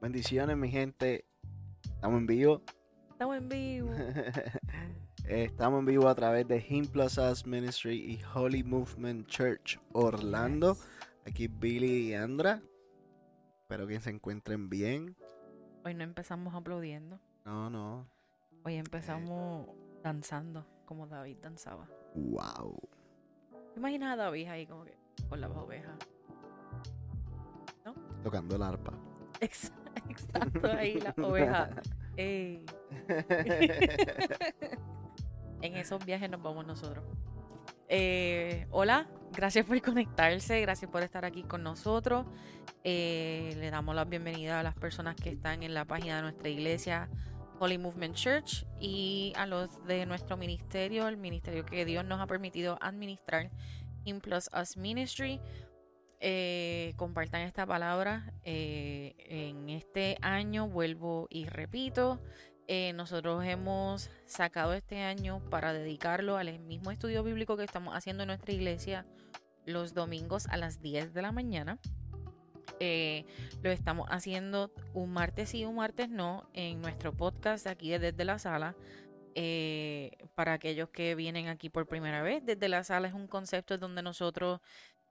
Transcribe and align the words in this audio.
Bendiciones, 0.00 0.56
mi 0.56 0.68
gente. 0.70 1.24
Estamos 1.84 2.18
en 2.18 2.26
vivo. 2.26 2.62
Estamos 3.10 3.36
en 3.36 3.48
vivo. 3.48 3.90
Estamos 5.24 5.80
en 5.80 5.86
vivo 5.86 6.08
a 6.08 6.14
través 6.14 6.46
de 6.46 6.64
Him 6.68 6.86
Plus 6.86 7.18
Us 7.18 7.46
Ministry 7.46 7.96
y 7.96 8.20
Holy 8.34 8.62
Movement 8.62 9.26
Church 9.26 9.80
Orlando. 9.92 10.76
Aquí 11.26 11.48
Billy 11.48 12.10
y 12.10 12.14
Andra. 12.14 12.62
Espero 13.62 13.86
que 13.86 13.98
se 14.00 14.10
encuentren 14.10 14.68
bien. 14.68 15.16
Hoy 15.84 15.94
no 15.94 16.04
empezamos 16.04 16.54
aplaudiendo. 16.54 17.18
No, 17.44 17.68
no. 17.70 18.06
Hoy 18.64 18.74
empezamos 18.74 19.68
danzando, 20.02 20.66
como 20.84 21.06
David 21.06 21.38
danzaba. 21.42 21.88
Wow. 22.14 22.78
¿Te 23.72 23.80
imaginas 23.80 24.12
a 24.12 24.16
David 24.16 24.46
ahí 24.48 24.66
como 24.66 24.84
que 24.84 24.96
con 25.28 25.40
las 25.40 25.50
ovejas? 25.50 25.96
Tocando 28.22 28.56
el 28.56 28.62
arpa. 28.62 28.92
Ex- 29.40 29.72
Exacto, 30.10 30.70
ahí 30.70 31.00
la 31.00 31.14
oveja. 31.24 31.70
Ey. 32.16 32.64
en 35.62 35.76
esos 35.76 36.04
viajes 36.04 36.30
nos 36.30 36.42
vamos 36.42 36.66
nosotros. 36.66 37.04
Eh, 37.88 38.66
hola, 38.70 39.06
gracias 39.32 39.64
por 39.64 39.80
conectarse, 39.80 40.60
gracias 40.60 40.90
por 40.90 41.02
estar 41.02 41.24
aquí 41.24 41.42
con 41.42 41.62
nosotros. 41.62 42.26
Eh, 42.84 43.54
le 43.58 43.70
damos 43.70 43.94
la 43.94 44.04
bienvenida 44.04 44.60
a 44.60 44.62
las 44.62 44.74
personas 44.74 45.16
que 45.16 45.30
están 45.30 45.62
en 45.62 45.74
la 45.74 45.84
página 45.84 46.16
de 46.16 46.22
nuestra 46.22 46.48
iglesia 46.48 47.08
Holy 47.58 47.78
Movement 47.78 48.14
Church 48.14 48.66
y 48.80 49.32
a 49.36 49.46
los 49.46 49.84
de 49.86 50.06
nuestro 50.06 50.36
ministerio, 50.36 51.08
el 51.08 51.16
ministerio 51.16 51.64
que 51.64 51.84
Dios 51.84 52.04
nos 52.04 52.20
ha 52.20 52.26
permitido 52.26 52.78
administrar, 52.80 53.50
In 54.04 54.20
Plus 54.20 54.48
Us 54.60 54.76
Ministry. 54.76 55.40
Eh, 56.20 56.94
compartan 56.96 57.42
esta 57.42 57.66
palabra. 57.66 58.32
eh, 58.42 59.14
en 59.18 59.68
este 59.68 60.16
año, 60.22 60.68
vuelvo 60.68 61.26
y 61.30 61.46
repito, 61.46 62.20
eh, 62.68 62.92
nosotros 62.94 63.44
hemos 63.44 64.10
sacado 64.24 64.72
este 64.74 65.02
año 65.02 65.40
para 65.50 65.72
dedicarlo 65.72 66.36
al 66.36 66.58
mismo 66.60 66.90
estudio 66.90 67.22
bíblico 67.22 67.56
que 67.56 67.64
estamos 67.64 67.94
haciendo 67.94 68.22
en 68.22 68.28
nuestra 68.28 68.52
iglesia 68.52 69.06
los 69.66 69.94
domingos 69.94 70.46
a 70.48 70.56
las 70.56 70.80
10 70.80 71.12
de 71.12 71.22
la 71.22 71.32
mañana. 71.32 71.78
Lo 73.62 73.70
estamos 73.70 74.06
haciendo 74.10 74.70
un 74.94 75.12
martes 75.12 75.54
y 75.54 75.64
un 75.64 75.76
martes 75.76 76.10
no 76.10 76.48
en 76.52 76.80
nuestro 76.80 77.12
podcast 77.12 77.66
aquí 77.66 77.90
de 77.90 77.98
desde 77.98 78.24
la 78.24 78.38
sala. 78.38 78.74
Para 80.34 80.54
aquellos 80.54 80.88
que 80.90 81.14
vienen 81.14 81.48
aquí 81.48 81.68
por 81.68 81.86
primera 81.86 82.22
vez, 82.22 82.44
desde 82.44 82.68
la 82.68 82.84
sala 82.84 83.08
es 83.08 83.14
un 83.14 83.28
concepto 83.28 83.76
donde 83.76 84.02
nosotros 84.02 84.60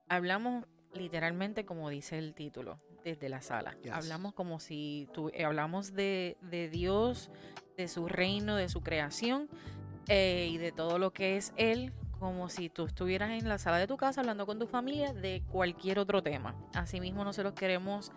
hablamos 0.07 0.65
literalmente 0.95 1.65
como 1.65 1.89
dice 1.89 2.17
el 2.17 2.33
título, 2.33 2.79
desde 3.03 3.29
la 3.29 3.41
sala. 3.41 3.75
Yes. 3.83 3.91
Hablamos 3.93 4.33
como 4.33 4.59
si 4.59 5.07
tu- 5.13 5.29
eh, 5.29 5.45
hablamos 5.45 5.93
de, 5.93 6.37
de 6.41 6.69
Dios, 6.69 7.29
de 7.77 7.87
su 7.87 8.07
reino, 8.07 8.55
de 8.55 8.69
su 8.69 8.81
creación 8.81 9.49
eh, 10.07 10.47
y 10.51 10.57
de 10.57 10.71
todo 10.71 10.97
lo 10.97 11.11
que 11.11 11.37
es 11.37 11.53
Él, 11.57 11.91
como 12.19 12.49
si 12.49 12.69
tú 12.69 12.85
estuvieras 12.85 13.31
en 13.31 13.47
la 13.49 13.57
sala 13.57 13.77
de 13.77 13.87
tu 13.87 13.97
casa 13.97 14.21
hablando 14.21 14.45
con 14.45 14.57
tu 14.57 14.67
familia 14.67 15.13
de 15.13 15.43
cualquier 15.51 15.99
otro 15.99 16.23
tema. 16.23 16.55
Asimismo, 16.73 17.23
nosotros 17.25 17.53
queremos, 17.53 18.11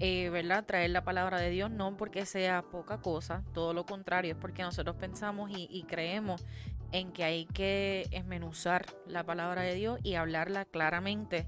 eh, 0.00 0.28
¿verdad?, 0.30 0.64
traer 0.66 0.90
la 0.90 1.04
palabra 1.04 1.38
de 1.40 1.50
Dios, 1.50 1.70
no 1.70 1.96
porque 1.96 2.26
sea 2.26 2.62
poca 2.62 3.00
cosa, 3.00 3.44
todo 3.54 3.72
lo 3.72 3.86
contrario, 3.86 4.32
es 4.32 4.38
porque 4.38 4.62
nosotros 4.62 4.96
pensamos 4.96 5.50
y, 5.50 5.68
y 5.70 5.84
creemos 5.84 6.44
en 6.92 7.12
que 7.12 7.24
hay 7.24 7.46
que 7.46 8.08
esmenuzar 8.10 8.86
la 9.06 9.24
palabra 9.24 9.62
de 9.62 9.74
Dios 9.74 10.00
y 10.02 10.14
hablarla 10.14 10.64
claramente 10.64 11.46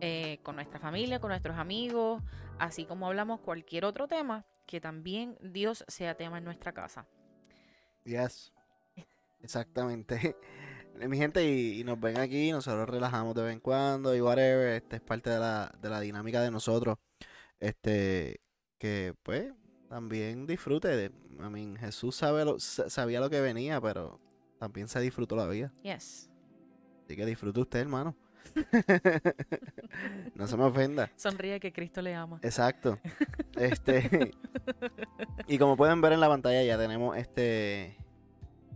eh, 0.00 0.38
con 0.42 0.56
nuestra 0.56 0.78
familia, 0.78 1.20
con 1.20 1.30
nuestros 1.30 1.56
amigos, 1.56 2.22
así 2.58 2.84
como 2.84 3.06
hablamos 3.06 3.40
cualquier 3.40 3.84
otro 3.84 4.08
tema, 4.08 4.44
que 4.66 4.80
también 4.80 5.36
Dios 5.40 5.84
sea 5.88 6.14
tema 6.16 6.38
en 6.38 6.44
nuestra 6.44 6.72
casa. 6.72 7.06
Yes. 8.04 8.52
Exactamente. 9.40 10.36
Mi 11.08 11.16
gente, 11.16 11.44
y, 11.48 11.80
y 11.80 11.84
nos 11.84 12.00
ven 12.00 12.18
aquí, 12.18 12.50
nosotros 12.50 12.88
relajamos 12.88 13.34
de 13.34 13.42
vez 13.44 13.52
en 13.52 13.60
cuando 13.60 14.14
y 14.16 14.20
whatever. 14.20 14.68
Este 14.74 14.96
es 14.96 15.02
parte 15.02 15.30
de 15.30 15.38
la, 15.38 15.72
de 15.80 15.88
la 15.90 16.00
dinámica 16.00 16.42
de 16.42 16.50
nosotros. 16.50 16.98
Este, 17.60 18.40
que 18.78 19.14
pues 19.22 19.52
también 19.88 20.46
disfrute 20.46 20.88
de. 20.88 21.06
I 21.06 21.50
mean, 21.50 21.76
Jesús 21.76 22.16
sabe 22.16 22.44
lo- 22.44 22.58
sa- 22.58 22.90
sabía 22.90 23.20
lo 23.20 23.30
que 23.30 23.40
venía, 23.40 23.80
pero 23.80 24.20
también 24.58 24.88
se 24.88 25.00
disfrutó 25.00 25.36
la 25.36 25.46
vida. 25.46 25.72
Yes. 25.82 26.28
Así 27.04 27.14
que 27.14 27.24
disfrute 27.26 27.60
usted, 27.60 27.78
hermano. 27.78 28.16
no 30.34 30.46
se 30.46 30.56
me 30.56 30.64
ofenda. 30.64 31.10
Sonríe 31.16 31.58
que 31.60 31.72
Cristo 31.72 32.02
le 32.02 32.14
ama. 32.14 32.38
Exacto. 32.42 32.98
Este. 33.56 34.30
y 35.48 35.58
como 35.58 35.76
pueden 35.76 36.00
ver 36.00 36.12
en 36.12 36.20
la 36.20 36.28
pantalla, 36.28 36.62
ya 36.62 36.78
tenemos 36.78 37.16
este. 37.16 37.96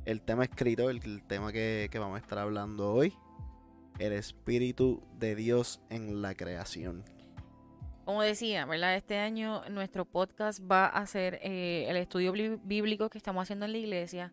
El 0.05 0.21
tema 0.23 0.43
escrito, 0.43 0.91
el, 0.91 1.01
el 1.05 1.23
tema 1.23 1.53
que, 1.53 1.89
que 1.91 1.99
vamos 2.01 2.17
a 2.17 2.21
estar 2.21 2.39
hablando 2.39 2.93
hoy. 2.93 3.15
El 4.01 4.13
Espíritu 4.13 5.03
de 5.19 5.37
Dios 5.37 5.81
en 5.91 6.23
la 6.23 6.35
creación. 6.35 7.05
Como 8.05 8.23
decía, 8.23 8.67
¿verdad? 8.67 8.97
Este 8.97 9.19
año 9.19 9.63
nuestro 9.69 10.05
podcast 10.05 10.59
va 10.69 10.87
a 10.87 11.07
ser 11.07 11.39
eh, 11.43 11.87
el 11.89 11.97
estudio 11.97 12.33
bli- 12.33 12.59
bíblico 12.65 13.09
que 13.09 13.19
estamos 13.19 13.43
haciendo 13.43 13.67
en 13.67 13.73
la 13.73 13.79
iglesia. 13.79 14.33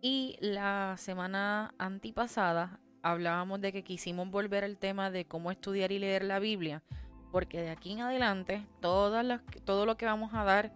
Y 0.00 0.36
la 0.40 0.96
semana 0.98 1.74
antipasada 1.78 2.80
hablábamos 3.10 3.60
de 3.60 3.72
que 3.72 3.82
quisimos 3.84 4.30
volver 4.30 4.64
al 4.64 4.76
tema 4.76 5.10
de 5.10 5.24
cómo 5.26 5.50
estudiar 5.50 5.92
y 5.92 5.98
leer 5.98 6.24
la 6.24 6.38
Biblia. 6.38 6.82
Porque 7.32 7.60
de 7.60 7.70
aquí 7.70 7.92
en 7.92 8.00
adelante, 8.00 8.66
todas 8.80 9.24
las, 9.24 9.42
todo 9.64 9.84
lo 9.86 9.96
que 9.96 10.06
vamos 10.06 10.32
a 10.34 10.44
dar 10.44 10.72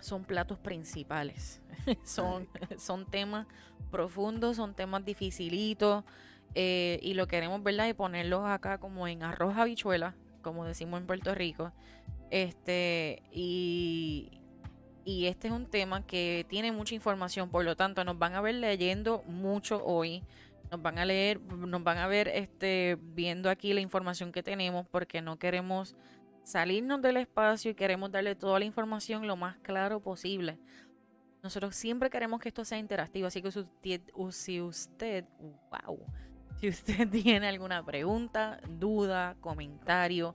son 0.00 0.24
platos 0.24 0.58
principales. 0.58 1.60
son, 2.04 2.48
son 2.78 3.06
temas 3.06 3.46
profundos, 3.90 4.56
son 4.56 4.74
temas 4.74 5.04
dificilitos. 5.04 6.04
eh, 6.54 6.98
y 7.02 7.14
lo 7.14 7.26
queremos, 7.28 7.62
¿verdad? 7.62 7.86
Y 7.88 7.94
ponerlos 7.94 8.44
acá 8.46 8.78
como 8.78 9.06
en 9.06 9.22
arroz 9.22 9.56
habichuela, 9.56 10.14
como 10.42 10.64
decimos 10.64 11.00
en 11.00 11.06
Puerto 11.06 11.34
Rico. 11.34 11.72
Este, 12.30 13.22
y, 13.32 14.40
y 15.04 15.26
este 15.26 15.48
es 15.48 15.54
un 15.54 15.66
tema 15.66 16.06
que 16.06 16.44
tiene 16.48 16.72
mucha 16.72 16.94
información, 16.94 17.50
por 17.50 17.64
lo 17.64 17.76
tanto, 17.76 18.04
nos 18.04 18.18
van 18.18 18.34
a 18.34 18.40
ver 18.40 18.56
leyendo 18.56 19.22
mucho 19.26 19.84
hoy. 19.84 20.22
Nos 20.70 20.82
van 20.82 20.98
a 20.98 21.04
leer, 21.04 21.40
nos 21.40 21.82
van 21.82 21.98
a 21.98 22.06
ver 22.06 22.28
este, 22.28 22.96
viendo 23.00 23.50
aquí 23.50 23.72
la 23.72 23.80
información 23.80 24.30
que 24.32 24.42
tenemos, 24.42 24.86
porque 24.88 25.20
no 25.20 25.38
queremos 25.38 25.96
salirnos 26.44 27.02
del 27.02 27.16
espacio 27.16 27.70
y 27.70 27.74
queremos 27.74 28.10
darle 28.10 28.34
toda 28.34 28.58
la 28.58 28.64
información 28.64 29.26
lo 29.26 29.36
más 29.36 29.58
claro 29.58 30.00
posible. 30.00 30.58
Nosotros 31.42 31.74
siempre 31.74 32.10
queremos 32.10 32.40
que 32.40 32.48
esto 32.48 32.64
sea 32.64 32.78
interactivo, 32.78 33.26
así 33.26 33.40
que 33.40 33.50
si 33.50 33.60
usted, 33.60 34.00
si 34.30 34.60
wow, 34.60 35.98
si 36.60 36.68
usted 36.68 37.08
tiene 37.10 37.48
alguna 37.48 37.84
pregunta, 37.84 38.60
duda, 38.68 39.36
comentario, 39.40 40.34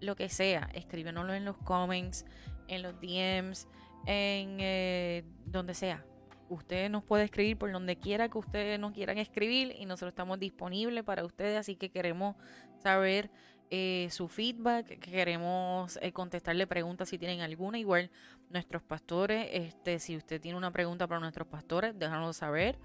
lo 0.00 0.16
que 0.16 0.28
sea, 0.28 0.68
escríbenoslo 0.74 1.34
en 1.34 1.44
los 1.44 1.56
comments, 1.58 2.24
en 2.68 2.82
los 2.82 2.94
DMs, 3.00 3.68
en 4.06 4.56
eh, 4.60 5.24
donde 5.46 5.74
sea. 5.74 6.04
Usted 6.50 6.90
nos 6.90 7.04
puede 7.04 7.22
escribir 7.24 7.56
por 7.56 7.70
donde 7.70 7.94
quiera 7.94 8.28
que 8.28 8.36
ustedes 8.36 8.78
nos 8.80 8.92
quieran 8.92 9.18
escribir 9.18 9.72
y 9.78 9.86
nosotros 9.86 10.10
estamos 10.10 10.40
disponibles 10.40 11.04
para 11.04 11.24
ustedes, 11.24 11.56
así 11.56 11.76
que 11.76 11.90
queremos 11.90 12.34
saber 12.82 13.30
eh, 13.70 14.08
su 14.10 14.26
feedback, 14.26 14.98
queremos 14.98 15.96
eh, 16.02 16.10
contestarle 16.10 16.66
preguntas 16.66 17.08
si 17.08 17.18
tienen 17.18 17.40
alguna. 17.40 17.78
Igual 17.78 18.10
nuestros 18.48 18.82
pastores, 18.82 19.48
este, 19.52 20.00
si 20.00 20.16
usted 20.16 20.40
tiene 20.40 20.58
una 20.58 20.72
pregunta 20.72 21.06
para 21.06 21.20
nuestros 21.20 21.46
pastores, 21.46 21.96
déjanos 21.96 22.38
saber 22.38 22.80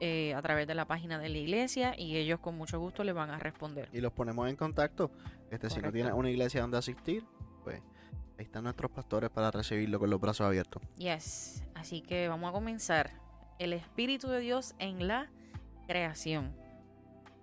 eh, 0.00 0.34
a 0.34 0.42
través 0.42 0.66
de 0.66 0.74
la 0.74 0.84
página 0.84 1.18
de 1.18 1.30
la 1.30 1.38
iglesia 1.38 1.94
y 1.96 2.18
ellos 2.18 2.38
con 2.40 2.54
mucho 2.54 2.78
gusto 2.78 3.02
le 3.02 3.14
van 3.14 3.30
a 3.30 3.38
responder. 3.38 3.88
Y 3.94 4.02
los 4.02 4.12
ponemos 4.12 4.46
en 4.50 4.56
contacto. 4.56 5.10
Este, 5.50 5.70
si 5.70 5.80
no 5.80 5.90
tiene 5.90 6.12
una 6.12 6.28
iglesia 6.28 6.60
donde 6.60 6.76
asistir, 6.76 7.24
pues 7.64 7.80
ahí 8.38 8.44
están 8.44 8.64
nuestros 8.64 8.90
pastores 8.90 9.30
para 9.30 9.50
recibirlo 9.50 9.98
con 9.98 10.10
los 10.10 10.20
brazos 10.20 10.46
abiertos. 10.46 10.82
Yes, 10.96 11.62
así 11.74 12.02
que 12.02 12.28
vamos 12.28 12.50
a 12.50 12.52
comenzar. 12.52 13.10
El 13.58 13.72
Espíritu 13.72 14.28
de 14.28 14.40
Dios 14.40 14.74
en 14.78 15.06
la 15.08 15.30
creación. 15.86 16.54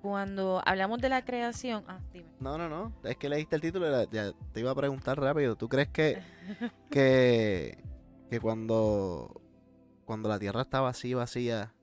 Cuando 0.02 0.62
hablamos 0.66 1.00
de 1.00 1.10
la 1.10 1.24
creación, 1.24 1.86
ah, 1.88 2.00
dime. 2.12 2.28
No, 2.40 2.58
no, 2.58 2.68
no. 2.70 2.92
Es 3.04 3.16
que 3.18 3.30
leíste 3.30 3.56
el 3.56 3.62
título 3.62 3.88
y 3.88 3.92
la- 4.16 4.34
te 4.52 4.60
iba 4.60 4.70
a 4.72 4.76
preguntar 4.76 5.20
rápido. 5.20 5.56
¿Tú 5.56 5.70
crees 5.70 5.88
que, 5.88 6.22
que, 6.92 7.78
que 8.30 8.40
cuando, 8.40 9.42
cuando 10.06 10.28
la 10.30 10.38
tierra 10.38 10.62
estaba 10.62 10.90
así 10.90 11.14
vacía, 11.14 11.74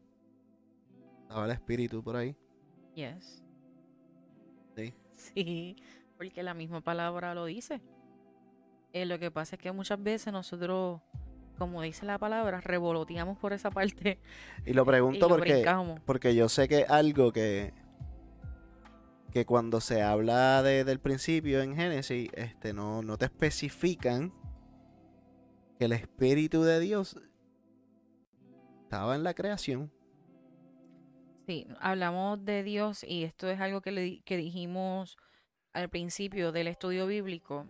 estaba 1.22 1.46
el 1.46 1.50
espíritu 1.52 2.02
por 2.04 2.16
ahí? 2.16 2.36
Yes. 2.94 3.42
Sí. 4.76 4.94
Sí, 5.12 5.76
porque 6.18 6.42
la 6.42 6.52
misma 6.54 6.82
palabra 6.82 7.34
lo 7.34 7.46
dice. 7.46 7.80
Eh, 8.92 9.06
lo 9.06 9.18
que 9.18 9.30
pasa 9.30 9.56
es 9.56 9.62
que 9.62 9.70
muchas 9.72 10.02
veces 10.02 10.32
nosotros, 10.32 11.00
como 11.58 11.82
dice 11.82 12.06
la 12.06 12.18
palabra, 12.18 12.60
revoloteamos 12.60 13.38
por 13.38 13.52
esa 13.52 13.70
parte 13.70 14.18
Y 14.66 14.72
lo 14.72 14.84
pregunto 14.84 15.28
porque, 15.28 15.64
porque 16.04 16.34
yo 16.34 16.48
sé 16.48 16.68
que 16.68 16.84
algo 16.88 17.32
que, 17.32 17.72
que 19.32 19.46
cuando 19.46 19.80
se 19.80 20.02
habla 20.02 20.62
de, 20.62 20.84
del 20.84 20.98
principio 20.98 21.62
en 21.62 21.76
Génesis, 21.76 22.30
este, 22.34 22.72
no, 22.72 23.02
no 23.02 23.16
te 23.16 23.26
especifican 23.26 24.32
que 25.78 25.84
el 25.84 25.92
Espíritu 25.92 26.62
de 26.62 26.80
Dios 26.80 27.16
estaba 28.82 29.14
en 29.14 29.22
la 29.22 29.34
creación. 29.34 29.92
Sí, 31.46 31.66
hablamos 31.80 32.44
de 32.44 32.62
Dios 32.62 33.04
y 33.04 33.24
esto 33.24 33.48
es 33.48 33.60
algo 33.60 33.80
que, 33.80 33.92
le, 33.92 34.20
que 34.22 34.36
dijimos 34.36 35.16
al 35.72 35.88
principio 35.88 36.52
del 36.52 36.66
estudio 36.66 37.06
bíblico. 37.06 37.66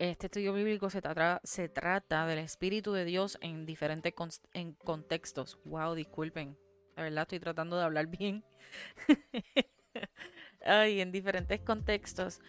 Este 0.00 0.28
estudio 0.28 0.54
bíblico 0.54 0.88
se, 0.88 1.02
trata, 1.02 1.42
se 1.44 1.68
trata 1.68 2.24
del 2.24 2.38
Espíritu 2.38 2.94
de 2.94 3.04
Dios 3.04 3.36
en 3.42 3.66
diferentes 3.66 4.14
en 4.54 4.72
contextos. 4.72 5.58
Wow, 5.66 5.94
disculpen. 5.94 6.56
La 6.96 7.02
verdad 7.02 7.22
estoy 7.24 7.38
tratando 7.38 7.76
de 7.76 7.84
hablar 7.84 8.06
bien. 8.18 8.42
Ay, 10.64 11.02
en 11.02 11.12
diferentes 11.12 11.60
contextos 11.60 12.40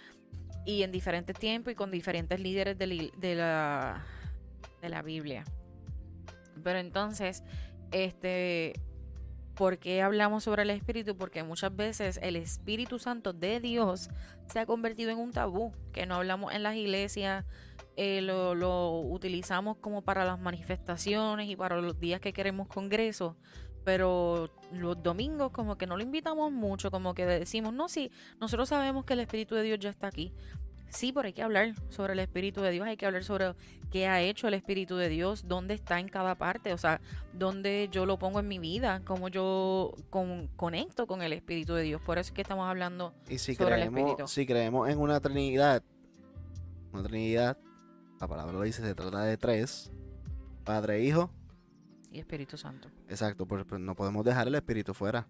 y 0.65 0.83
en 0.83 0.93
diferentes 0.93 1.37
tiempos 1.37 1.73
y 1.73 1.75
con 1.75 1.91
diferentes 1.91 2.39
líderes 2.39 2.77
de, 2.77 3.11
de, 3.17 3.35
la, 3.35 4.01
de 4.81 4.87
la 4.87 5.01
Biblia. 5.01 5.43
Pero 6.63 6.79
entonces, 6.79 7.43
este, 7.91 8.79
¿por 9.61 9.77
qué 9.77 10.01
hablamos 10.01 10.45
sobre 10.45 10.63
el 10.63 10.71
Espíritu? 10.71 11.15
Porque 11.15 11.43
muchas 11.43 11.75
veces 11.75 12.19
el 12.23 12.35
Espíritu 12.35 12.97
Santo 12.97 13.31
de 13.31 13.59
Dios 13.59 14.09
se 14.47 14.57
ha 14.57 14.65
convertido 14.65 15.11
en 15.11 15.19
un 15.19 15.31
tabú, 15.31 15.71
que 15.93 16.07
no 16.07 16.15
hablamos 16.15 16.51
en 16.51 16.63
las 16.63 16.75
iglesias, 16.75 17.45
eh, 17.95 18.21
lo, 18.23 18.55
lo, 18.55 19.01
utilizamos 19.01 19.77
como 19.77 20.01
para 20.01 20.25
las 20.25 20.39
manifestaciones 20.39 21.47
y 21.47 21.55
para 21.55 21.79
los 21.79 21.99
días 21.99 22.19
que 22.19 22.33
queremos 22.33 22.69
congreso, 22.69 23.37
pero 23.83 24.49
los 24.71 25.03
domingos 25.03 25.51
como 25.51 25.77
que 25.77 25.85
no 25.85 25.95
lo 25.95 26.01
invitamos 26.01 26.51
mucho, 26.51 26.89
como 26.89 27.13
que 27.13 27.27
decimos, 27.27 27.71
no, 27.71 27.87
sí, 27.87 28.09
nosotros 28.39 28.67
sabemos 28.67 29.05
que 29.05 29.13
el 29.13 29.19
Espíritu 29.19 29.53
de 29.53 29.61
Dios 29.61 29.77
ya 29.77 29.91
está 29.91 30.07
aquí. 30.07 30.33
Sí, 30.91 31.13
pero 31.13 31.25
hay 31.25 31.33
que 31.33 31.41
hablar 31.41 31.73
sobre 31.89 32.13
el 32.13 32.19
Espíritu 32.19 32.61
de 32.61 32.71
Dios, 32.71 32.85
hay 32.85 32.97
que 32.97 33.05
hablar 33.05 33.23
sobre 33.23 33.53
qué 33.91 34.07
ha 34.07 34.21
hecho 34.21 34.47
el 34.49 34.53
Espíritu 34.53 34.97
de 34.97 35.07
Dios, 35.07 35.47
dónde 35.47 35.73
está 35.73 35.99
en 35.99 36.09
cada 36.09 36.35
parte, 36.35 36.73
o 36.73 36.77
sea, 36.77 36.99
dónde 37.33 37.87
yo 37.91 38.05
lo 38.05 38.19
pongo 38.19 38.41
en 38.41 38.47
mi 38.47 38.59
vida, 38.59 39.01
cómo 39.05 39.29
yo 39.29 39.93
conecto 40.57 41.07
con 41.07 41.21
el 41.21 41.31
Espíritu 41.31 41.73
de 41.73 41.83
Dios. 41.83 42.01
Por 42.01 42.17
eso 42.17 42.29
es 42.29 42.33
que 42.33 42.41
estamos 42.41 42.67
hablando 42.67 43.13
y 43.29 43.37
si 43.37 43.55
sobre 43.55 43.75
creemos, 43.75 43.97
el 43.97 44.05
Espíritu. 44.05 44.27
Si 44.27 44.45
creemos 44.45 44.89
en 44.89 44.99
una 44.99 45.19
Trinidad, 45.21 45.81
una 46.91 47.03
Trinidad, 47.03 47.57
la 48.19 48.27
palabra 48.27 48.51
lo 48.51 48.61
dice, 48.61 48.81
se 48.81 48.93
trata 48.93 49.23
de 49.23 49.37
tres, 49.37 49.91
Padre, 50.65 51.03
Hijo 51.03 51.31
y 52.11 52.19
Espíritu 52.19 52.57
Santo. 52.57 52.89
Exacto, 53.07 53.45
pues, 53.45 53.63
pues 53.65 53.79
no 53.79 53.95
podemos 53.95 54.25
dejar 54.25 54.47
el 54.47 54.55
Espíritu 54.55 54.93
fuera. 54.93 55.25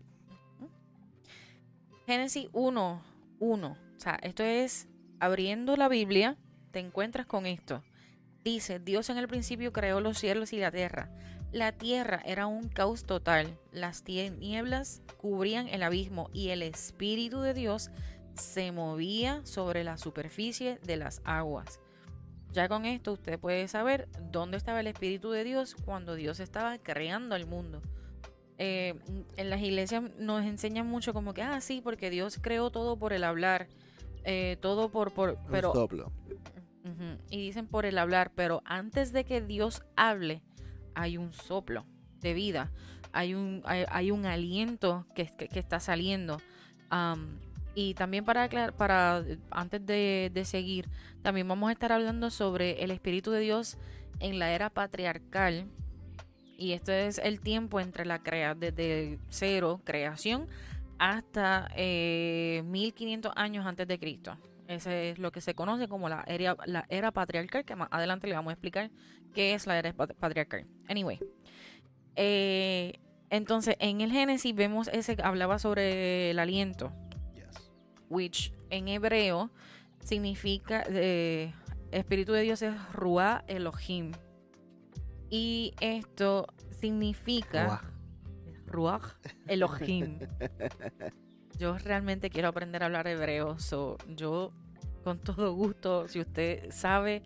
Génesis 2.08 2.50
1, 2.52 3.02
1. 3.40 3.68
O 3.68 3.78
sea, 4.00 4.16
esto 4.24 4.44
es 4.44 4.88
abriendo 5.22 5.78
la 5.78 5.88
Biblia, 5.88 6.36
te 6.72 6.80
encuentras 6.80 7.28
con 7.28 7.46
esto. 7.46 7.84
Dice, 8.44 8.80
Dios 8.80 9.10
en 9.12 9.18
el 9.18 9.28
principio 9.28 9.72
creó 9.72 10.02
los 10.02 10.18
cielos 10.18 10.52
y 10.52 10.58
la 10.58 10.72
tierra. 10.72 11.12
La 11.52 11.72
tierra 11.74 12.22
era 12.26 12.48
un 12.48 12.70
caos 12.70 13.04
total, 13.06 13.60
las 13.72 14.04
tinieblas 14.04 15.04
cubrían 15.18 15.68
el 15.68 15.84
abismo 15.84 16.30
y 16.34 16.50
el 16.50 16.64
Espíritu 16.64 17.42
de 17.42 17.54
Dios 17.54 17.92
se 18.34 18.72
movía 18.72 19.46
sobre 19.46 19.84
la 19.84 19.98
superficie 19.98 20.80
de 20.84 20.98
las 20.98 21.22
aguas. 21.24 21.80
Ya 22.52 22.68
con 22.68 22.86
esto 22.86 23.14
usted 23.14 23.40
puede 23.40 23.68
saber 23.68 24.10
dónde 24.32 24.58
estaba 24.58 24.80
el 24.80 24.88
Espíritu 24.88 25.30
de 25.30 25.44
Dios 25.44 25.76
cuando 25.86 26.16
Dios 26.16 26.40
estaba 26.40 26.80
creando 26.80 27.36
el 27.36 27.46
mundo. 27.46 27.82
Eh, 28.58 28.96
en 29.38 29.50
las 29.50 29.62
iglesias 29.62 30.04
nos 30.18 30.46
enseñan 30.46 30.88
mucho 30.88 31.14
como 31.14 31.34
que, 31.34 31.44
ah, 31.44 31.62
sí, 31.62 31.82
porque 31.84 32.10
Dios 32.10 32.40
creó 32.42 32.72
todo 32.72 32.98
por 32.98 33.14
el 33.14 33.24
hablar. 33.24 33.68
Eh, 34.24 34.58
todo 34.62 34.90
por, 34.90 35.12
por 35.14 35.38
pero 35.50 35.74
y 37.30 37.38
dicen 37.38 37.68
por 37.68 37.86
el 37.86 37.98
hablar, 37.98 38.32
pero 38.36 38.62
antes 38.66 39.14
de 39.14 39.24
que 39.24 39.42
Dios 39.42 39.84
hable, 39.96 40.42
hay 40.94 41.18
un 41.18 41.34
soplo 41.34 41.86
de 42.20 42.34
vida, 42.34 42.72
hay 43.14 43.34
un, 43.34 43.64
hay, 43.66 44.12
un 44.12 44.26
aliento 44.26 45.06
que, 45.16 45.28
que, 45.28 45.60
está 45.60 45.80
saliendo. 45.80 46.40
y 47.76 47.94
también 47.94 48.26
para 48.26 48.44
aclarar, 48.44 48.74
para 48.74 49.24
antes 49.50 49.86
de, 49.86 50.32
de, 50.34 50.46
seguir, 50.46 50.90
también 51.22 51.48
vamos 51.48 51.70
a 51.70 51.74
estar 51.74 51.92
hablando 51.92 52.30
sobre 52.30 52.84
el 52.84 52.92
Espíritu 52.92 53.32
de 53.32 53.40
Dios 53.40 53.78
en 54.20 54.40
la 54.40 54.52
era 54.52 54.70
patriarcal. 54.70 55.66
Y 56.58 56.74
esto 56.74 56.92
es 56.92 57.18
el 57.18 57.40
tiempo 57.40 57.80
entre 57.80 58.06
la 58.06 58.22
crea 58.22 58.54
desde 58.54 59.18
cero, 59.30 59.82
creación, 59.84 60.48
hasta 61.02 61.68
eh, 61.76 62.62
1500 62.64 63.34
años 63.36 63.66
antes 63.66 63.88
de 63.88 63.98
Cristo. 63.98 64.38
Ese 64.68 65.10
es 65.10 65.18
lo 65.18 65.32
que 65.32 65.42
se 65.42 65.56
conoce 65.56 65.88
como 65.88 66.10
la 66.10 66.24
era, 66.28 66.56
la 66.68 66.86
era 66.90 67.12
patriarcal, 67.12 67.66
que 67.66 67.76
más 67.76 67.88
adelante 67.90 68.28
le 68.28 68.36
vamos 68.36 68.52
a 68.52 68.54
explicar 68.54 68.92
qué 69.34 69.56
es 69.56 69.66
la 69.66 69.80
era 69.80 69.94
patriarcal. 69.94 70.68
Anyway. 70.88 71.20
Eh, 72.16 73.00
entonces, 73.32 73.78
en 73.80 74.02
el 74.02 74.12
Génesis 74.12 74.54
vemos 74.54 74.90
ese 74.90 75.16
que 75.16 75.24
hablaba 75.24 75.58
sobre 75.58 76.30
el 76.30 76.38
aliento. 76.38 76.94
Which 78.08 78.54
en 78.70 78.88
hebreo 78.88 79.50
significa 80.04 80.84
eh, 80.88 81.52
Espíritu 81.90 82.34
de 82.34 82.44
Dios 82.44 82.62
es 82.62 82.76
Ruah 82.94 83.44
Elohim. 83.48 84.12
Y 85.32 85.74
esto 85.80 86.46
significa 86.70 87.91
Ruach 88.72 89.16
Elohim. 89.48 90.20
Yo 91.60 91.78
realmente 91.78 92.30
quiero 92.30 92.48
aprender 92.48 92.82
a 92.82 92.88
hablar 92.88 93.08
hebreo, 93.08 93.60
so 93.60 93.98
yo 94.08 94.52
con 95.04 95.20
todo 95.20 95.54
gusto, 95.54 96.08
si 96.08 96.20
usted 96.20 96.72
sabe, 96.72 97.22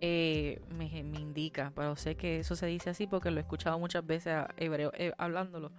eh, 0.00 0.60
me, 0.76 0.86
indica, 0.86 1.72
pero 1.74 1.96
sé 1.96 2.16
que 2.16 2.40
eso 2.40 2.56
se 2.56 2.66
dice 2.66 2.90
así 2.90 3.06
porque 3.06 3.30
lo 3.30 3.38
he 3.38 3.40
escuchado 3.40 3.78
muchas 3.78 4.06
veces 4.06 4.34
a 4.34 4.54
hebreo 4.56 4.92
eh, 4.94 5.12
hablándolo, 5.18 5.72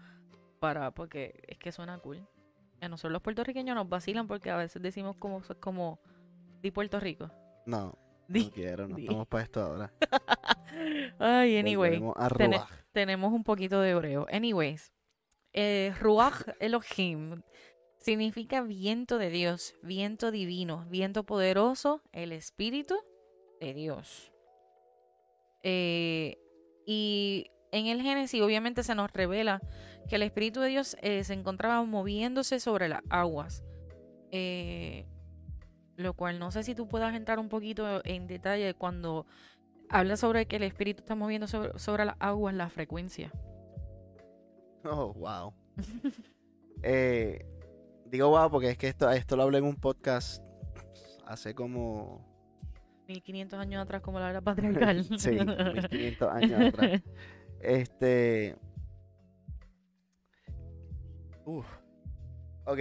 para 0.60 0.92
porque 0.92 1.42
es 1.48 1.58
que 1.58 1.72
suena 1.72 1.98
cool. 2.00 2.28
A 2.82 2.90
nosotros 2.90 3.14
los 3.14 3.22
puertorriqueños 3.22 3.76
nos 3.76 3.90
vacilan 3.90 4.28
porque 4.28 4.52
a 4.52 4.58
veces 4.58 4.82
decimos 4.82 5.16
como, 5.18 5.42
como 5.60 6.00
di 6.62 6.72
Puerto 6.72 7.00
Rico. 7.00 7.32
No, 7.66 7.98
no 8.28 8.52
quiero, 8.52 8.88
no 8.88 8.98
estamos 8.98 9.28
para 9.28 9.44
esto 9.44 9.62
ahora. 9.62 9.94
Ay, 11.20 11.58
anyway, 11.58 12.02
tenemos 12.92 13.32
un 13.32 13.44
poquito 13.44 13.80
de 13.82 13.92
hebreo. 13.92 14.28
Anyways, 14.32 14.92
eh, 15.58 15.94
Ruach 16.02 16.42
Elohim 16.60 17.42
significa 17.98 18.62
viento 18.62 19.18
de 19.18 19.30
Dios, 19.30 19.74
viento 19.82 20.30
divino, 20.30 20.86
viento 20.90 21.24
poderoso, 21.24 22.02
el 22.12 22.34
Espíritu 22.34 22.96
de 23.62 23.74
Dios. 23.74 24.34
Eh, 25.64 26.38
y 26.86 27.52
en 27.72 27.88
el 27.88 28.02
Génesis 28.02 28.42
obviamente 28.42 28.84
se 28.84 28.96
nos 28.96 29.10
revela 29.14 29.62
que 30.10 30.18
el 30.18 30.24
Espíritu 30.24 30.60
de 30.60 30.68
Dios 30.68 30.98
eh, 31.02 31.24
se 31.24 31.34
encontraba 31.34 31.82
moviéndose 31.86 32.60
sobre 32.60 32.90
las 32.90 33.02
aguas. 33.10 33.64
Lo 35.96 36.14
cual 36.16 36.38
no 36.38 36.52
sé 36.52 36.64
si 36.64 36.76
tú 36.76 36.90
puedas 36.90 37.16
entrar 37.16 37.40
un 37.40 37.48
poquito 37.48 38.02
en 38.04 38.28
detalle 38.28 38.74
cuando 38.74 39.26
habla 39.88 40.18
sobre 40.18 40.48
que 40.48 40.58
el 40.58 40.64
Espíritu 40.64 41.04
está 41.04 41.16
moviendo 41.16 41.48
sobre, 41.48 41.80
sobre 41.80 42.04
las 42.04 42.18
aguas 42.20 42.54
la 42.54 42.70
frecuencia. 42.70 43.32
Oh, 44.86 45.14
wow. 45.18 45.54
eh, 46.84 47.46
digo 48.06 48.30
wow 48.30 48.50
porque 48.50 48.72
es 48.72 48.78
que 48.78 48.88
esto, 48.88 49.10
esto 49.10 49.36
lo 49.36 49.44
hablé 49.44 49.58
en 49.60 49.66
un 49.66 49.76
podcast 49.76 50.44
hace 51.26 51.54
como... 51.56 52.34
1500 53.08 53.60
años 53.60 53.84
atrás 53.84 54.02
como 54.02 54.20
la 54.20 54.30
era 54.30 54.42
patriarcal. 54.42 55.04
sí, 55.20 55.32
1500 55.32 56.30
años 56.30 56.74
atrás. 56.74 57.02
Este... 57.60 58.56
Uf. 61.46 61.68
Ok. 62.66 62.80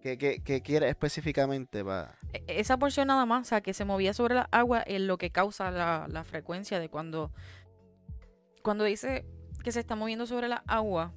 ¿Qué, 0.00 0.18
qué, 0.18 0.42
qué 0.44 0.60
quiere 0.60 0.88
específicamente? 0.88 1.84
para 1.84 2.18
e, 2.32 2.44
Esa 2.48 2.76
porción 2.76 3.06
nada 3.06 3.24
más, 3.24 3.42
o 3.42 3.48
sea, 3.48 3.60
que 3.60 3.72
se 3.72 3.84
movía 3.84 4.12
sobre 4.12 4.34
la 4.34 4.48
agua 4.50 4.80
es 4.80 5.00
lo 5.00 5.16
que 5.16 5.30
causa 5.30 5.70
la, 5.70 6.06
la 6.08 6.24
frecuencia 6.24 6.78
de 6.80 6.88
cuando... 6.88 7.32
Cuando 8.62 8.84
dice 8.84 9.24
que 9.64 9.72
se 9.72 9.80
está 9.80 9.96
moviendo 9.96 10.26
sobre 10.26 10.46
la 10.46 10.62
agua. 10.68 11.12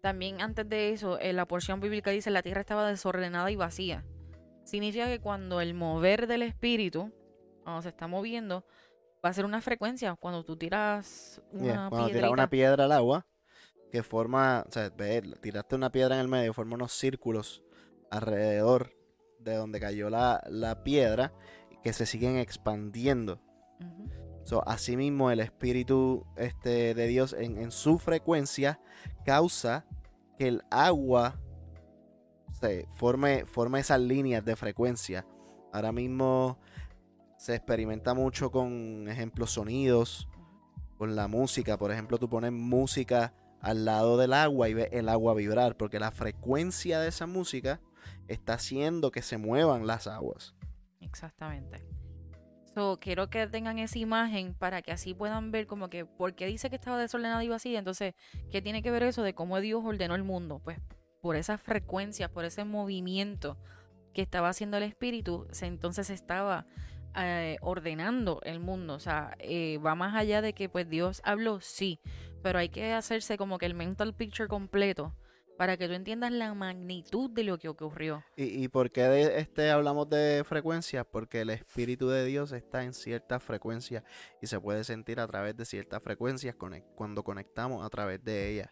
También 0.00 0.40
antes 0.40 0.66
de 0.66 0.92
eso, 0.92 1.20
en 1.20 1.36
la 1.36 1.46
porción 1.46 1.80
bíblica 1.80 2.10
dice 2.10 2.30
la 2.30 2.42
tierra 2.42 2.60
estaba 2.60 2.88
desordenada 2.88 3.50
y 3.50 3.56
vacía. 3.56 4.06
Significa 4.64 5.06
que 5.06 5.20
cuando 5.20 5.60
el 5.60 5.74
mover 5.74 6.26
del 6.26 6.42
espíritu, 6.42 7.12
cuando 7.64 7.82
se 7.82 7.88
está 7.88 8.06
moviendo, 8.06 8.64
va 9.24 9.30
a 9.30 9.32
ser 9.32 9.44
una 9.44 9.60
frecuencia. 9.60 10.14
Cuando 10.14 10.44
tú 10.44 10.56
tiras 10.56 11.42
una 11.52 11.90
cuando 11.90 12.08
tiras 12.08 12.30
una 12.30 12.48
piedra 12.48 12.84
al 12.84 12.92
agua, 12.92 13.26
que 13.90 14.02
forma, 14.02 14.64
o 14.68 14.72
sea, 14.72 14.90
tiraste 14.90 15.74
una 15.74 15.90
piedra 15.90 16.14
en 16.14 16.20
el 16.20 16.28
medio, 16.28 16.54
forma 16.54 16.76
unos 16.76 16.92
círculos 16.92 17.64
alrededor 18.10 18.92
de 19.40 19.56
donde 19.56 19.80
cayó 19.80 20.10
la, 20.10 20.42
la 20.48 20.84
piedra 20.84 21.32
que 21.82 21.92
se 21.92 22.06
siguen 22.06 22.36
expandiendo. 22.36 23.40
So, 24.48 24.66
asimismo, 24.66 25.30
el 25.30 25.40
Espíritu 25.40 26.24
este, 26.34 26.94
de 26.94 27.06
Dios 27.06 27.36
en, 27.38 27.70
su 27.70 27.98
frecuencia 27.98 28.80
causa 29.26 29.84
que 30.38 30.48
el 30.48 30.62
agua 30.70 31.38
se 32.58 32.88
forme, 32.94 33.44
forme 33.44 33.80
esas 33.80 34.00
líneas 34.00 34.42
de 34.42 34.56
frecuencia. 34.56 35.26
Ahora 35.70 35.92
mismo 35.92 36.58
se 37.36 37.56
experimenta 37.56 38.14
mucho 38.14 38.50
con 38.50 39.06
ejemplos 39.10 39.50
sonidos, 39.50 40.30
con 40.96 41.14
la 41.14 41.28
música. 41.28 41.76
Por 41.76 41.92
ejemplo, 41.92 42.16
tú 42.16 42.30
pones 42.30 42.50
música 42.50 43.34
al 43.60 43.84
lado 43.84 44.16
del 44.16 44.32
agua 44.32 44.70
y 44.70 44.72
ves 44.72 44.88
el 44.92 45.10
agua 45.10 45.34
vibrar, 45.34 45.76
porque 45.76 46.00
la 46.00 46.10
frecuencia 46.10 47.00
de 47.00 47.08
esa 47.08 47.26
música 47.26 47.82
está 48.28 48.54
haciendo 48.54 49.10
que 49.10 49.20
se 49.20 49.36
muevan 49.36 49.86
las 49.86 50.06
aguas. 50.06 50.54
Exactamente. 51.02 51.97
Quiero 53.00 53.28
que 53.28 53.46
tengan 53.46 53.78
esa 53.78 53.98
imagen 53.98 54.54
para 54.54 54.82
que 54.82 54.92
así 54.92 55.14
puedan 55.14 55.50
ver 55.50 55.66
como 55.66 55.88
que, 55.90 56.04
¿por 56.04 56.34
qué 56.34 56.46
dice 56.46 56.70
que 56.70 56.76
estaba 56.76 56.98
desordenado 56.98 57.42
y 57.42 57.48
vacío? 57.48 57.78
Entonces, 57.78 58.14
¿qué 58.50 58.62
tiene 58.62 58.82
que 58.82 58.90
ver 58.90 59.02
eso 59.02 59.22
de 59.22 59.34
cómo 59.34 59.60
Dios 59.60 59.82
ordenó 59.84 60.14
el 60.14 60.24
mundo? 60.24 60.60
Pues 60.62 60.78
por 61.20 61.36
esas 61.36 61.60
frecuencias, 61.60 62.30
por 62.30 62.44
ese 62.44 62.64
movimiento 62.64 63.56
que 64.14 64.22
estaba 64.22 64.48
haciendo 64.48 64.76
el 64.76 64.84
espíritu, 64.84 65.46
se, 65.50 65.66
entonces 65.66 66.10
estaba 66.10 66.66
eh, 67.16 67.56
ordenando 67.60 68.40
el 68.44 68.60
mundo. 68.60 68.94
O 68.94 69.00
sea, 69.00 69.36
eh, 69.38 69.78
va 69.78 69.94
más 69.94 70.14
allá 70.14 70.40
de 70.40 70.52
que 70.52 70.68
pues 70.68 70.88
Dios 70.88 71.20
habló, 71.24 71.60
sí, 71.60 72.00
pero 72.42 72.58
hay 72.58 72.68
que 72.68 72.92
hacerse 72.92 73.36
como 73.36 73.58
que 73.58 73.66
el 73.66 73.74
mental 73.74 74.14
picture 74.14 74.48
completo 74.48 75.14
para 75.58 75.76
que 75.76 75.88
tú 75.88 75.94
entiendas 75.94 76.30
la 76.30 76.54
magnitud 76.54 77.28
de 77.30 77.42
lo 77.42 77.58
que 77.58 77.68
ocurrió. 77.68 78.24
¿Y, 78.36 78.62
y 78.64 78.68
por 78.68 78.92
qué 78.92 79.02
de 79.02 79.40
este 79.40 79.70
hablamos 79.70 80.08
de 80.08 80.44
frecuencias? 80.46 81.04
Porque 81.04 81.40
el 81.40 81.50
Espíritu 81.50 82.08
de 82.08 82.24
Dios 82.24 82.52
está 82.52 82.84
en 82.84 82.94
ciertas 82.94 83.42
frecuencias 83.42 84.04
y 84.40 84.46
se 84.46 84.60
puede 84.60 84.84
sentir 84.84 85.18
a 85.18 85.26
través 85.26 85.56
de 85.56 85.64
ciertas 85.64 86.00
frecuencias 86.00 86.54
cuando 86.94 87.24
conectamos 87.24 87.84
a 87.84 87.90
través 87.90 88.22
de 88.22 88.52
ellas. 88.52 88.70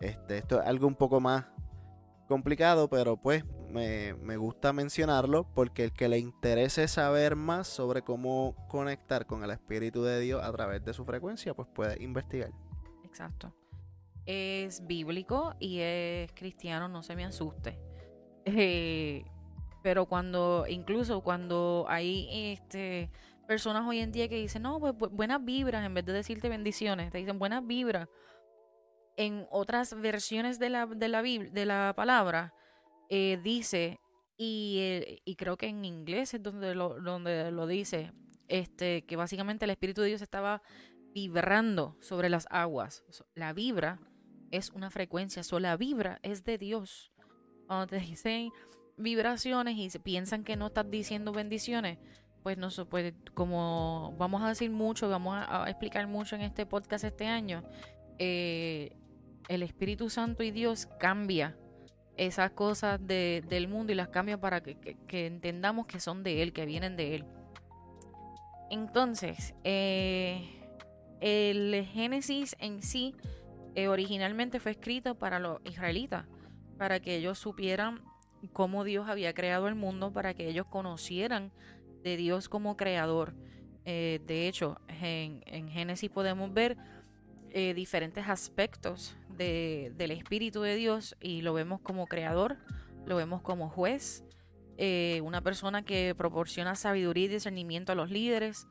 Este, 0.00 0.38
esto 0.38 0.60
es 0.60 0.66
algo 0.66 0.86
un 0.86 0.96
poco 0.96 1.20
más 1.20 1.44
complicado, 2.26 2.88
pero 2.88 3.18
pues 3.18 3.44
me, 3.68 4.14
me, 4.14 4.38
gusta 4.38 4.72
mencionarlo 4.72 5.46
porque 5.54 5.84
el 5.84 5.92
que 5.92 6.08
le 6.08 6.18
interese 6.18 6.88
saber 6.88 7.36
más 7.36 7.68
sobre 7.68 8.00
cómo 8.00 8.56
conectar 8.68 9.26
con 9.26 9.44
el 9.44 9.50
Espíritu 9.50 10.02
de 10.02 10.18
Dios 10.18 10.42
a 10.42 10.50
través 10.50 10.82
de 10.82 10.94
su 10.94 11.04
frecuencia, 11.04 11.52
pues 11.52 11.68
puede 11.74 12.02
investigar. 12.02 12.50
Exacto. 13.04 13.54
Es 14.26 14.86
bíblico 14.86 15.54
y 15.58 15.78
es 15.80 16.32
cristiano, 16.32 16.88
no 16.88 17.02
se 17.02 17.16
me 17.16 17.24
asuste. 17.24 17.78
Eh, 18.44 19.24
pero 19.82 20.06
cuando, 20.06 20.66
incluso 20.68 21.22
cuando 21.22 21.86
hay 21.88 22.28
este 22.52 23.10
personas 23.46 23.86
hoy 23.86 23.98
en 23.98 24.12
día 24.12 24.28
que 24.28 24.36
dicen, 24.36 24.62
no, 24.62 24.78
pues 24.78 24.94
buenas 25.10 25.44
vibras, 25.44 25.84
en 25.84 25.94
vez 25.94 26.04
de 26.06 26.12
decirte 26.12 26.48
bendiciones, 26.48 27.10
te 27.10 27.18
dicen 27.18 27.38
buenas 27.38 27.66
vibras 27.66 28.08
en 29.16 29.46
otras 29.50 30.00
versiones 30.00 30.58
de 30.58 30.70
la, 30.70 30.86
de 30.86 31.08
la, 31.08 31.22
de 31.22 31.66
la 31.66 31.92
palabra, 31.94 32.54
eh, 33.10 33.38
dice, 33.42 34.00
y, 34.36 35.20
y, 35.24 35.36
creo 35.36 35.56
que 35.56 35.66
en 35.66 35.84
inglés 35.84 36.34
es 36.34 36.42
donde 36.42 36.74
lo, 36.74 37.00
donde 37.00 37.50
lo 37.50 37.66
dice, 37.66 38.12
este, 38.48 39.04
que 39.04 39.16
básicamente 39.16 39.64
el 39.66 39.70
Espíritu 39.70 40.00
de 40.00 40.08
Dios 40.08 40.22
estaba 40.22 40.62
vibrando 41.14 41.96
sobre 42.00 42.30
las 42.30 42.46
aguas. 42.50 43.04
La 43.34 43.52
vibra 43.52 44.00
es 44.52 44.70
una 44.70 44.90
frecuencia, 44.90 45.42
solo 45.42 45.60
la 45.60 45.76
vibra 45.76 46.20
es 46.22 46.44
de 46.44 46.58
Dios. 46.58 47.10
Cuando 47.66 47.88
te 47.88 47.98
dicen 47.98 48.50
vibraciones 48.96 49.76
y 49.76 49.98
piensan 49.98 50.44
que 50.44 50.56
no 50.56 50.68
estás 50.68 50.88
diciendo 50.90 51.32
bendiciones, 51.32 51.98
pues 52.42 52.58
no 52.58 52.68
puede, 52.86 53.14
como 53.34 54.14
vamos 54.18 54.42
a 54.42 54.48
decir 54.48 54.70
mucho, 54.70 55.08
vamos 55.08 55.36
a, 55.36 55.68
explicar 55.68 56.06
mucho 56.06 56.36
en 56.36 56.42
este 56.42 56.66
podcast 56.66 57.04
este 57.04 57.26
año, 57.26 57.64
eh, 58.18 58.96
el 59.48 59.62
Espíritu 59.62 60.10
Santo 60.10 60.42
y 60.42 60.50
Dios 60.50 60.86
cambia 60.98 61.56
esas 62.16 62.50
cosas 62.50 63.00
del 63.06 63.68
mundo 63.68 63.92
y 63.92 63.94
las 63.94 64.08
cambia 64.08 64.38
para 64.38 64.62
que, 64.62 64.76
entendamos 65.26 65.86
que 65.86 65.98
son 65.98 66.22
de 66.22 66.42
Él, 66.42 66.52
que 66.52 66.66
vienen 66.66 66.96
de 66.96 67.14
Él. 67.16 67.24
Entonces, 68.70 69.54
eh, 69.64 70.62
el 71.20 71.86
Génesis 71.92 72.56
en 72.58 72.82
sí 72.82 73.14
eh, 73.74 73.88
originalmente 73.88 74.60
fue 74.60 74.72
escrito 74.72 75.14
para 75.16 75.38
los 75.38 75.60
israelitas, 75.64 76.26
para 76.78 77.00
que 77.00 77.16
ellos 77.16 77.38
supieran 77.38 78.02
cómo 78.52 78.84
Dios 78.84 79.08
había 79.08 79.34
creado 79.34 79.68
el 79.68 79.74
mundo, 79.74 80.12
para 80.12 80.34
que 80.34 80.48
ellos 80.48 80.66
conocieran 80.66 81.52
de 82.02 82.16
Dios 82.16 82.48
como 82.48 82.76
creador. 82.76 83.34
Eh, 83.84 84.20
de 84.26 84.48
hecho, 84.48 84.80
en, 84.88 85.42
en 85.46 85.68
Génesis 85.68 86.10
podemos 86.10 86.52
ver 86.52 86.76
diferentes 87.74 88.26
aspectos 88.28 89.14
del 89.36 90.10
Espíritu 90.10 90.62
de 90.62 90.74
Dios 90.74 91.16
y 91.20 91.42
lo 91.42 91.52
vemos 91.52 91.82
como 91.82 92.06
creador, 92.06 92.56
lo 93.04 93.16
vemos 93.16 93.42
como 93.42 93.68
juez, 93.68 94.24
eh, 94.78 95.20
una 95.22 95.42
persona 95.42 95.84
que 95.84 96.14
proporciona 96.16 96.74
sabiduría 96.74 97.26
y 97.26 97.28
discernimiento 97.28 97.92
a 97.92 97.94
los 97.94 98.10
líderes 98.10 98.66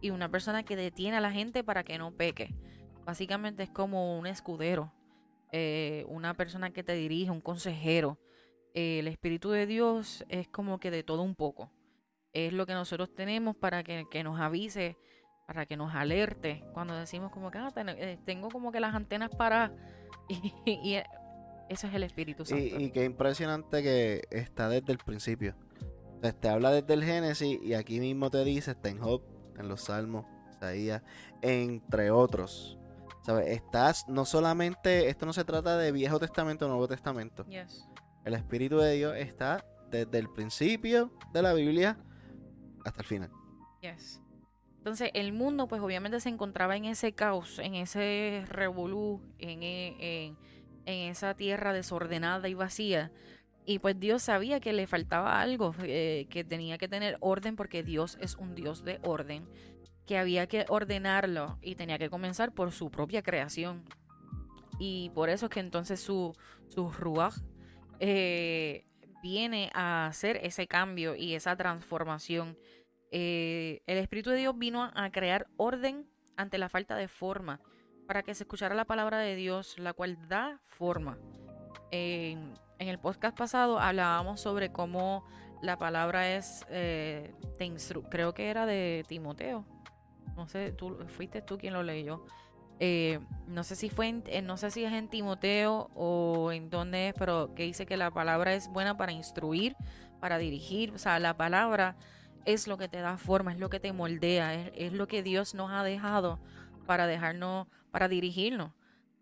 y 0.00 0.10
una 0.10 0.28
persona 0.28 0.62
que 0.62 0.76
detiene 0.76 1.16
a 1.16 1.20
la 1.20 1.32
gente 1.32 1.64
para 1.64 1.82
que 1.82 1.98
no 1.98 2.12
peque. 2.12 2.54
Básicamente 3.04 3.62
es 3.62 3.70
como 3.70 4.18
un 4.18 4.26
escudero, 4.26 4.92
eh, 5.52 6.04
una 6.08 6.34
persona 6.34 6.70
que 6.70 6.82
te 6.82 6.94
dirige, 6.94 7.30
un 7.30 7.40
consejero. 7.40 8.18
el 8.74 9.08
Espíritu 9.08 9.50
de 9.50 9.66
Dios 9.66 10.24
es 10.28 10.48
como 10.48 10.78
que 10.78 10.90
de 10.90 11.02
todo 11.02 11.22
un 11.22 11.34
poco. 11.34 11.70
Es 12.32 12.52
lo 12.52 12.66
que 12.66 12.74
nosotros 12.74 13.12
tenemos 13.14 13.56
para 13.56 13.82
que, 13.82 14.06
que 14.10 14.22
nos 14.22 14.38
avise 14.38 14.96
para 15.50 15.66
que 15.66 15.76
nos 15.76 15.92
alerte 15.96 16.62
cuando 16.74 16.94
decimos 16.94 17.32
como 17.32 17.50
que 17.50 17.58
ah, 17.58 17.72
eh, 17.74 18.18
tengo 18.24 18.50
como 18.50 18.70
que 18.70 18.78
las 18.78 18.94
antenas 18.94 19.30
para 19.30 19.72
y, 20.28 20.94
eh, 20.94 21.04
eso 21.68 21.88
es 21.88 21.94
el 21.94 22.04
Espíritu 22.04 22.44
Santo. 22.44 22.62
Y, 22.62 22.92
qué 22.92 23.04
impresionante 23.04 23.82
que 23.82 24.22
está 24.30 24.68
desde 24.68 24.92
el 24.92 24.98
principio. 24.98 25.56
te 26.40 26.48
habla 26.48 26.70
desde 26.70 26.94
el 26.94 27.02
Génesis 27.02 27.58
y 27.64 27.74
aquí 27.74 27.98
mismo 27.98 28.30
te 28.30 28.44
dice, 28.44 28.70
está 28.70 28.90
en 28.90 29.00
Job, 29.00 29.22
en 29.58 29.68
los 29.68 29.80
Salmos, 29.82 30.24
Isaías, 30.50 31.02
entre 31.42 32.12
otros. 32.12 32.79
¿Sabes? 33.30 33.46
Estás, 33.46 34.08
no 34.08 34.24
solamente, 34.24 35.08
esto 35.08 35.24
no 35.24 35.32
se 35.32 35.44
trata 35.44 35.78
de 35.78 35.92
Viejo 35.92 36.18
Testamento 36.18 36.66
o 36.66 36.68
Nuevo 36.68 36.88
Testamento. 36.88 37.46
El 38.24 38.34
Espíritu 38.34 38.78
de 38.78 38.94
Dios 38.94 39.14
está 39.16 39.64
desde 39.88 40.18
el 40.18 40.28
principio 40.28 41.12
de 41.32 41.40
la 41.40 41.52
Biblia 41.52 41.96
hasta 42.84 43.02
el 43.02 43.06
final. 43.06 43.30
Yes. 43.82 44.20
Entonces 44.78 45.12
el 45.14 45.32
mundo 45.32 45.68
pues 45.68 45.80
obviamente 45.80 46.18
se 46.18 46.28
encontraba 46.28 46.76
en 46.76 46.86
ese 46.86 47.12
caos, 47.12 47.60
en 47.60 47.76
ese 47.76 48.44
revolú, 48.48 49.22
en, 49.38 49.62
e, 49.62 50.34
esa 50.84 51.34
tierra 51.34 51.72
desordenada 51.72 52.48
y 52.48 52.54
vacía. 52.54 53.12
Y 53.64 53.78
pues 53.78 54.00
Dios 54.00 54.22
sabía 54.22 54.58
que 54.58 54.72
le 54.72 54.88
faltaba 54.88 55.40
algo, 55.40 55.72
eh, 55.84 56.26
que 56.30 56.42
tenía 56.42 56.78
que 56.78 56.88
tener 56.88 57.16
orden 57.20 57.54
porque 57.54 57.84
Dios 57.84 58.18
es 58.20 58.34
un 58.34 58.56
Dios 58.56 58.82
de 58.82 58.98
orden, 59.04 59.46
que 60.10 60.18
había 60.18 60.48
que 60.48 60.64
ordenarlo 60.68 61.56
y 61.62 61.76
tenía 61.76 61.96
que 61.96 62.10
comenzar 62.10 62.52
por 62.52 62.72
su 62.72 62.90
propia 62.90 63.22
creación. 63.22 63.84
Y 64.80 65.12
por 65.14 65.30
eso 65.30 65.46
es 65.46 65.50
que 65.50 65.60
entonces 65.60 66.00
su, 66.00 66.36
su 66.66 66.90
eh, 68.00 68.86
viene 69.22 69.70
a 69.72 70.06
hacer 70.06 70.40
ese 70.42 70.66
cambio 70.66 71.14
y 71.14 71.36
esa 71.36 71.54
transformación 71.54 72.58
eh, 73.12 73.82
el 73.86 73.98
Espíritu 73.98 74.30
de 74.30 74.38
Dios 74.38 74.58
vino 74.58 74.90
a 74.92 75.10
crear 75.12 75.46
orden 75.56 76.10
ante 76.36 76.58
la 76.58 76.68
falta 76.68 76.96
de 76.96 77.06
forma, 77.06 77.60
para 78.08 78.24
que 78.24 78.34
se 78.34 78.42
escuchara 78.42 78.74
la 78.74 78.86
palabra 78.86 79.18
de 79.18 79.36
Dios, 79.36 79.78
la 79.78 79.92
cual 79.92 80.18
da 80.26 80.60
forma. 80.66 81.18
en 81.92 82.52
el 82.78 82.98
podcast 82.98 83.38
pasado 83.38 83.78
hablábamos 83.78 84.40
sobre 84.40 84.72
cómo 84.72 85.24
la 85.62 85.78
palabra 85.78 86.34
es, 86.34 86.66
eh, 86.68 87.32
creo 88.10 88.34
que 88.34 88.50
era 88.50 88.66
de 88.66 89.04
Timoteo. 89.06 89.79
No 90.36 90.48
sé, 90.48 90.72
tú 90.72 90.96
fuiste 91.08 91.42
tú 91.42 91.58
quien 91.58 91.74
lo 91.74 91.82
leyó. 91.82 92.24
Eh, 92.82 93.20
no 93.46 93.62
sé 93.62 93.76
si 93.76 93.90
fue 93.90 94.10
no 94.42 94.56
sé 94.56 94.70
si 94.70 94.84
es 94.84 94.92
en 94.94 95.08
Timoteo 95.08 95.90
o 95.94 96.50
en 96.50 96.70
dónde 96.70 97.08
es, 97.08 97.14
pero 97.14 97.54
que 97.54 97.64
dice 97.64 97.84
que 97.84 97.98
la 97.98 98.10
palabra 98.10 98.54
es 98.54 98.68
buena 98.68 98.96
para 98.96 99.12
instruir, 99.12 99.76
para 100.18 100.38
dirigir. 100.38 100.92
O 100.92 100.98
sea, 100.98 101.18
la 101.18 101.36
palabra 101.36 101.96
es 102.46 102.66
lo 102.66 102.78
que 102.78 102.88
te 102.88 103.00
da 103.00 103.18
forma, 103.18 103.52
es 103.52 103.58
lo 103.58 103.68
que 103.68 103.80
te 103.80 103.92
moldea, 103.92 104.54
es, 104.54 104.92
lo 104.92 105.06
que 105.06 105.22
Dios 105.22 105.54
nos 105.54 105.70
ha 105.70 105.84
dejado 105.84 106.38
para 106.86 107.06
dejarnos, 107.06 107.66
para 107.90 108.08
dirigirnos. 108.08 108.72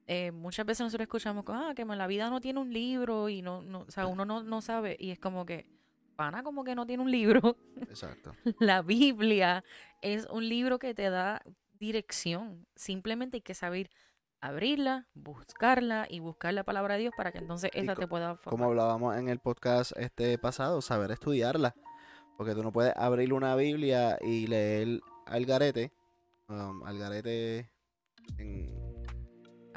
Eh, 0.06 0.30
muchas 0.30 0.64
veces 0.64 0.84
nosotros 0.84 1.04
escuchamos 1.04 1.44
ah, 1.48 1.72
que 1.74 1.84
la 1.84 2.06
vida 2.06 2.30
no 2.30 2.40
tiene 2.40 2.60
un 2.60 2.72
libro 2.72 3.28
y 3.28 3.42
no, 3.42 3.60
no 3.62 3.80
o 3.80 3.90
sea, 3.90 4.06
uno 4.06 4.24
no, 4.24 4.42
no 4.42 4.62
sabe 4.62 4.96
y 4.98 5.10
es 5.10 5.18
como 5.18 5.44
que, 5.44 5.66
pana 6.18 6.42
como 6.42 6.64
que 6.64 6.75
no 6.75 6.84
tiene 6.84 7.04
un 7.04 7.10
libro. 7.12 7.56
Exacto. 7.88 8.34
la 8.58 8.82
Biblia 8.82 9.64
es 10.02 10.26
un 10.26 10.48
libro 10.48 10.80
que 10.80 10.92
te 10.92 11.08
da 11.10 11.40
dirección. 11.78 12.66
Simplemente 12.75 13.37
hay 13.37 13.40
que 13.40 13.54
saber 13.54 13.88
abrirla, 14.40 15.06
buscarla 15.14 16.06
y 16.10 16.18
buscar 16.18 16.54
la 16.54 16.64
palabra 16.64 16.94
de 16.94 17.02
Dios 17.02 17.14
para 17.16 17.30
que 17.30 17.38
entonces 17.38 17.70
esa 17.72 17.94
te 17.94 18.08
pueda 18.08 18.37
formar. 18.37 18.50
Como 18.50 18.64
hablábamos 18.64 19.16
en 19.16 19.28
el 19.28 19.38
podcast 19.38 19.92
este 19.96 20.37
pasado, 20.38 20.82
saber 20.82 21.12
estudiarla. 21.12 21.76
Porque 22.37 22.54
tú 22.54 22.64
no 22.64 22.72
puedes 22.72 22.94
abrir 22.96 23.32
una 23.32 23.54
Biblia 23.54 24.18
y 24.20 24.48
leer 24.48 25.00
al 25.26 25.46
garete. 25.46 25.92
Um, 26.48 26.82
al 26.84 26.98
garete 26.98 27.70
en, 28.38 28.77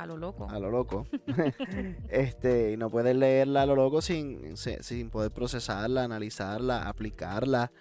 A 0.01 0.05
lo 0.05 0.17
loco. 0.17 0.49
a 0.49 0.57
lo 0.59 0.71
loco. 0.71 1.05
este, 2.09 2.71
y 2.71 2.77
no 2.77 2.89
puedes 2.89 3.15
leerla 3.15 3.61
a 3.61 3.65
lo 3.65 3.75
loco 3.75 4.01
sin, 4.01 4.57
sin 4.57 5.09
poder 5.09 5.31
procesarla, 5.31 6.03
analizarla, 6.03 6.87
aplicarla. 6.87 7.71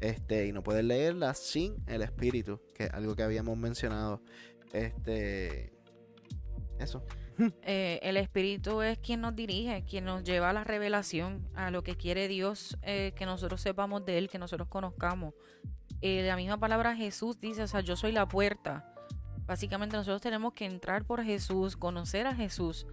Este, 0.00 0.46
y 0.46 0.52
no 0.52 0.62
puedes 0.62 0.84
leerla 0.84 1.34
sin 1.34 1.76
el 1.86 2.02
espíritu, 2.02 2.60
que 2.74 2.84
es 2.84 2.90
algo 2.92 3.16
que 3.16 3.22
habíamos 3.22 3.56
mencionado. 3.56 4.20
Este, 4.72 5.72
eso. 6.78 7.02
Eh, 7.62 8.00
el 8.02 8.18
Espíritu 8.18 8.82
es 8.82 8.98
quien 8.98 9.22
nos 9.22 9.34
dirige, 9.34 9.82
quien 9.88 10.04
nos 10.04 10.24
lleva 10.24 10.50
a 10.50 10.52
la 10.52 10.62
revelación, 10.62 11.48
a 11.54 11.70
lo 11.70 11.82
que 11.82 11.96
quiere 11.96 12.28
Dios, 12.28 12.76
eh, 12.82 13.12
que 13.16 13.24
nosotros 13.24 13.62
sepamos 13.62 14.04
de 14.04 14.18
Él, 14.18 14.28
que 14.28 14.38
nosotros 14.38 14.68
conozcamos. 14.68 15.32
Eh, 16.02 16.22
la 16.26 16.36
misma 16.36 16.58
palabra 16.58 16.94
Jesús 16.94 17.38
dice, 17.38 17.62
o 17.62 17.66
sea, 17.66 17.80
yo 17.80 17.96
soy 17.96 18.12
la 18.12 18.28
puerta. 18.28 18.94
Básicamente 19.50 19.96
nosotros 19.96 20.22
tenemos 20.22 20.52
que 20.52 20.64
entrar 20.64 21.04
por 21.04 21.24
Jesús, 21.24 21.76
conocer 21.76 22.28
a 22.28 22.36
Jesús, 22.36 22.86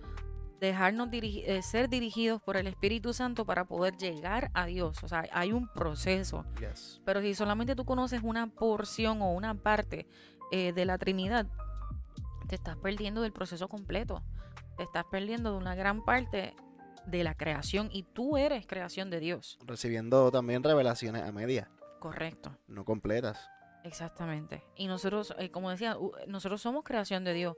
dejarnos 0.59 1.09
dirigi- 1.09 1.43
eh, 1.45 1.61
ser 1.61 1.87
dirigidos 1.87 2.41
por 2.41 2.57
el 2.57 2.65
Espíritu 2.65 3.13
Santo 3.13 3.45
para 3.45 3.65
poder 3.65 3.95
llegar 3.95 4.49
a 4.55 4.65
Dios. 4.65 5.03
O 5.03 5.07
sea, 5.07 5.25
hay 5.33 5.51
un 5.51 5.67
proceso. 5.67 6.45
Yes. 6.59 6.99
Pero 7.05 7.21
si 7.21 7.35
solamente 7.35 7.75
tú 7.75 7.85
conoces 7.85 8.21
una 8.23 8.47
porción 8.47 9.21
o 9.21 9.33
una 9.33 9.53
parte 9.53 10.07
eh, 10.51 10.73
de 10.73 10.85
la 10.85 10.97
Trinidad, 10.97 11.45
te 12.47 12.55
estás 12.55 12.75
perdiendo 12.77 13.21
del 13.21 13.33
proceso 13.33 13.67
completo. 13.67 14.23
Te 14.77 14.83
estás 14.83 15.03
perdiendo 15.11 15.51
de 15.51 15.57
una 15.57 15.75
gran 15.75 16.03
parte 16.03 16.55
de 17.05 17.23
la 17.23 17.35
creación 17.35 17.89
y 17.93 18.01
tú 18.01 18.35
eres 18.35 18.65
creación 18.65 19.11
de 19.11 19.19
Dios. 19.19 19.59
Recibiendo 19.67 20.31
también 20.31 20.63
revelaciones 20.63 21.21
a 21.21 21.31
media, 21.31 21.69
Correcto, 21.99 22.57
no 22.67 22.83
completas. 22.83 23.47
Exactamente. 23.87 24.63
Y 24.75 24.87
nosotros, 24.87 25.33
eh, 25.39 25.49
como 25.49 25.69
decía, 25.69 25.97
nosotros 26.27 26.61
somos 26.61 26.83
creación 26.83 27.23
de 27.23 27.33
Dios. 27.33 27.55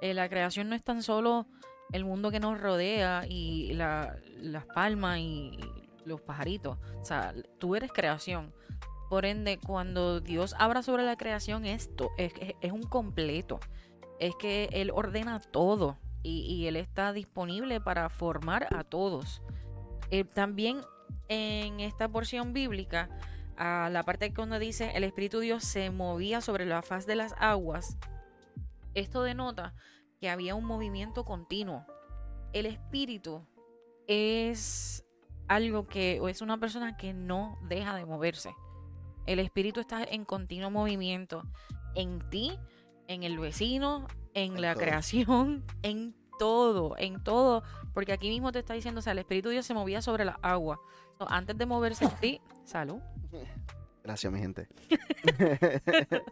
Eh, 0.00 0.14
la 0.14 0.28
creación 0.28 0.68
no 0.68 0.74
es 0.74 0.82
tan 0.82 1.02
solo 1.02 1.46
el 1.92 2.04
mundo 2.04 2.30
que 2.30 2.40
nos 2.40 2.60
rodea 2.60 3.24
y 3.28 3.72
la- 3.74 4.16
las 4.36 4.66
palmas 4.66 5.18
y 5.18 5.58
los 6.04 6.20
pajaritos. 6.20 6.78
O 7.00 7.04
sea, 7.04 7.34
tú 7.58 7.76
eres 7.76 7.92
creación. 7.92 8.52
Por 9.10 9.26
ende, 9.26 9.58
cuando 9.58 10.20
Dios 10.20 10.54
habla 10.58 10.82
sobre 10.82 11.02
la 11.04 11.16
creación, 11.16 11.66
esto 11.66 12.10
es, 12.16 12.32
un 12.72 12.82
completo. 12.82 13.60
Es 14.18 14.34
que 14.36 14.68
Él 14.72 14.90
ordena 14.94 15.38
todo 15.40 15.98
y, 16.22 16.40
y 16.40 16.66
Él 16.66 16.76
está 16.76 17.12
disponible 17.12 17.80
para 17.80 18.08
formar 18.08 18.68
a 18.74 18.84
todos. 18.84 19.42
Eh, 20.10 20.24
también 20.24 20.80
en 21.28 21.80
esta 21.80 22.08
porción 22.08 22.52
bíblica, 22.52 23.10
a 23.56 23.88
la 23.90 24.02
parte 24.02 24.30
donde 24.30 24.58
dice 24.58 24.92
el 24.94 25.04
Espíritu 25.04 25.38
de 25.38 25.46
Dios 25.46 25.64
se 25.64 25.90
movía 25.90 26.40
sobre 26.40 26.66
la 26.66 26.82
faz 26.82 27.06
de 27.06 27.16
las 27.16 27.34
aguas, 27.38 27.96
esto 28.94 29.22
denota 29.22 29.74
que 30.20 30.30
había 30.30 30.54
un 30.54 30.64
movimiento 30.64 31.24
continuo. 31.24 31.84
El 32.52 32.66
Espíritu 32.66 33.46
es 34.06 35.04
algo 35.48 35.86
que, 35.86 36.20
o 36.20 36.28
es 36.28 36.42
una 36.42 36.58
persona 36.58 36.96
que 36.96 37.12
no 37.12 37.58
deja 37.68 37.94
de 37.96 38.04
moverse. 38.04 38.54
El 39.26 39.38
Espíritu 39.38 39.80
está 39.80 40.02
en 40.04 40.24
continuo 40.24 40.70
movimiento 40.70 41.44
en 41.94 42.28
ti, 42.30 42.58
en 43.08 43.22
el 43.22 43.38
vecino, 43.38 44.06
en, 44.34 44.54
En 44.54 44.62
la 44.62 44.74
creación, 44.74 45.64
en 45.82 46.14
todo, 46.38 46.96
en 46.98 47.22
todo. 47.22 47.62
Porque 47.92 48.12
aquí 48.12 48.28
mismo 48.28 48.52
te 48.52 48.60
está 48.60 48.74
diciendo, 48.74 49.00
o 49.00 49.02
sea, 49.02 49.12
el 49.12 49.18
Espíritu 49.18 49.48
de 49.48 49.54
Dios 49.54 49.66
se 49.66 49.74
movía 49.74 50.02
sobre 50.02 50.24
la 50.24 50.38
agua. 50.42 50.80
Antes 51.18 51.56
de 51.56 51.66
moverse 51.66 52.08
ti, 52.20 52.40
salud. 52.64 53.00
Gracias, 54.02 54.32
mi 54.32 54.40
gente. 54.40 54.68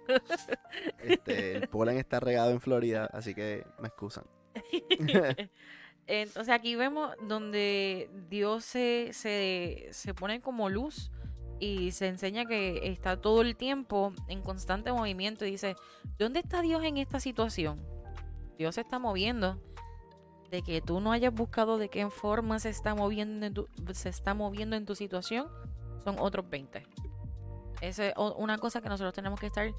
este, 1.05 1.57
el 1.57 1.69
polen 1.69 1.99
está 1.99 2.19
regado 2.19 2.51
en 2.51 2.61
Florida, 2.61 3.09
así 3.13 3.35
que 3.35 3.65
me 3.79 3.89
excusan. 3.89 4.25
Entonces 6.07 6.53
aquí 6.53 6.75
vemos 6.75 7.15
donde 7.23 8.11
Dios 8.29 8.65
se, 8.65 9.11
se, 9.13 9.89
se 9.93 10.15
pone 10.15 10.41
como 10.41 10.69
luz 10.69 11.13
y 11.61 11.93
se 11.93 12.09
enseña 12.09 12.47
que 12.47 12.91
está 12.91 13.21
todo 13.21 13.43
el 13.43 13.55
tiempo 13.55 14.13
en 14.27 14.43
constante 14.43 14.91
movimiento 14.93 15.45
y 15.45 15.53
dice, 15.53 15.77
¿dónde 16.19 16.41
está 16.41 16.63
Dios 16.63 16.83
en 16.83 16.97
esta 16.97 17.21
situación? 17.21 17.81
Dios 18.59 18.75
se 18.75 18.81
está 18.81 18.99
moviendo. 18.99 19.61
De 20.51 20.63
que 20.63 20.81
tú 20.81 21.01
no 21.01 21.13
hayas 21.13 21.33
buscado 21.33 21.79
de 21.79 21.89
qué 21.89 22.09
forma 22.11 22.59
se 22.59 22.71
está 22.71 22.95
moviendo 22.95 23.47
en 23.47 23.55
tu, 23.55 23.69
se 23.93 24.09
está 24.09 24.35
moviendo 24.35 24.77
en 24.77 24.85
tu 24.85 24.95
situación, 24.97 25.47
son 26.03 26.17
otros 26.19 26.49
20. 26.51 26.87
Esa 27.81 28.09
es 28.09 28.15
una 28.37 28.59
cosa 28.59 28.81
que 28.81 28.89
nosotros 28.89 29.15
tenemos 29.15 29.39
que 29.39 29.47
estar 29.47 29.71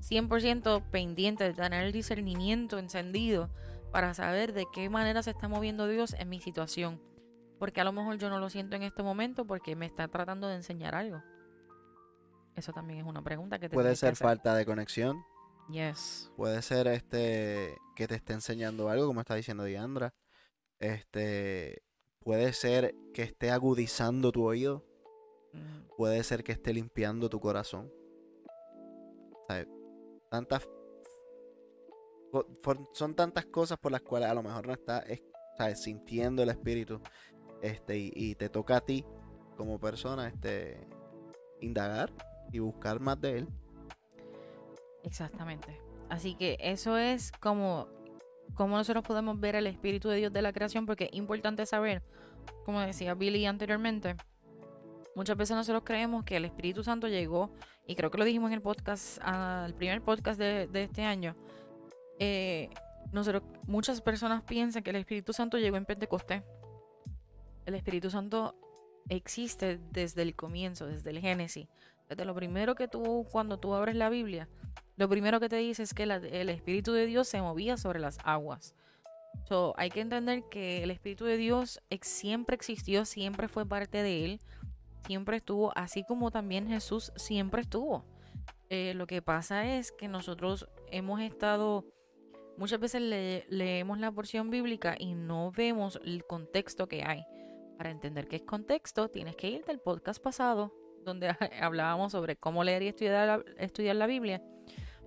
100% 0.00 0.82
pendientes, 0.90 1.56
de 1.56 1.62
tener 1.62 1.84
el 1.84 1.92
discernimiento 1.92 2.78
encendido 2.78 3.50
para 3.90 4.12
saber 4.14 4.52
de 4.52 4.66
qué 4.72 4.90
manera 4.90 5.22
se 5.22 5.30
está 5.30 5.48
moviendo 5.48 5.88
Dios 5.88 6.14
en 6.18 6.28
mi 6.28 6.40
situación. 6.40 7.00
Porque 7.58 7.80
a 7.80 7.84
lo 7.84 7.92
mejor 7.92 8.18
yo 8.18 8.28
no 8.28 8.38
lo 8.38 8.50
siento 8.50 8.76
en 8.76 8.82
este 8.82 9.02
momento 9.02 9.46
porque 9.46 9.74
me 9.74 9.86
está 9.86 10.06
tratando 10.08 10.46
de 10.46 10.56
enseñar 10.56 10.94
algo. 10.94 11.22
Eso 12.54 12.72
también 12.72 13.00
es 13.00 13.06
una 13.06 13.22
pregunta 13.22 13.58
que 13.58 13.68
te 13.68 13.74
Puede 13.74 13.90
que 13.90 13.96
ser 13.96 14.12
hacer. 14.12 14.26
falta 14.26 14.54
de 14.54 14.66
conexión, 14.66 15.24
Yes. 15.70 16.30
puede 16.36 16.62
ser 16.62 16.86
este 16.88 17.76
que 17.94 18.06
te 18.08 18.14
esté 18.14 18.32
enseñando 18.32 18.88
algo, 18.88 19.06
como 19.06 19.20
está 19.20 19.34
diciendo 19.34 19.64
Diandra. 19.64 20.14
Este 20.78 21.82
puede 22.20 22.52
ser 22.52 22.94
que 23.12 23.22
esté 23.22 23.50
agudizando 23.50 24.32
tu 24.32 24.44
oído, 24.44 24.84
Mm, 25.52 25.88
puede 25.96 26.22
ser 26.24 26.44
que 26.44 26.52
esté 26.52 26.72
limpiando 26.74 27.28
tu 27.30 27.40
corazón. 27.40 27.90
Tantas 30.30 30.68
son 32.92 33.14
tantas 33.14 33.46
cosas 33.46 33.78
por 33.78 33.90
las 33.90 34.02
cuales 34.02 34.28
a 34.28 34.34
lo 34.34 34.42
mejor 34.42 34.66
no 34.66 34.74
estás 34.74 35.08
es- 35.08 35.22
¿sabes? 35.56 35.80
sintiendo 35.82 36.42
el 36.42 36.50
espíritu. 36.50 37.00
Este, 37.62 37.96
y, 37.98 38.12
y 38.14 38.34
te 38.34 38.50
toca 38.50 38.76
a 38.76 38.80
ti 38.82 39.04
como 39.56 39.80
persona 39.80 40.28
este 40.28 40.86
indagar 41.60 42.12
y 42.52 42.58
buscar 42.58 43.00
más 43.00 43.18
de 43.20 43.38
él. 43.38 43.48
Exactamente. 45.04 45.80
Así 46.08 46.34
que 46.34 46.56
eso 46.60 46.96
es 46.96 47.32
como, 47.32 47.88
como 48.54 48.76
nosotros 48.76 49.04
podemos 49.04 49.38
ver 49.38 49.56
el 49.56 49.66
Espíritu 49.66 50.08
de 50.08 50.16
Dios 50.16 50.32
de 50.32 50.42
la 50.42 50.52
creación, 50.52 50.86
porque 50.86 51.04
es 51.04 51.14
importante 51.14 51.66
saber, 51.66 52.02
como 52.64 52.80
decía 52.80 53.14
Billy 53.14 53.44
anteriormente, 53.46 54.16
muchas 55.14 55.36
veces 55.36 55.56
nosotros 55.56 55.82
creemos 55.84 56.24
que 56.24 56.36
el 56.36 56.44
Espíritu 56.44 56.82
Santo 56.82 57.08
llegó, 57.08 57.50
y 57.86 57.94
creo 57.94 58.10
que 58.10 58.18
lo 58.18 58.24
dijimos 58.24 58.48
en 58.48 58.54
el 58.54 58.62
podcast, 58.62 59.18
el 59.66 59.74
primer 59.74 60.02
podcast 60.02 60.38
de, 60.38 60.66
de 60.66 60.84
este 60.84 61.02
año, 61.02 61.36
eh, 62.18 62.70
nosotros, 63.12 63.42
muchas 63.66 64.00
personas 64.00 64.42
piensan 64.42 64.82
que 64.82 64.90
el 64.90 64.96
Espíritu 64.96 65.32
Santo 65.32 65.58
llegó 65.58 65.76
en 65.76 65.86
Pentecostés. 65.86 66.42
El 67.64 67.74
Espíritu 67.74 68.10
Santo 68.10 68.54
existe 69.08 69.78
desde 69.90 70.22
el 70.22 70.34
comienzo, 70.34 70.86
desde 70.86 71.10
el 71.10 71.20
Génesis. 71.20 71.68
Desde 72.08 72.24
lo 72.24 72.34
primero 72.34 72.74
que 72.74 72.88
tú, 72.88 73.26
cuando 73.30 73.58
tú 73.58 73.74
abres 73.74 73.94
la 73.94 74.08
Biblia, 74.08 74.48
lo 74.98 75.08
primero 75.08 75.40
que 75.40 75.48
te 75.48 75.56
dice 75.56 75.82
es 75.82 75.94
que 75.94 76.02
el 76.02 76.48
Espíritu 76.50 76.92
de 76.92 77.06
Dios 77.06 77.28
se 77.28 77.40
movía 77.40 77.76
sobre 77.76 78.00
las 78.00 78.18
aguas. 78.24 78.74
So, 79.48 79.72
hay 79.78 79.90
que 79.90 80.00
entender 80.00 80.42
que 80.50 80.82
el 80.82 80.90
Espíritu 80.90 81.24
de 81.24 81.36
Dios 81.36 81.80
siempre 82.02 82.56
existió, 82.56 83.04
siempre 83.04 83.48
fue 83.48 83.64
parte 83.64 84.02
de 84.02 84.24
Él, 84.24 84.40
siempre 85.06 85.36
estuvo, 85.36 85.72
así 85.76 86.02
como 86.04 86.30
también 86.30 86.66
Jesús 86.68 87.12
siempre 87.16 87.62
estuvo. 87.62 88.04
Eh, 88.70 88.92
lo 88.94 89.06
que 89.06 89.22
pasa 89.22 89.64
es 89.76 89.92
que 89.92 90.08
nosotros 90.08 90.68
hemos 90.90 91.20
estado, 91.20 91.84
muchas 92.56 92.80
veces 92.80 93.00
le- 93.00 93.46
leemos 93.48 93.98
la 93.98 94.10
porción 94.12 94.50
bíblica 94.50 94.96
y 94.98 95.14
no 95.14 95.52
vemos 95.52 96.00
el 96.04 96.24
contexto 96.24 96.88
que 96.88 97.04
hay. 97.04 97.24
Para 97.78 97.90
entender 97.90 98.26
qué 98.26 98.36
es 98.36 98.42
contexto, 98.42 99.08
tienes 99.08 99.36
que 99.36 99.48
irte 99.48 99.70
al 99.70 99.78
podcast 99.78 100.20
pasado, 100.20 100.74
donde 101.04 101.28
hablábamos 101.62 102.12
sobre 102.12 102.34
cómo 102.36 102.64
leer 102.64 102.82
y 102.82 102.88
estudiar 102.88 103.96
la 103.96 104.06
Biblia. 104.06 104.42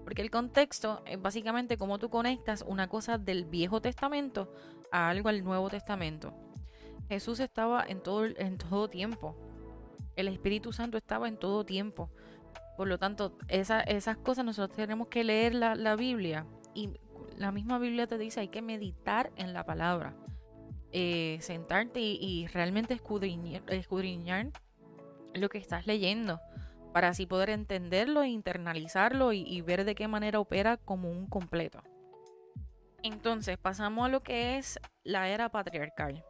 Porque 0.03 0.21
el 0.21 0.31
contexto 0.31 1.03
es 1.05 1.21
básicamente 1.21 1.77
cómo 1.77 1.99
tú 1.99 2.09
conectas 2.09 2.63
una 2.67 2.87
cosa 2.87 3.17
del 3.17 3.45
Viejo 3.45 3.81
Testamento 3.81 4.53
a 4.91 5.09
algo 5.09 5.29
al 5.29 5.43
Nuevo 5.43 5.69
Testamento. 5.69 6.33
Jesús 7.07 7.39
estaba 7.39 7.83
en 7.87 8.01
todo, 8.01 8.25
en 8.25 8.57
todo 8.57 8.89
tiempo. 8.89 9.35
El 10.15 10.27
Espíritu 10.27 10.73
Santo 10.73 10.97
estaba 10.97 11.27
en 11.27 11.37
todo 11.37 11.65
tiempo. 11.65 12.09
Por 12.77 12.87
lo 12.87 12.97
tanto, 12.97 13.37
esa- 13.47 13.81
esas 13.81 14.17
cosas 14.17 14.45
nosotros 14.45 14.75
tenemos 14.75 15.07
que 15.07 15.23
leer 15.23 15.53
la, 15.53 15.95
Biblia. 15.95 16.45
Y 16.73 16.89
la 17.37 17.51
misma 17.51 17.79
Biblia 17.79 18.07
te 18.07 18.17
dice 18.17 18.39
hay 18.39 18.47
que 18.47 18.61
meditar 18.61 19.31
en 19.35 19.53
la 19.53 19.65
palabra. 19.65 20.15
Eh, 20.93 21.37
sentarte 21.41 22.01
y, 22.01 22.47
realmente 22.47 22.93
escudriñar 22.93 24.51
lo 25.33 25.47
que 25.47 25.57
estás 25.57 25.87
leyendo 25.87 26.41
para 26.91 27.09
así 27.09 27.25
poder 27.25 27.49
entenderlo 27.49 28.23
e 28.23 28.29
internalizarlo 28.29 29.33
y, 29.33 29.61
ver 29.61 29.85
de 29.85 29.95
qué 29.95 30.07
manera 30.07 30.39
opera 30.39 30.77
como 30.77 31.09
un 31.09 31.27
completo. 31.27 31.81
Entonces 33.03 33.57
pasamos 33.57 34.05
a 34.05 34.09
lo 34.09 34.21
que 34.21 34.57
es 34.57 34.79
la 35.03 35.29
era 35.29 35.49
patriarcal. 35.49 36.23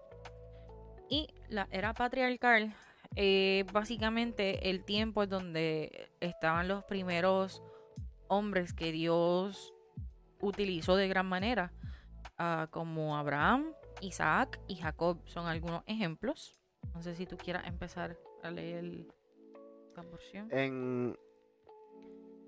Y 1.10 1.28
la 1.50 1.68
era 1.72 1.94
patriarcal 1.94 2.74
eh, 3.16 3.66
básicamente 3.74 4.70
el 4.70 4.86
tiempo 4.86 5.28
donde 5.28 6.10
estaban 6.22 6.70
los 6.70 6.86
primeros 6.86 7.62
hombres 8.30 8.74
que 8.74 8.94
Dios 8.94 9.74
utilizó 10.40 10.96
de 10.96 11.10
gran 11.10 11.26
manera 11.26 11.74
ah, 12.38 12.68
como 12.72 13.18
Abraham, 13.18 13.74
Isaac 14.00 14.62
y 14.68 14.76
Jacob 14.76 15.22
son 15.26 15.48
algunos 15.48 15.84
ejemplos. 15.88 16.56
No 16.94 17.02
sé 17.02 17.16
si 17.16 17.26
tú 17.26 17.38
quieras 17.38 17.68
empezar 17.68 18.18
a 18.44 18.50
leer 18.50 19.06
esta 20.02 20.12
porción. 20.12 20.48
En, 20.52 21.18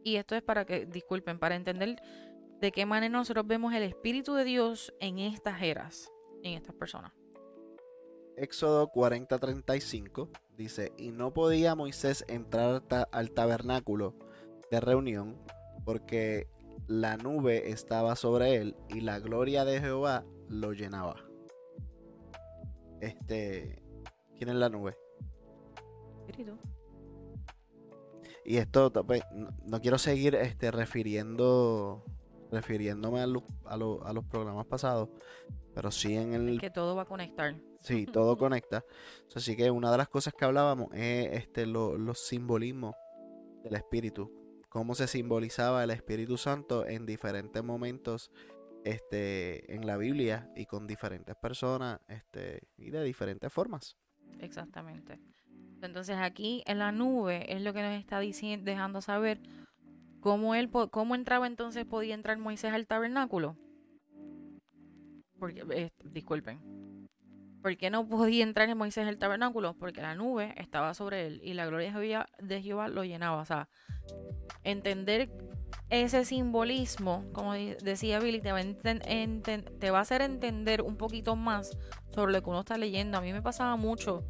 Y 0.03 0.15
esto 0.17 0.35
es 0.35 0.41
para 0.43 0.65
que, 0.65 0.85
disculpen, 0.85 1.39
para 1.39 1.55
entender 1.55 2.01
de 2.59 2.71
qué 2.71 2.85
manera 2.85 3.11
nosotros 3.11 3.45
vemos 3.47 3.73
el 3.73 3.83
Espíritu 3.83 4.33
de 4.33 4.43
Dios 4.43 4.93
en 4.99 5.19
estas 5.19 5.61
eras, 5.61 6.11
en 6.43 6.53
estas 6.53 6.75
personas. 6.75 7.11
Éxodo 8.35 8.87
40:35 8.91 10.29
dice, 10.57 10.91
y 10.97 11.11
no 11.11 11.33
podía 11.33 11.75
Moisés 11.75 12.25
entrar 12.27 12.81
ta- 12.81 13.07
al 13.11 13.31
tabernáculo 13.31 14.15
de 14.71 14.79
reunión 14.79 15.37
porque 15.85 16.47
la 16.87 17.15
nube 17.17 17.69
estaba 17.69 18.15
sobre 18.15 18.55
él 18.55 18.75
y 18.89 19.01
la 19.01 19.19
gloria 19.19 19.65
de 19.65 19.79
Jehová 19.79 20.25
lo 20.49 20.73
llenaba. 20.73 21.15
Este, 23.01 23.81
¿quién 24.37 24.49
es 24.49 24.55
la 24.55 24.69
nube? 24.69 24.95
Espíritu. 26.27 26.57
Y 28.45 28.57
esto, 28.57 28.91
pues, 28.91 29.21
no, 29.65 29.79
quiero 29.81 29.97
seguir 29.97 30.35
este, 30.35 30.69
refiriendo, 30.71 32.03
refiriéndome 32.51 33.21
a, 33.21 33.27
lo- 33.27 33.43
a 33.65 34.13
los 34.13 34.25
programas 34.25 34.65
pasados, 34.67 35.09
pero 35.73 35.91
sí 35.91 36.15
en 36.15 36.33
el 36.33 36.59
Que 36.59 36.69
todo 36.69 36.95
va 36.95 37.03
a 37.03 37.05
conectar. 37.05 37.55
Sí, 37.79 38.05
todo 38.05 38.37
conecta. 38.37 38.83
Así 39.35 39.55
que 39.55 39.71
una 39.71 39.91
de 39.91 39.97
las 39.97 40.09
cosas 40.09 40.33
que 40.33 40.45
hablábamos 40.45 40.89
es 40.93 41.31
este, 41.33 41.65
lo- 41.65 41.97
los 41.97 42.19
simbolismos 42.19 42.95
del 43.63 43.75
Espíritu. 43.75 44.31
Cómo 44.69 44.95
se 44.95 45.07
simbolizaba 45.07 45.83
el 45.83 45.91
Espíritu 45.91 46.37
Santo 46.37 46.85
en 46.85 47.05
diferentes 47.05 47.63
momentos 47.63 48.31
este, 48.83 49.73
en 49.73 49.85
la 49.85 49.97
Biblia 49.97 50.51
y 50.55 50.65
con 50.65 50.87
diferentes 50.87 51.35
personas 51.35 52.01
este, 52.07 52.67
y 52.77 52.89
de 52.89 53.03
diferentes 53.03 53.51
formas. 53.53 53.95
Exactamente. 54.39 55.19
Entonces 55.83 56.17
aquí 56.17 56.63
en 56.65 56.79
la 56.79 56.91
nube 56.91 57.53
es 57.53 57.61
lo 57.61 57.73
que 57.73 57.81
nos 57.81 57.99
está 57.99 58.19
diciendo, 58.19 58.65
dejando 58.65 59.01
saber 59.01 59.39
cómo 60.19 60.55
él, 60.55 60.69
cómo 60.69 61.15
entraba 61.15 61.47
entonces 61.47 61.85
podía 61.85 62.15
entrar 62.15 62.37
Moisés 62.37 62.71
al 62.73 62.87
tabernáculo. 62.87 63.57
Porque, 65.37 65.63
eh, 65.71 65.91
disculpen. 66.05 66.61
¿Por 67.61 67.77
qué 67.77 67.89
no 67.89 68.07
podía 68.07 68.43
entrar 68.43 68.73
Moisés 68.75 69.07
al 69.07 69.17
tabernáculo? 69.17 69.73
Porque 69.75 70.01
la 70.01 70.15
nube 70.15 70.53
estaba 70.57 70.93
sobre 70.93 71.27
él 71.27 71.41
y 71.43 71.53
la 71.53 71.65
gloria 71.65 71.93
de 72.39 72.61
Jehová, 72.61 72.87
lo 72.87 73.03
llenaba. 73.03 73.41
O 73.41 73.45
sea, 73.45 73.69
entender 74.63 75.29
ese 75.89 76.25
simbolismo, 76.25 77.25
como 77.33 77.53
decía 77.53 78.19
Billy, 78.19 78.41
te 78.41 78.51
va, 78.51 78.61
te 78.61 79.91
va 79.91 79.97
a 79.97 80.01
hacer 80.01 80.21
entender 80.21 80.81
un 80.81 80.97
poquito 80.97 81.35
más 81.35 81.77
sobre 82.13 82.33
lo 82.33 82.41
que 82.41 82.49
uno 82.49 82.61
está 82.61 82.77
leyendo. 82.77 83.17
A 83.17 83.21
mí 83.21 83.31
me 83.31 83.41
pasaba 83.41 83.75
mucho 83.75 84.25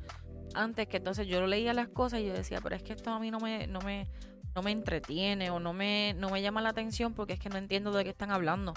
antes 0.56 0.88
que 0.88 0.98
entonces 0.98 1.28
yo 1.28 1.46
leía 1.48 1.74
las 1.74 1.88
cosas 1.90 2.20
y 2.22 2.26
yo 2.28 2.34
decía, 2.34 2.60
pero 2.62 2.76
es 2.76 2.84
que 2.84 2.94
esto 2.94 3.12
a 3.12 3.20
mí 3.20 3.32
no 3.32 3.40
me, 3.40 3.68
no 3.68 3.80
me, 3.82 4.08
no 4.56 4.62
me 4.62 4.72
entretiene 4.72 5.50
o 5.50 5.60
no 5.60 5.74
me, 5.74 6.14
no 6.18 6.30
me 6.30 6.42
llama 6.42 6.62
la 6.62 6.70
atención 6.70 7.14
porque 7.14 7.34
es 7.34 7.40
que 7.40 7.50
no 7.50 7.58
entiendo 7.58 7.92
de 7.92 8.04
qué 8.04 8.10
están 8.12 8.32
hablando. 8.32 8.74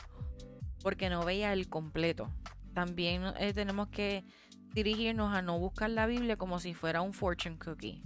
Porque 0.83 1.09
no 1.11 1.25
veía 1.25 1.53
el 1.53 1.69
completo. 1.69 2.31
También 2.75 3.23
eh, 3.39 3.53
tenemos 3.53 3.89
que 3.89 4.25
dirigirnos 4.75 5.35
a 5.35 5.43
no 5.43 5.59
buscar 5.59 5.91
la 5.91 6.07
Biblia 6.07 6.37
como 6.37 6.61
si 6.61 6.75
fuera 6.75 7.01
un 7.03 7.13
fortune 7.13 7.59
cookie. 7.59 8.03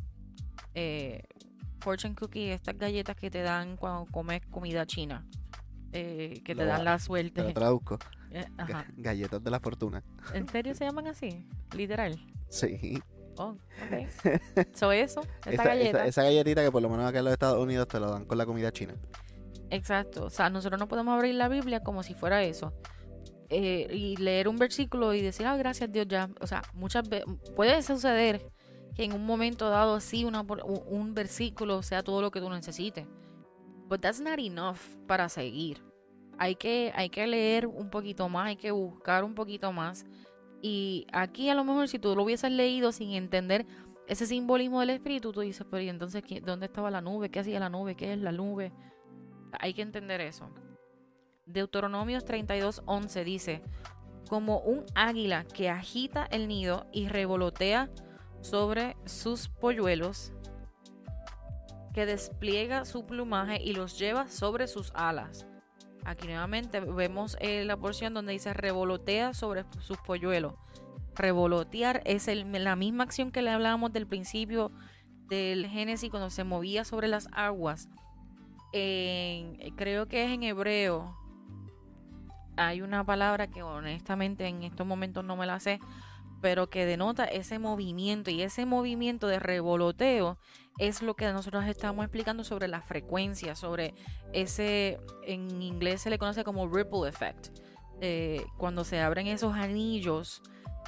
Eh, 0.74 1.22
fortune 1.80 2.14
cookie, 2.14 2.50
estas 2.50 2.76
galletas 2.78 3.16
que 3.16 3.30
te 3.30 3.42
dan 3.42 3.76
cuando 3.76 4.06
comes 4.10 4.42
comida 4.46 4.86
china. 4.86 5.26
eh, 5.92 6.40
que 6.44 6.54
te 6.54 6.64
dan 6.64 6.84
la 6.84 6.96
Te 6.98 7.04
suerte. 7.04 7.42
lo 7.42 7.52
traduzco. 7.52 7.98
Ajá. 8.58 8.86
Galletas 8.96 9.42
de 9.42 9.50
la 9.50 9.58
fortuna. 9.58 10.04
¿En 10.32 10.46
serio 10.46 10.72
se 10.74 10.84
llaman 10.84 11.08
así? 11.08 11.44
Literal. 11.76 12.16
Sí. 12.48 13.00
Oh, 13.36 13.50
ok. 13.86 14.66
So 14.74 14.92
eso, 14.92 15.22
Esa, 15.46 15.64
galleta. 15.64 15.98
esa- 16.00 16.06
esa 16.06 16.22
galletita 16.24 16.62
que 16.62 16.70
por 16.70 16.82
lo 16.82 16.88
menos 16.88 17.06
acá 17.08 17.18
en 17.20 17.24
los 17.24 17.32
Estados 17.32 17.62
Unidos 17.62 17.88
te 17.88 17.98
lo 18.00 18.10
dan 18.10 18.24
con 18.24 18.36
la 18.38 18.44
comida 18.46 18.70
china. 18.72 18.94
Exacto. 19.70 20.24
O 20.24 20.30
sea, 20.30 20.50
nosotros 20.50 20.78
no 20.80 20.88
podemos 20.88 21.14
abrir 21.14 21.34
la 21.36 21.48
Biblia 21.48 21.80
como 21.80 22.02
si 22.02 22.14
fuera 22.14 22.42
eso. 22.42 22.72
Eh, 23.48 23.88
y 23.90 24.16
leer 24.16 24.46
un 24.48 24.56
versículo 24.56 25.12
y 25.14 25.22
decir, 25.22 25.46
ah, 25.46 25.56
gracias 25.56 25.90
Dios, 25.90 26.06
ya. 26.08 26.28
O 26.40 26.46
sea, 26.46 26.62
muchas 26.74 27.08
veces 27.08 27.26
puede 27.56 27.82
suceder 27.82 28.50
que 28.94 29.04
en 29.04 29.12
un 29.12 29.24
momento 29.24 29.70
dado, 29.70 30.00
sí, 30.00 30.24
una, 30.24 30.42
un 30.42 31.14
versículo 31.14 31.82
sea 31.82 32.02
todo 32.02 32.20
lo 32.20 32.30
que 32.30 32.40
tú 32.40 32.50
necesites. 32.50 33.06
But 33.88 34.00
that's 34.02 34.20
not 34.20 34.38
enough 34.38 34.78
para 35.06 35.28
seguir. 35.28 35.82
Hay 36.38 36.54
que, 36.56 36.92
hay 36.94 37.10
que 37.10 37.26
leer 37.26 37.66
un 37.66 37.90
poquito 37.90 38.28
más, 38.28 38.46
hay 38.48 38.56
que 38.56 38.70
buscar 38.70 39.24
un 39.24 39.34
poquito 39.34 39.72
más. 39.72 40.04
Y 40.62 41.06
aquí 41.12 41.48
a 41.48 41.54
lo 41.54 41.64
mejor 41.64 41.88
si 41.88 41.98
tú 41.98 42.14
lo 42.14 42.22
hubieses 42.22 42.50
leído 42.50 42.92
sin 42.92 43.12
entender 43.12 43.66
ese 44.06 44.26
simbolismo 44.26 44.80
del 44.80 44.90
espíritu, 44.90 45.32
tú 45.32 45.40
dices, 45.40 45.66
pero 45.70 45.82
¿y 45.82 45.88
entonces 45.88 46.22
dónde 46.42 46.66
estaba 46.66 46.90
la 46.90 47.00
nube? 47.00 47.30
¿Qué 47.30 47.40
hacía 47.40 47.60
la 47.60 47.70
nube? 47.70 47.94
¿Qué 47.94 48.12
es 48.12 48.18
la 48.18 48.32
nube? 48.32 48.72
Hay 49.58 49.72
que 49.72 49.82
entender 49.82 50.20
eso. 50.20 50.50
Deuteronomios 51.46 52.24
32:11 52.24 53.24
dice, 53.24 53.62
como 54.28 54.60
un 54.60 54.84
águila 54.94 55.44
que 55.44 55.70
agita 55.70 56.24
el 56.30 56.46
nido 56.46 56.86
y 56.92 57.08
revolotea 57.08 57.90
sobre 58.42 58.96
sus 59.04 59.48
polluelos, 59.48 60.32
que 61.92 62.06
despliega 62.06 62.84
su 62.84 63.04
plumaje 63.04 63.60
y 63.60 63.72
los 63.72 63.98
lleva 63.98 64.28
sobre 64.28 64.68
sus 64.68 64.92
alas. 64.94 65.46
Aquí 66.04 66.26
nuevamente 66.26 66.80
vemos 66.80 67.36
eh, 67.40 67.64
la 67.64 67.76
porción 67.76 68.14
donde 68.14 68.32
dice 68.32 68.52
revolotea 68.52 69.34
sobre 69.34 69.64
sus 69.80 69.98
polluelos. 69.98 70.54
Revolotear 71.14 72.02
es 72.04 72.28
la 72.28 72.76
misma 72.76 73.04
acción 73.04 73.30
que 73.30 73.42
le 73.42 73.50
hablábamos 73.50 73.92
del 73.92 74.06
principio 74.06 74.70
del 75.28 75.66
Génesis 75.66 76.10
cuando 76.10 76.30
se 76.30 76.44
movía 76.44 76.84
sobre 76.84 77.08
las 77.08 77.28
aguas. 77.32 77.88
Creo 78.72 80.08
que 80.08 80.24
es 80.24 80.30
en 80.30 80.42
hebreo. 80.42 81.16
Hay 82.56 82.82
una 82.82 83.04
palabra 83.04 83.48
que 83.48 83.62
honestamente 83.62 84.46
en 84.46 84.62
estos 84.62 84.86
momentos 84.86 85.24
no 85.24 85.36
me 85.36 85.46
la 85.46 85.60
sé, 85.60 85.80
pero 86.40 86.70
que 86.70 86.86
denota 86.86 87.24
ese 87.24 87.58
movimiento 87.58 88.30
y 88.30 88.42
ese 88.42 88.66
movimiento 88.66 89.26
de 89.26 89.38
revoloteo 89.38 90.38
es 90.80 91.02
lo 91.02 91.14
que 91.14 91.30
nosotros 91.30 91.66
estamos 91.66 92.04
explicando 92.04 92.42
sobre 92.42 92.66
la 92.66 92.80
frecuencia, 92.80 93.54
sobre 93.54 93.94
ese, 94.32 94.98
en 95.24 95.60
inglés 95.60 96.00
se 96.00 96.10
le 96.10 96.18
conoce 96.18 96.42
como 96.42 96.66
ripple 96.66 97.06
effect. 97.06 97.48
Eh, 98.00 98.42
cuando 98.56 98.82
se 98.82 98.98
abren 98.98 99.26
esos 99.26 99.54
anillos, 99.54 100.40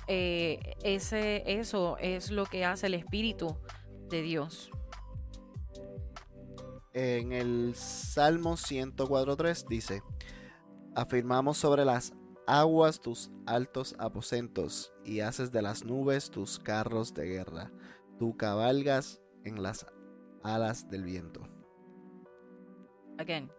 eh, 0.09 0.77
ese, 0.83 1.43
eso 1.47 1.99
es 1.99 2.31
lo 2.31 2.47
que 2.47 2.65
hace 2.65 2.87
el 2.87 2.95
Espíritu 2.95 3.55
de 4.09 4.23
Dios. 4.23 4.71
En 6.95 7.33
el 7.33 7.75
Salmo 7.75 8.57
104.3 8.57 9.69
dice, 9.69 10.03
afirmamos 10.95 11.59
sobre 11.59 11.85
las 11.85 12.15
aguas 12.47 12.99
tus 12.99 13.31
altos 13.45 13.95
aposentos 13.99 14.95
y 15.05 15.21
haces 15.21 15.53
de 15.53 15.61
las 15.61 15.85
nubes 15.85 16.31
tus 16.31 16.59
carros 16.59 17.13
de 17.13 17.27
guerra. 17.27 17.71
Tú 18.19 18.37
cabalgas 18.37 19.22
en 19.45 19.63
las 19.63 19.87
alas 20.43 20.89
del 20.89 21.05
viento. 21.05 21.49
Again. 23.19 23.51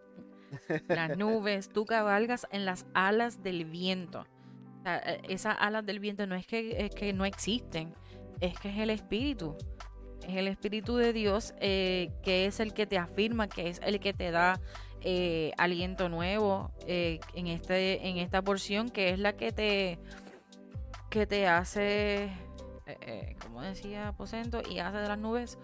Las 0.88 1.16
nubes, 1.16 1.68
tú 1.68 1.84
cabalgas 1.84 2.46
en 2.50 2.64
las 2.64 2.86
alas 2.94 3.42
del 3.42 3.64
viento. 3.64 4.26
Eh, 4.84 5.20
esas 5.28 5.56
alas 5.58 5.84
del 5.86 6.00
viento 6.00 6.26
no 6.26 6.34
es 6.34 6.46
que, 6.46 6.84
es 6.84 6.94
que 6.94 7.12
no 7.12 7.24
existen, 7.24 7.94
es 8.40 8.58
que 8.58 8.70
es 8.70 8.78
el 8.78 8.90
Espíritu. 8.90 9.56
Es 10.26 10.36
el 10.36 10.48
Espíritu 10.48 10.96
de 10.96 11.12
Dios 11.12 11.54
eh, 11.60 12.10
que 12.22 12.46
es 12.46 12.60
el 12.60 12.72
que 12.72 12.86
te 12.86 12.98
afirma, 12.98 13.48
que 13.48 13.68
es 13.68 13.80
el 13.84 14.00
que 14.00 14.14
te 14.14 14.30
da 14.30 14.60
eh, 15.02 15.52
aliento 15.58 16.08
nuevo 16.08 16.72
en, 16.86 17.46
este, 17.46 18.08
en 18.08 18.16
esta 18.16 18.40
porción, 18.40 18.88
que 18.88 19.10
es 19.10 19.18
la 19.18 19.34
que 19.34 19.52
te, 19.52 19.98
que 21.10 21.26
te 21.26 21.46
hace, 21.46 22.30
eh, 22.86 22.96
eh, 23.02 23.36
como 23.42 23.62
decía 23.62 24.08
Aposento, 24.08 24.60
y 24.68 24.78
hace 24.78 24.98
de 24.98 25.08
las 25.08 25.18
nubes 25.18 25.58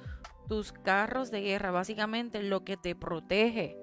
tus 0.49 0.73
carros 0.73 1.31
de 1.31 1.43
guerra, 1.43 1.71
básicamente 1.71 2.43
lo 2.43 2.65
que 2.65 2.77
te 2.77 2.95
protege, 2.95 3.77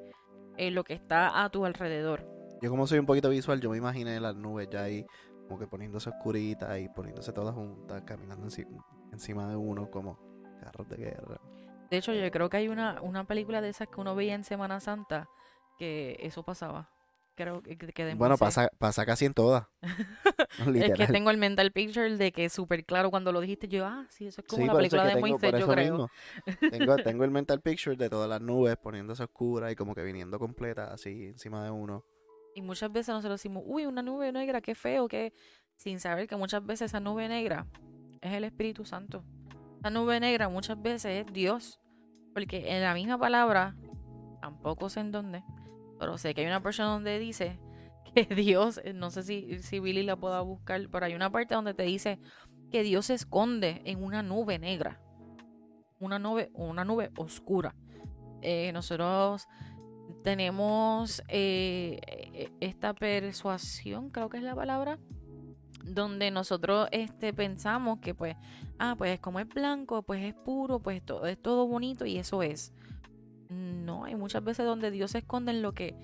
eh, 0.58 0.72
lo 0.72 0.84
que 0.84 0.94
está 0.94 1.44
a 1.44 1.50
tu 1.50 1.66
alrededor. 1.66 2.28
Yo 2.62 2.70
como 2.70 2.88
soy 2.88 3.00
un 3.00 3.06
poquito 3.06 3.30
visual, 3.30 3.62
yo 3.62 3.70
me 3.70 3.78
imaginé 3.78 4.20
las 4.20 4.36
nubes 4.36 4.68
ya 4.70 4.84
ahí 4.84 5.06
como 5.48 5.60
que 5.60 5.68
poniéndose 5.68 6.10
oscuritas 6.10 6.78
y 6.80 6.90
poniéndose 6.90 7.32
todas 7.32 7.54
juntas, 7.56 8.02
caminando 8.06 8.48
enci- 8.48 8.68
encima 9.14 9.48
de 9.48 9.56
uno 9.56 9.90
como 9.90 10.20
carros 10.62 10.90
de 10.90 10.98
guerra. 10.98 11.40
De 11.90 11.98
hecho, 11.98 12.14
yo 12.14 12.30
creo 12.32 12.50
que 12.50 12.58
hay 12.58 12.68
una, 12.68 13.02
una 13.02 13.24
película 13.26 13.62
de 13.62 13.70
esas 13.70 13.88
que 13.88 14.02
uno 14.02 14.14
veía 14.14 14.34
en 14.36 14.44
Semana 14.44 14.82
Santa 14.82 15.30
que 15.78 16.18
eso 16.20 16.44
pasaba. 16.44 16.90
Creo 17.38 17.62
que, 17.62 17.78
que 17.78 18.16
Bueno, 18.16 18.36
pasa, 18.36 18.68
pasa 18.80 19.06
casi 19.06 19.26
en 19.26 19.34
todas. 19.36 19.68
Es 20.74 20.94
que 20.98 21.08
tengo 21.08 21.30
el 21.30 21.38
mental 21.38 21.72
picture 21.72 22.18
de 22.18 22.32
que 22.32 22.50
súper 22.50 22.84
claro 22.84 23.12
cuando 23.12 23.32
lo 23.32 23.40
dijiste. 23.42 23.68
Yo, 23.68 23.86
ah, 23.86 24.08
sí, 24.10 24.26
eso 24.26 24.42
es 24.42 24.48
como 24.48 24.64
Sí, 24.64 24.68
la 24.68 24.74
película 24.76 25.04
que 25.04 25.08
de 25.10 25.14
tengo- 25.14 25.28
Moisés, 25.28 25.60
yo 25.60 25.68
creo. 25.68 26.10
Tengo, 26.72 26.96
tengo 26.98 27.24
el 27.24 27.30
mental 27.32 27.62
picture 27.62 27.96
de 27.96 28.10
todas 28.10 28.28
las 28.28 28.42
nubes 28.42 28.76
poniéndose 28.78 29.22
oscuras 29.24 29.72
y 29.72 29.76
como 29.76 29.94
que 29.94 30.02
viniendo 30.02 30.40
completas 30.40 30.90
así 30.92 31.28
encima 31.28 31.64
de 31.64 31.70
uno. 31.70 32.04
Y 32.56 32.64
muchas 32.64 32.92
veces 32.92 33.10
nosotros 33.10 33.40
decimos, 33.40 33.62
uy, 33.68 33.86
una 33.86 34.02
nube 34.02 34.32
negra, 34.32 34.60
qué 34.62 34.74
feo, 34.74 35.08
qué... 35.08 35.32
Sin 35.76 36.00
saber 36.00 36.28
que 36.28 36.36
muchas 36.36 36.66
veces 36.66 36.90
esa 36.90 37.00
nube 37.00 37.28
negra 37.28 37.68
es 38.20 38.34
el 38.34 38.46
Espíritu 38.46 38.84
Santo. 38.84 39.24
La 39.84 39.92
nube 39.92 40.20
negra 40.20 40.50
muchas 40.50 40.82
veces 40.82 41.28
es 41.28 41.32
Dios. 41.32 41.80
Porque 42.34 42.76
en 42.76 42.82
la 42.82 42.96
misma 42.96 43.20
palabra, 43.20 43.76
tampoco 44.42 44.90
sé 44.90 45.02
en 45.02 45.12
dónde, 45.12 45.44
pero 46.00 46.18
sé 46.18 46.34
que 46.34 46.42
hay 46.42 46.48
una 46.48 46.62
persona 46.62 46.90
donde 46.90 47.20
dice 47.20 47.60
que 48.16 48.24
Dios, 48.36 48.82
eh, 48.84 48.94
no 48.94 49.12
sé 49.12 49.24
si, 49.24 49.60
si 49.60 49.80
Billy 49.80 50.04
la 50.04 50.16
pueda 50.16 50.42
buscar, 50.42 50.88
pero 50.92 51.06
hay 51.06 51.16
una 51.16 51.32
parte 51.32 51.56
donde 51.56 51.74
te 51.74 51.84
dice 51.84 52.20
que 52.72 52.84
Dios 52.84 53.08
se 53.08 53.14
esconde 53.14 53.82
en 53.86 54.04
una 54.04 54.24
nube 54.24 54.60
negra. 54.60 55.02
Una 56.00 56.20
nube, 56.20 56.52
una 56.54 56.86
nube 56.86 57.12
oscura. 57.18 57.76
Eh, 58.42 58.72
nosotros 58.72 59.48
tenemos 60.24 61.24
eh, 61.28 62.00
e, 62.08 62.52
esta 62.60 62.94
persuasión, 62.94 64.10
creo 64.10 64.30
que 64.30 64.38
es 64.38 64.44
la 64.44 64.56
palabra, 64.56 65.00
donde 65.84 66.32
nosotros 66.32 66.88
este, 66.92 67.34
pensamos 67.34 68.00
que 68.00 68.14
pues, 68.14 68.36
ah, 68.78 68.96
pues 68.98 69.20
como 69.20 69.40
es 69.40 69.48
blanco, 69.48 70.04
pues 70.04 70.24
es 70.24 70.34
puro, 70.34 70.80
pues 70.80 71.04
todo, 71.04 71.26
es 71.26 71.42
todo 71.42 71.68
bonito 71.68 72.06
y 72.06 72.18
eso 72.18 72.44
es. 72.44 72.74
No, 73.88 74.04
hay 74.04 74.16
muchas 74.16 74.44
veces 74.44 74.66
donde 74.66 74.92
Dios 74.92 75.12
se 75.12 75.20
esconde 75.20 75.52
en 75.52 75.62
lo 75.62 75.74
que, 75.74 75.96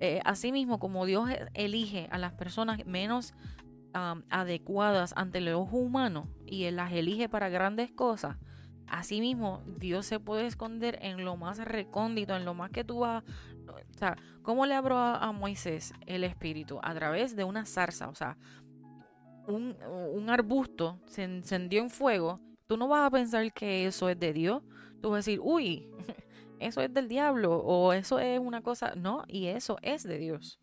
eh, 0.00 0.20
así 0.24 0.50
mismo 0.50 0.78
como 0.78 1.06
Dios 1.06 1.30
e, 1.30 1.46
elige 1.54 2.08
a 2.10 2.18
las 2.18 2.32
personas 2.32 2.84
menos 2.86 3.34
adecuadas 4.28 5.14
ante 5.16 5.38
el 5.38 5.48
ojo 5.54 5.78
humano 5.78 6.28
y 6.44 6.64
Él 6.64 6.76
las 6.76 6.92
elige 6.92 7.30
para 7.30 7.48
grandes 7.48 7.90
cosas, 7.90 8.36
Asimismo, 8.88 9.62
Dios 9.78 10.06
se 10.06 10.20
puede 10.20 10.46
esconder 10.46 10.98
en 11.02 11.24
lo 11.24 11.36
más 11.36 11.58
recóndito, 11.58 12.36
en 12.36 12.44
lo 12.44 12.54
más 12.54 12.70
que 12.70 12.84
tú 12.84 13.00
vas. 13.00 13.24
O 13.68 13.98
sea, 13.98 14.16
¿cómo 14.42 14.64
le 14.66 14.74
abrió 14.74 14.96
a, 14.96 15.32
Moisés 15.32 15.92
el 16.06 16.22
espíritu? 16.22 16.78
A 16.82 16.94
través 16.94 17.34
de 17.34 17.44
una 17.44 17.66
zarza. 17.66 18.08
O 18.08 18.14
sea, 18.14 18.36
un, 19.48 19.76
un, 20.14 20.30
arbusto 20.30 21.00
se 21.06 21.24
encendió 21.24 21.82
en 21.82 21.90
fuego. 21.90 22.40
Tú 22.68 22.76
no 22.76 22.88
vas 22.88 23.06
a 23.06 23.10
pensar 23.10 23.52
que 23.52 23.86
eso 23.86 24.08
es 24.08 24.18
de 24.18 24.32
Dios. 24.32 24.62
Tú 25.00 25.10
vas 25.10 25.16
a 25.16 25.30
decir, 25.30 25.40
uy, 25.42 25.88
eso 26.60 26.80
es 26.80 26.92
del 26.92 27.08
diablo. 27.08 27.58
O 27.58 27.92
eso 27.92 28.18
es 28.18 28.38
una 28.38 28.62
cosa. 28.62 28.94
No, 28.96 29.24
y 29.28 29.46
eso 29.46 29.78
es 29.82 30.02
de 30.02 30.18
Dios. 30.18 30.60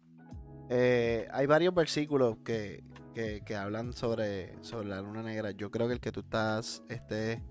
Eh, 0.70 1.28
hay 1.32 1.46
varios 1.46 1.74
versículos 1.74 2.38
que, 2.44 2.84
que, 3.14 3.56
hablan 3.56 3.94
sobre, 3.94 4.56
sobre 4.64 4.88
la 4.88 5.02
luna 5.02 5.22
negra. 5.22 5.52
Yo 5.52 5.70
creo 5.72 5.88
que 5.88 5.94
el 5.94 6.00
que 6.00 6.12
tú 6.12 6.22
estás 6.22 6.84
este, 6.90 7.44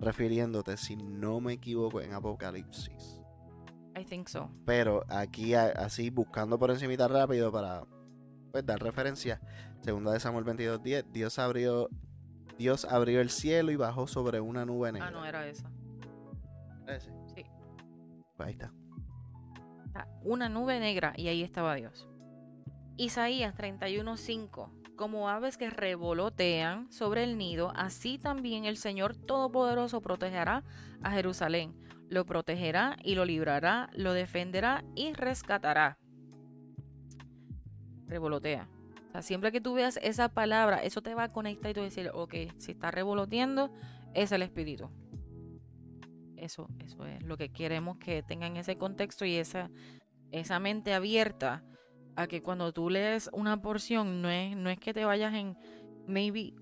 refiriéndote, 0.00 0.76
si 0.76 0.96
no 0.96 1.40
me 1.40 1.54
equivoco, 1.54 2.00
en 2.00 2.12
Apocalipsis. 2.12 3.20
I 3.98 4.04
think 4.04 4.28
so. 4.28 4.50
Pero 4.64 5.04
aquí, 5.08 5.54
así, 5.54 6.10
buscando 6.10 6.58
por 6.58 6.70
encima 6.70 7.08
rápido 7.08 7.52
para 7.52 7.84
pues, 8.50 8.64
dar 8.64 8.80
referencia, 8.82 9.40
segunda 9.80 10.12
de 10.12 10.20
Samuel 10.20 10.44
22.10, 10.44 11.04
Dios 11.12 11.38
abrió, 11.38 11.88
Dios 12.58 12.84
abrió 12.84 13.20
el 13.20 13.30
cielo 13.30 13.70
y 13.70 13.76
bajó 13.76 14.06
sobre 14.06 14.40
una 14.40 14.64
nube 14.64 14.92
negra. 14.92 15.08
Ah, 15.08 15.10
no, 15.10 15.24
era 15.24 15.46
esa. 15.46 15.70
ese? 16.86 17.10
Ahí 18.44 18.52
está. 18.52 18.72
Una 20.24 20.48
nube 20.48 20.78
negra 20.80 21.12
y 21.16 21.28
ahí 21.28 21.42
estaba 21.42 21.74
Dios. 21.74 22.08
Isaías 22.96 23.54
31.5 23.54 24.82
como 25.02 25.28
aves 25.28 25.56
que 25.56 25.68
revolotean 25.68 26.90
sobre 26.92 27.24
el 27.24 27.36
nido, 27.36 27.72
así 27.74 28.18
también 28.18 28.66
el 28.66 28.76
Señor 28.76 29.16
Todopoderoso 29.16 30.00
protegerá 30.00 30.62
a 31.02 31.10
Jerusalén. 31.10 31.74
Lo 32.08 32.24
protegerá 32.24 32.96
y 33.02 33.16
lo 33.16 33.24
librará, 33.24 33.90
lo 33.94 34.12
defenderá 34.12 34.84
y 34.94 35.12
rescatará. 35.14 35.98
Revolotea. 38.06 38.68
O 39.08 39.12
sea, 39.12 39.22
siempre 39.22 39.50
que 39.50 39.60
tú 39.60 39.74
veas 39.74 39.98
esa 40.02 40.28
palabra, 40.28 40.82
eso 40.84 41.02
te 41.02 41.16
va 41.16 41.24
a 41.24 41.28
conectar 41.28 41.70
y 41.70 41.74
tú 41.74 41.80
decir, 41.80 42.10
ok, 42.14 42.34
si 42.58 42.70
está 42.70 42.92
revoloteando, 42.92 43.72
es 44.14 44.30
el 44.30 44.42
Espíritu. 44.42 44.88
Eso, 46.42 46.68
eso 46.80 47.06
es 47.06 47.22
lo 47.22 47.36
que 47.36 47.50
queremos 47.50 47.98
que 47.98 48.24
tengan 48.24 48.56
ese 48.56 48.76
contexto 48.76 49.24
y 49.24 49.36
esa, 49.36 49.70
esa 50.32 50.58
mente 50.58 50.92
abierta 50.92 51.62
a 52.16 52.26
que 52.26 52.42
cuando 52.42 52.72
tú 52.72 52.90
lees 52.90 53.30
una 53.32 53.62
porción 53.62 54.20
no 54.22 54.28
es, 54.28 54.56
no 54.56 54.68
es 54.68 54.80
que 54.80 54.92
te 54.92 55.04
vayas 55.04 55.34
en 55.34 55.56
maybe 56.08 56.54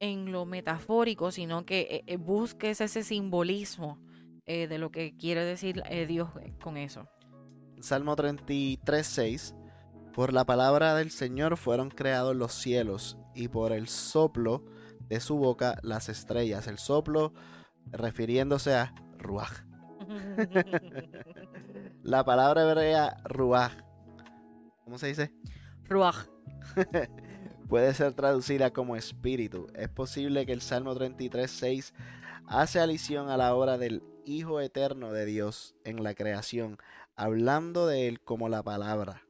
en 0.00 0.32
lo 0.32 0.46
metafórico, 0.46 1.30
sino 1.30 1.66
que 1.66 1.80
eh, 1.80 2.04
eh, 2.06 2.16
busques 2.16 2.80
ese 2.80 3.02
simbolismo 3.02 3.98
eh, 4.46 4.68
de 4.68 4.78
lo 4.78 4.90
que 4.90 5.14
quiere 5.18 5.44
decir 5.44 5.82
Dios 6.08 6.30
con 6.62 6.78
eso. 6.78 7.06
Salmo 7.80 8.16
33, 8.16 9.06
6. 9.06 9.54
Por 10.14 10.32
la 10.32 10.46
palabra 10.46 10.94
del 10.94 11.10
Señor 11.10 11.58
fueron 11.58 11.90
creados 11.90 12.34
los 12.34 12.54
cielos 12.54 13.18
y 13.34 13.48
por 13.48 13.72
el 13.72 13.86
soplo 13.86 14.64
de 15.00 15.20
su 15.20 15.36
boca 15.36 15.78
las 15.82 16.08
estrellas. 16.08 16.68
El 16.68 16.78
soplo 16.78 17.34
refiriéndose 17.92 18.74
a 18.74 18.94
Ruach. 19.18 19.64
la 22.02 22.24
palabra 22.24 22.62
hebrea 22.62 23.16
Ruach 23.24 23.72
¿Cómo 24.84 24.98
se 24.98 25.08
dice? 25.08 25.32
Ruach. 25.88 26.26
Puede 27.68 27.92
ser 27.94 28.12
traducida 28.12 28.72
como 28.72 28.94
espíritu. 28.94 29.66
Es 29.74 29.88
posible 29.88 30.46
que 30.46 30.52
el 30.52 30.60
Salmo 30.60 30.94
33, 30.94 31.50
6 31.50 31.94
hace 32.46 32.78
alusión 32.78 33.28
a 33.28 33.36
la 33.36 33.56
obra 33.56 33.78
del 33.78 34.04
Hijo 34.24 34.60
Eterno 34.60 35.12
de 35.12 35.26
Dios 35.26 35.74
en 35.82 36.04
la 36.04 36.14
creación, 36.14 36.78
hablando 37.16 37.88
de 37.88 38.06
él 38.06 38.20
como 38.20 38.48
la 38.48 38.62
palabra. 38.62 39.24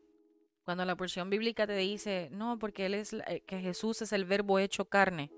Cuando 0.64 0.85
la 0.85 0.96
porción 0.96 1.31
bíblica 1.31 1.66
te 1.66 1.77
dice, 1.77 2.29
no, 2.33 2.59
porque 2.59 2.85
él 2.85 2.92
es 2.92 3.14
eh, 3.14 3.42
que 3.46 3.61
Jesús 3.61 4.03
es 4.03 4.12
el 4.12 4.27
verbo 4.27 4.59
hecho 4.59 4.87
carne. 4.87 5.33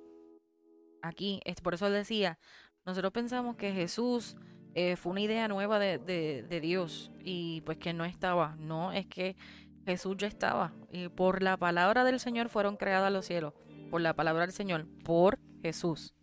Aquí, 1.00 1.40
es 1.44 1.60
por 1.60 1.74
eso 1.74 1.88
decía, 1.90 2.40
nosotros 2.88 3.12
pensamos 3.12 3.56
que 3.56 3.70
Jesús 3.70 4.34
eh, 4.74 4.96
fue 4.96 5.12
una 5.12 5.20
idea 5.20 5.46
nueva 5.46 5.78
de, 5.78 6.60
Dios 6.62 7.12
y 7.20 7.60
pues 7.60 7.76
que 7.76 7.92
no 7.92 8.06
estaba. 8.06 8.56
No, 8.58 8.92
es 8.92 9.06
que 9.06 9.36
Jesús 9.84 10.16
ya 10.16 10.26
estaba. 10.26 10.72
Y 10.90 11.08
por 11.08 11.42
la 11.42 11.58
palabra 11.58 12.02
del 12.02 12.18
Señor 12.18 12.48
fueron 12.48 12.78
creados 12.78 13.12
los 13.12 13.26
cielos. 13.26 13.52
Por 13.90 14.00
la 14.00 14.14
palabra 14.14 14.46
del 14.46 14.52
Señor. 14.52 14.86
Por 15.04 15.38
Jesús. 15.60 16.14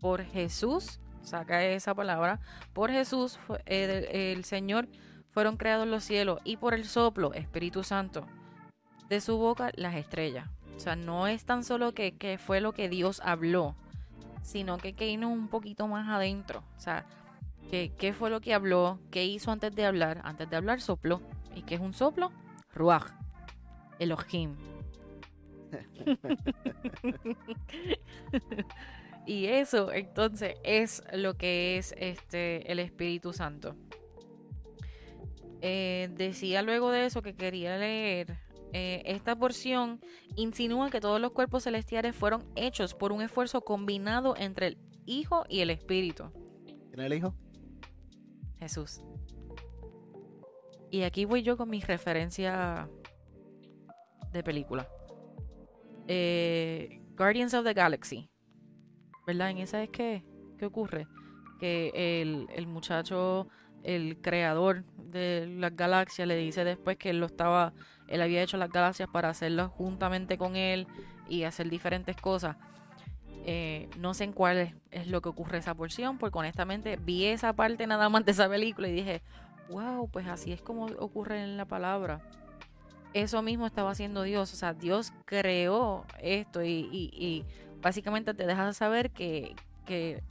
Por 0.00 0.24
Jesús, 0.24 0.98
saca 1.22 1.64
esa 1.64 1.94
palabra. 1.94 2.40
Por 2.72 2.90
Jesús, 2.90 3.38
el, 3.64 4.44
Señor 4.44 4.88
fueron 5.30 5.56
creados 5.56 5.86
los 5.86 6.02
cielos. 6.02 6.40
Y 6.42 6.56
por 6.56 6.74
el 6.74 6.86
soplo, 6.86 7.32
Espíritu 7.34 7.84
Santo. 7.84 8.26
De 9.08 9.20
su 9.20 9.38
boca, 9.38 9.70
las 9.76 9.94
estrellas. 9.94 10.50
O 10.74 10.80
sea, 10.80 10.96
no 10.96 11.28
es 11.28 11.44
tan 11.44 11.62
solo 11.62 11.94
que, 11.94 12.16
que 12.16 12.36
fue 12.36 12.60
lo 12.60 12.72
que 12.72 12.88
Dios 12.88 13.22
habló, 13.24 13.76
sino 14.44 14.78
que, 14.78 14.92
que 14.92 15.18
un 15.18 15.48
poquito 15.48 15.88
más 15.88 16.08
adentro. 16.08 16.62
O 16.76 16.80
sea, 16.80 17.04
que, 17.70 17.92
qué 17.98 18.12
fue 18.12 18.30
lo 18.30 18.40
que 18.40 18.54
habló, 18.54 19.00
qué 19.10 19.24
hizo 19.24 19.50
antes 19.50 19.74
de 19.74 19.86
hablar. 19.86 20.20
Antes 20.22 20.48
de 20.50 20.56
hablar, 20.56 20.80
sopló. 20.80 21.20
¿Y 21.54 21.62
qué 21.62 21.76
es 21.76 21.80
un 21.80 21.94
soplo? 21.94 22.30
Ruach, 22.74 23.06
Elohim. 23.98 24.54
y 29.26 29.46
eso 29.46 29.90
entonces 29.92 30.54
es 30.62 31.02
lo 31.12 31.34
que 31.34 31.78
es 31.78 31.94
este 31.98 32.70
el 32.70 32.78
Espíritu 32.78 33.32
Santo. 33.32 33.74
Eh, 35.62 36.10
decía 36.12 36.62
luego 36.62 36.90
de 36.90 37.06
eso 37.06 37.22
que 37.22 37.34
quería 37.34 37.78
leer. 37.78 38.43
Eh, 38.76 39.02
esta 39.06 39.36
porción 39.36 40.00
insinúa 40.34 40.90
que 40.90 41.00
todos 41.00 41.20
los 41.20 41.30
cuerpos 41.30 41.62
celestiales 41.62 42.16
fueron 42.16 42.42
hechos 42.56 42.92
por 42.92 43.12
un 43.12 43.22
esfuerzo 43.22 43.60
combinado 43.60 44.34
entre 44.36 44.66
el 44.66 44.78
Hijo 45.06 45.44
y 45.48 45.60
el 45.60 45.70
Espíritu. 45.70 46.24
¿Quién 46.90 46.98
es 46.98 47.06
el 47.06 47.12
Hijo? 47.14 47.36
Jesús. 48.58 49.00
Y 50.90 51.02
aquí 51.02 51.24
voy 51.24 51.44
yo 51.44 51.56
con 51.56 51.70
mi 51.70 51.80
referencia 51.82 52.90
de 54.32 54.42
película. 54.42 54.88
Eh, 56.08 57.00
Guardians 57.16 57.54
of 57.54 57.64
the 57.64 57.74
Galaxy. 57.74 58.28
¿Verdad? 59.24 59.50
En 59.50 59.58
esa 59.58 59.84
es 59.84 59.90
que, 59.90 60.24
¿qué 60.58 60.66
ocurre? 60.66 61.06
Que 61.60 62.22
el, 62.22 62.66
muchacho, 62.66 63.46
el 63.84 64.20
creador 64.20 64.84
de 64.96 65.46
las 65.46 65.76
galaxias, 65.76 66.26
le 66.26 66.36
dice 66.36 66.64
después 66.64 66.96
que 66.96 67.10
él 67.10 67.20
lo 67.20 67.26
estaba, 67.26 67.72
él 68.08 68.22
había 68.22 68.42
hecho 68.42 68.56
las 68.56 68.70
galaxias 68.70 69.08
para 69.08 69.30
hacerlas 69.30 69.70
juntamente 69.70 70.36
con 70.38 70.56
él 70.56 70.86
y 71.28 71.44
hacer 71.44 71.70
diferentes 71.70 72.16
cosas. 72.16 72.56
Eh, 73.46 73.90
no 73.98 74.14
sé 74.14 74.24
en 74.24 74.32
cuál 74.32 74.74
es, 74.90 75.06
lo 75.06 75.20
que 75.20 75.28
ocurre 75.28 75.58
esa 75.58 75.74
porción, 75.74 76.16
porque 76.16 76.38
honestamente 76.38 76.96
vi 76.96 77.26
esa 77.26 77.52
parte 77.52 77.86
nada 77.86 78.08
más 78.08 78.24
de 78.24 78.32
esa 78.32 78.48
película 78.48 78.88
y 78.88 78.92
dije, 78.92 79.22
wow, 79.70 80.08
pues 80.08 80.26
así 80.26 80.52
es 80.52 80.62
como 80.62 80.86
ocurre 80.86 81.42
en 81.42 81.56
la 81.56 81.66
palabra. 81.66 82.20
Eso 83.12 83.42
mismo 83.42 83.66
estaba 83.66 83.90
haciendo 83.90 84.22
Dios, 84.22 84.52
o 84.52 84.56
sea, 84.56 84.72
Dios 84.74 85.12
creó 85.24 86.04
esto 86.20 86.64
y, 86.64 87.44
básicamente 87.80 88.34
te 88.34 88.46
deja 88.46 88.72
saber 88.72 89.10
que, 89.10 89.54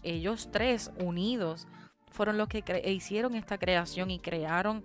ellos 0.01 0.49
tres 0.51 0.91
unidos 0.99 1.67
fueron 2.09 2.39
los 2.39 2.47
que 2.47 2.63
hicieron 2.91 3.35
esta 3.35 3.59
creación 3.59 4.09
y 4.09 4.17
crearon 4.17 4.83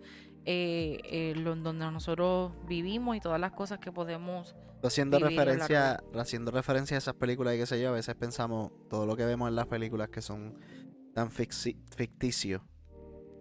eh, 0.50 0.98
eh, 1.04 1.34
lo- 1.36 1.56
donde 1.56 1.90
nosotros 1.90 2.52
vivimos 2.66 3.14
y 3.14 3.20
todas 3.20 3.38
las 3.38 3.52
cosas 3.52 3.80
que 3.80 3.92
podemos 3.92 4.56
Haciendo 4.82 5.18
referencia, 5.18 6.02
haciendo 6.14 6.50
referencia 6.52 6.96
a 6.96 6.98
esas 6.98 7.14
películas 7.14 7.54
y 7.54 7.58
qué 7.58 7.66
sé 7.66 7.82
yo, 7.82 7.90
a 7.90 7.92
veces 7.92 8.14
pensamos 8.14 8.72
todo 8.88 9.04
lo 9.04 9.14
que 9.14 9.26
vemos 9.26 9.50
en 9.50 9.56
las 9.56 9.66
películas 9.66 10.08
que 10.08 10.22
son 10.22 10.58
tan 11.12 11.30
ficticios. 11.30 12.62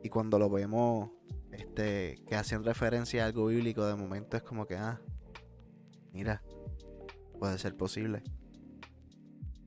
Y 0.04 0.10
cuando 0.10 0.38
lo 0.38 0.50
vemos 0.50 1.12
este 1.54 2.18
que 2.28 2.36
hacen 2.36 2.66
referencia 2.66 3.24
a 3.24 3.28
algo 3.28 3.46
bíblico 3.46 3.86
de 3.86 3.96
momento 3.96 4.36
es 4.36 4.44
como 4.44 4.66
que 4.66 4.76
ah 4.76 5.00
mira 6.12 6.44
puede 7.40 7.58
ser 7.58 7.78
posible. 7.78 8.22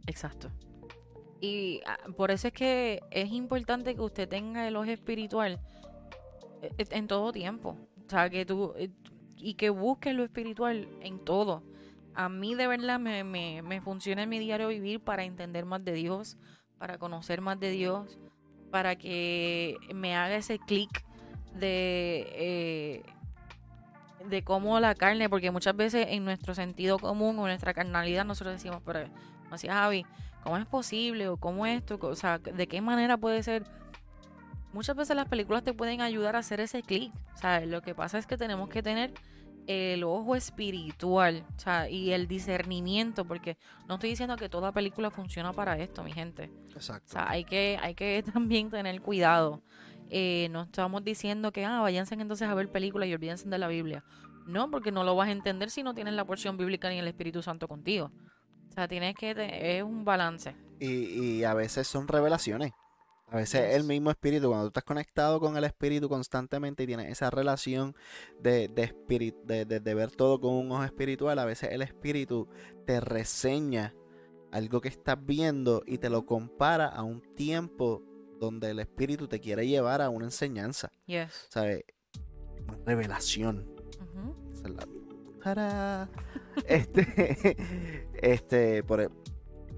Exacto. 0.06 0.50
Y 1.40 1.80
ah, 1.86 1.98
por 2.16 2.30
eso 2.32 2.48
es 2.48 2.52
que 2.52 3.00
es 3.10 3.30
importante 3.30 3.94
que 3.94 4.02
usted 4.02 4.28
tenga 4.28 4.68
el 4.68 4.76
ojo 4.76 4.90
espiritual 4.90 5.58
en 6.62 7.06
todo 7.06 7.32
tiempo. 7.32 7.76
O 8.06 8.10
sea, 8.10 8.28
que 8.30 8.44
tú 8.44 8.74
eh, 8.76 8.90
y 9.36 9.54
que 9.54 9.70
busques 9.70 10.14
lo 10.14 10.24
espiritual 10.24 10.88
en 11.00 11.18
todo. 11.24 11.62
A 12.14 12.28
mí 12.28 12.54
de 12.54 12.66
verdad 12.66 12.98
me, 12.98 13.24
me, 13.24 13.62
me 13.62 13.80
funciona 13.80 14.24
en 14.24 14.28
mi 14.28 14.38
diario 14.38 14.68
vivir 14.68 15.00
para 15.00 15.24
entender 15.24 15.64
más 15.64 15.84
de 15.84 15.92
Dios, 15.92 16.36
para 16.78 16.98
conocer 16.98 17.40
más 17.40 17.58
de 17.58 17.70
Dios, 17.70 18.18
para 18.70 18.96
que 18.96 19.76
me 19.94 20.16
haga 20.16 20.36
ese 20.36 20.58
clic 20.58 21.04
de, 21.54 22.26
eh, 22.34 23.02
de 24.28 24.42
cómo 24.42 24.78
la 24.80 24.94
carne, 24.94 25.28
porque 25.28 25.50
muchas 25.50 25.76
veces 25.76 26.06
en 26.10 26.24
nuestro 26.24 26.54
sentido 26.54 26.98
común 26.98 27.38
o 27.38 27.42
nuestra 27.42 27.74
carnalidad 27.74 28.24
nosotros 28.24 28.54
decimos, 28.54 28.82
pero 28.84 29.04
como 29.42 29.52
decía 29.52 29.74
Javi, 29.74 30.06
¿cómo 30.42 30.56
es 30.56 30.66
posible? 30.66 31.28
¿O 31.28 31.36
cómo 31.36 31.66
esto? 31.66 31.98
O 32.00 32.14
sea, 32.14 32.38
¿de 32.38 32.66
qué 32.66 32.80
manera 32.80 33.16
puede 33.16 33.42
ser? 33.42 33.64
Muchas 34.72 34.94
veces 34.96 35.16
las 35.16 35.28
películas 35.28 35.64
te 35.64 35.74
pueden 35.74 36.00
ayudar 36.00 36.36
a 36.36 36.40
hacer 36.40 36.60
ese 36.60 36.82
clic. 36.82 37.12
O 37.34 37.38
sea, 37.38 37.64
lo 37.66 37.82
que 37.82 37.94
pasa 37.94 38.18
es 38.18 38.26
que 38.26 38.36
tenemos 38.36 38.68
que 38.68 38.82
tener 38.82 39.12
el 39.66 40.04
ojo 40.04 40.34
espiritual, 40.34 41.44
o 41.56 41.58
sea, 41.58 41.88
y 41.88 42.12
el 42.12 42.26
discernimiento, 42.26 43.24
porque 43.24 43.56
no 43.88 43.94
estoy 43.94 44.10
diciendo 44.10 44.36
que 44.36 44.48
toda 44.48 44.72
película 44.72 45.10
funciona 45.10 45.52
para 45.52 45.78
esto, 45.78 46.02
mi 46.02 46.12
gente. 46.12 46.50
O 46.70 46.76
exacto 46.76 47.12
sea, 47.12 47.30
hay 47.30 47.44
que, 47.44 47.78
hay 47.80 47.94
que 47.94 48.22
también 48.32 48.70
tener 48.70 49.00
cuidado. 49.00 49.62
Eh, 50.08 50.48
no 50.50 50.62
estamos 50.62 51.04
diciendo 51.04 51.52
que, 51.52 51.64
ah, 51.64 51.80
váyanse 51.80 52.14
entonces 52.14 52.48
a 52.48 52.54
ver 52.54 52.68
películas 52.70 53.08
y 53.08 53.14
olvídense 53.14 53.48
de 53.48 53.58
la 53.58 53.68
Biblia. 53.68 54.04
No, 54.46 54.70
porque 54.70 54.90
no 54.90 55.04
lo 55.04 55.14
vas 55.14 55.28
a 55.28 55.32
entender 55.32 55.70
si 55.70 55.82
no 55.82 55.94
tienes 55.94 56.14
la 56.14 56.24
porción 56.24 56.56
bíblica 56.56 56.88
ni 56.88 56.98
el 56.98 57.06
Espíritu 57.06 57.42
Santo 57.42 57.68
contigo. 57.68 58.10
O 58.70 58.72
sea, 58.72 58.88
tienes 58.88 59.14
que, 59.14 59.34
es 59.78 59.82
un 59.82 60.04
balance. 60.04 60.56
y, 60.80 60.88
y 61.38 61.44
a 61.44 61.54
veces 61.54 61.86
son 61.86 62.08
revelaciones 62.08 62.72
a 63.30 63.36
veces 63.36 63.76
el 63.76 63.84
mismo 63.84 64.10
espíritu, 64.10 64.48
cuando 64.48 64.64
tú 64.64 64.68
estás 64.68 64.84
conectado 64.84 65.38
con 65.40 65.56
el 65.56 65.64
espíritu 65.64 66.08
constantemente 66.08 66.82
y 66.82 66.86
tienes 66.86 67.10
esa 67.10 67.30
relación 67.30 67.94
de, 68.40 68.68
de, 68.68 68.92
de, 69.44 69.64
de- 69.64 69.80
de 69.80 69.94
ver 69.94 70.10
todo 70.10 70.40
con 70.40 70.52
un 70.54 70.72
ojo 70.72 70.84
espiritual, 70.84 71.38
a 71.38 71.44
veces 71.44 71.70
el 71.72 71.82
espíritu 71.82 72.48
te 72.86 73.00
reseña 73.00 73.94
algo 74.50 74.80
que 74.80 74.88
estás 74.88 75.16
viendo 75.24 75.82
y 75.86 75.98
te 75.98 76.10
lo 76.10 76.26
compara 76.26 76.86
a 76.88 77.04
un 77.04 77.20
tiempo 77.36 78.02
donde 78.40 78.70
el 78.70 78.80
espíritu 78.80 79.28
te 79.28 79.38
quiere 79.38 79.66
llevar 79.68 80.02
a 80.02 80.08
una 80.10 80.24
enseñanza, 80.24 80.90
Yes. 81.06 81.46
¿sabes? 81.50 81.84
Una 82.66 82.78
revelación. 82.84 83.70
La- 84.64 84.88
¡Tará! 85.42 86.08
Este, 86.66 87.56
este, 88.14 88.82
por, 88.82 89.00
e- 89.02 89.08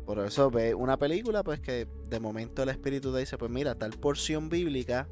por 0.04 0.18
eso 0.20 0.50
ve 0.50 0.74
una 0.74 0.98
película, 0.98 1.42
pues 1.42 1.60
que 1.60 1.88
de 2.08 2.20
momento 2.20 2.62
el 2.62 2.68
espíritu 2.68 3.12
te 3.12 3.20
dice, 3.20 3.38
pues 3.38 3.50
mira, 3.50 3.74
tal 3.76 3.92
porción 3.92 4.48
bíblica 4.48 5.08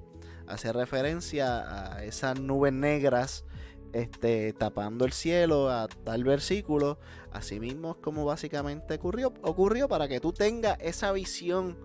hace 0.46 0.72
referencia 0.72 1.94
a 1.96 2.05
esas 2.05 2.40
nubes 2.40 2.72
negras 2.72 3.44
este, 3.92 4.53
tapando 4.53 5.05
el 5.05 5.12
cielo, 5.12 5.70
a 5.70 5.88
tal 5.88 6.24
versículo. 6.24 6.98
Así 7.33 7.61
mismo 7.61 7.92
es 7.92 7.96
como 7.98 8.24
básicamente 8.24 8.94
ocurrió, 8.94 9.33
ocurrió 9.42 9.88
para 9.88 10.09
que 10.09 10.20
tú 10.20 10.33
tengas 10.33 10.76
esa 10.81 11.12
visión 11.12 11.79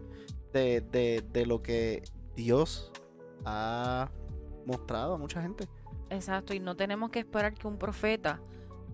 de, 0.54 0.82
de, 0.82 1.24
de 1.32 1.46
lo 1.46 1.62
que 1.62 2.04
Dios 2.36 2.92
ha 3.46 4.10
mostrado 4.66 5.14
a 5.14 5.18
mucha 5.18 5.42
gente. 5.42 5.68
Exacto, 6.10 6.54
y 6.54 6.60
no 6.60 6.76
tenemos 6.76 7.10
que 7.10 7.20
esperar 7.20 7.54
que 7.54 7.68
un 7.68 7.78
profeta 7.78 8.42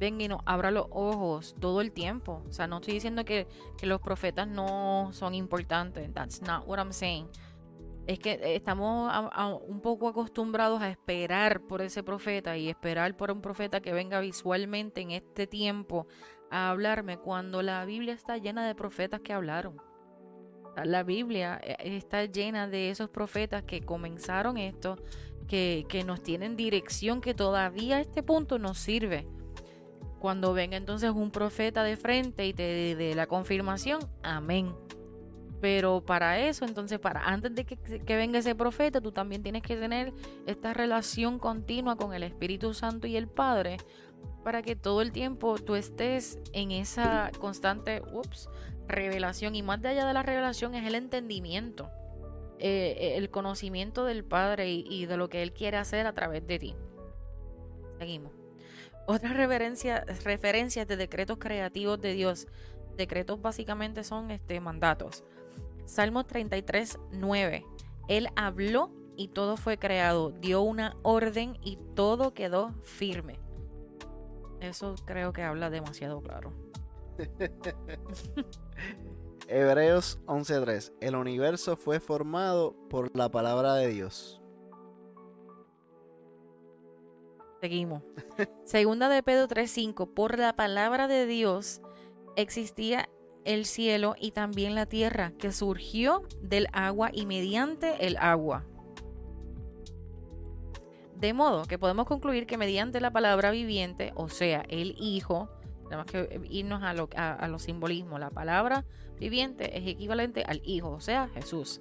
venga 0.02 0.24
y 0.24 0.28
nos 0.28 0.42
abra 0.46 0.72
los 0.72 0.88
ojos 0.90 1.56
todo 1.60 1.80
el 1.80 1.92
tiempo. 1.92 2.44
O 2.50 2.52
sea, 2.52 2.66
no 2.66 2.78
estoy 2.78 2.96
diciendo 2.96 3.24
que, 3.24 3.48
que 3.78 3.86
los 3.86 4.02
profetas 4.02 4.48
no 4.48 5.10
son 5.14 5.36
importantes. 5.36 6.12
That's 6.12 6.42
not 6.42 6.68
what 6.68 6.80
I'm 6.80 6.92
saying. 6.92 7.30
Es 8.08 8.18
que 8.18 8.32
eh, 8.32 8.56
estamos 8.56 9.14
un 9.68 9.80
poco 9.80 10.10
acostumbrados 10.10 10.82
a 10.82 10.90
esperar 10.90 11.62
por 11.62 11.84
ese 11.84 12.02
profeta 12.02 12.58
y 12.58 12.68
esperar 12.68 13.16
por 13.16 13.32
un 13.32 13.42
profeta 13.42 13.80
que 13.80 13.94
venga 13.94 14.20
visualmente 14.20 15.02
en 15.02 15.12
este 15.12 15.46
tiempo 15.46 16.08
a 16.50 16.72
hablarme 16.72 17.18
cuando 17.18 17.62
la 17.62 17.86
Biblia 17.86 18.14
está 18.14 18.38
llena 18.38 18.66
de 18.66 18.74
profetas 18.74 19.22
que 19.22 19.34
hablaron. 19.34 19.78
La 20.84 21.04
Biblia 21.04 21.62
eh, 21.64 21.76
está 21.96 22.26
llena 22.26 22.68
de 22.68 22.90
esos 22.90 23.12
profetas 23.12 23.64
que 23.64 23.82
comenzaron 23.82 24.58
esto, 24.58 24.98
que, 25.48 25.86
que 25.88 26.04
nos 26.04 26.24
tienen 26.24 26.56
dirección 26.56 27.22
que 27.22 27.36
todavía 27.36 27.98
a 27.98 28.02
este 28.02 28.24
punto 28.24 28.58
nos 28.58 28.80
sirve. 28.80 29.28
Cuando 30.22 30.54
venga 30.54 30.78
entonces 30.78 31.10
un 31.10 31.32
profeta 31.32 31.82
de 31.84 31.98
frente 31.98 32.46
y 32.46 32.54
te 32.54 32.96
dé 32.96 33.16
la 33.16 33.26
confirmación, 33.26 34.02
amén. 34.22 34.72
Pero 35.60 36.06
para 36.06 36.38
eso, 36.38 36.64
entonces, 36.64 37.00
para 37.00 37.22
antes 37.22 37.56
de 37.56 37.66
que, 37.66 38.16
venga 38.16 38.38
ese 38.38 38.54
profeta, 38.54 39.02
tú 39.02 39.12
también 39.12 39.42
tienes 39.42 39.64
que 39.64 39.76
tener 39.76 40.14
esta 40.46 40.76
relación 40.76 41.40
continua 41.40 41.96
con 41.96 42.14
el 42.14 42.22
Espíritu 42.22 42.76
Santo 42.76 43.08
y 43.08 43.18
el 43.18 43.28
Padre, 43.28 43.78
para 44.44 44.62
que 44.62 44.76
todo 44.76 45.02
el 45.02 45.12
tiempo 45.12 45.56
tú 45.58 45.74
estés 45.74 46.38
en 46.54 46.70
esa 46.70 47.32
constante, 47.40 48.04
ups, 48.14 48.48
revelación. 48.88 49.56
Y 49.56 49.64
más 49.64 49.82
de 49.82 49.90
allá 49.90 50.06
de 50.06 50.14
la 50.14 50.22
revelación 50.22 50.76
es 50.76 50.86
el 50.86 50.94
entendimiento 50.94 51.90
eh, 52.60 53.16
el 53.18 53.32
conocimiento 53.32 54.06
del 54.06 54.24
Padre 54.24 54.70
y 54.70 55.08
de 55.08 55.18
lo 55.18 55.30
que 55.30 55.42
Él 55.42 55.52
quiere 55.52 55.78
hacer 55.78 56.06
a 56.06 56.14
través 56.14 56.46
de 56.46 56.60
ti. 56.60 56.76
Seguimos. 57.98 58.41
Otras 59.08 59.36
referencia, 59.36 60.06
referencias 60.24 60.88
de 60.88 60.98
decretos 60.98 61.38
creativos 61.38 62.00
de 62.00 62.14
Dios. 62.14 62.48
Decretos 62.98 63.42
básicamente 63.42 64.04
son 64.04 64.32
este, 64.32 64.60
mandatos. 64.60 65.24
Salmos 65.86 66.28
33, 66.28 67.00
9. 67.12 67.66
Él 68.08 68.28
habló 68.36 68.92
y 69.16 69.30
todo 69.30 69.58
fue 69.58 69.78
creado. 69.78 70.32
Dio 70.32 70.62
una 70.62 70.96
orden 71.04 71.58
y 71.62 71.78
todo 71.96 72.34
quedó 72.34 72.74
firme. 72.84 73.40
Eso 74.60 74.96
creo 75.06 75.34
que 75.34 75.44
habla 75.44 75.70
demasiado 75.70 76.22
claro. 76.22 76.54
Hebreos 79.48 80.20
11:3. 80.28 80.94
El 81.02 81.16
universo 81.16 81.76
fue 81.76 82.00
formado 82.00 82.76
por 82.90 83.16
la 83.16 83.30
palabra 83.30 83.76
de 83.76 83.88
Dios. 83.88 84.41
Seguimos. 87.62 88.02
Segunda 88.66 89.08
de 89.08 89.22
Pedro 89.22 89.48
3:5. 89.48 90.16
Por 90.16 90.40
la 90.40 90.56
palabra 90.56 91.08
de 91.08 91.28
Dios 91.28 91.80
existía 92.36 93.08
el 93.46 93.66
cielo 93.66 94.16
y 94.20 94.32
también 94.32 94.74
la 94.74 94.88
tierra, 94.88 95.32
que 95.38 95.52
surgió 95.52 96.24
del 96.42 96.68
agua 96.74 97.12
y 97.14 97.28
mediante 97.28 98.08
el 98.08 98.18
agua. 98.18 98.66
De 101.16 101.34
modo 101.34 101.66
que 101.66 101.78
podemos 101.78 102.08
concluir 102.08 102.48
que 102.48 102.58
mediante 102.58 103.00
la 103.00 103.12
palabra 103.12 103.52
viviente, 103.52 104.12
o 104.16 104.28
sea, 104.28 104.66
el 104.68 104.96
Hijo, 104.98 105.50
tenemos 105.84 106.08
que 106.08 106.42
irnos 106.50 106.82
a, 106.82 106.94
lo, 106.94 107.10
a, 107.16 107.34
a 107.34 107.48
los 107.48 107.62
simbolismos. 107.62 108.20
La 108.20 108.32
palabra 108.32 108.86
viviente 109.20 109.78
es 109.78 109.88
equivalente 109.88 110.44
al 110.48 110.62
Hijo, 110.66 110.90
o 110.90 111.00
sea, 111.00 111.30
Jesús. 111.36 111.80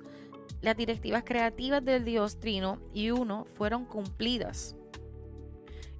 Las 0.60 0.76
directivas 0.76 1.24
creativas 1.24 1.82
del 1.82 2.04
Dios 2.04 2.38
Trino 2.38 2.78
y 2.92 3.12
Uno 3.12 3.46
fueron 3.54 3.86
cumplidas 3.86 4.76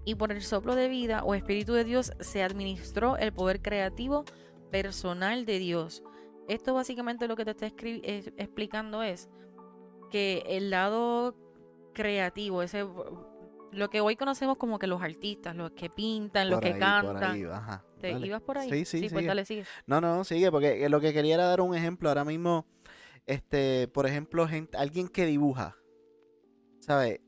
y 0.05 0.15
por 0.15 0.33
el 0.33 0.43
soplo 0.43 0.75
de 0.75 0.89
vida 0.89 1.23
o 1.25 1.35
espíritu 1.35 1.73
de 1.75 1.85
Dios 1.85 2.13
se 2.21 2.43
administró 2.43 3.17
el 3.17 3.33
poder 3.33 3.61
creativo 3.63 4.25
personal 4.71 5.45
de 5.47 5.59
Dios. 5.59 6.03
Esto 6.49 6.75
básicamente 6.75 7.29
lo 7.29 7.37
que 7.37 7.45
te 7.45 7.51
está 7.53 7.67
es- 7.67 8.33
explicando 8.37 9.03
es 9.03 9.29
que 10.11 10.43
el 10.47 10.71
lado 10.71 11.37
creativo, 11.95 12.63
ese 12.63 12.85
lo 13.73 13.89
que 13.89 14.01
hoy 14.01 14.17
conocemos 14.17 14.57
como 14.57 14.81
que 14.81 14.89
los 14.89 15.01
artistas, 15.01 15.55
los 15.55 15.71
que 15.73 15.89
pintan, 15.91 16.51
los 16.51 16.57
Por 16.57 16.65
que 16.65 16.73
ahí, 16.75 16.81
cantan. 16.81 17.33
ahí, 17.35 17.45
ajá. 17.45 17.85
¿Te 18.01 18.11
Dale. 18.13 18.27
ibas 18.27 18.43
por 18.43 18.59
ahí? 18.59 18.69
Sí, 18.69 18.85
sí, 18.85 18.99
pues 19.03 19.11
sigue. 19.11 19.27
dale, 19.27 19.45
sigue. 19.45 19.65
No, 19.87 20.01
no, 20.01 20.25
sigue, 20.25 20.51
porque 20.51 20.89
lo 20.89 21.01
que 21.01 21.13
quería 21.13 21.35
era 21.35 21.45
dar 21.45 21.61
un 21.61 21.77
ejemplo. 21.77 22.09
Ahora 22.09 22.25
mismo, 22.25 22.67
este, 23.27 23.87
por 23.87 24.07
ejemplo, 24.07 24.49
gente, 24.49 24.77
alguien 24.77 25.07
que 25.07 25.25
dibuja, 25.27 25.77
¿sabes? 26.81 27.21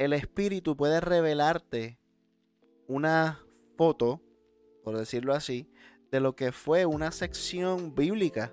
El 0.00 0.14
espíritu 0.14 0.78
puede 0.78 0.98
revelarte 0.98 1.98
una 2.88 3.44
foto, 3.76 4.22
por 4.82 4.96
decirlo 4.96 5.34
así, 5.34 5.70
de 6.10 6.20
lo 6.20 6.34
que 6.34 6.52
fue 6.52 6.86
una 6.86 7.12
sección 7.12 7.94
bíblica 7.94 8.50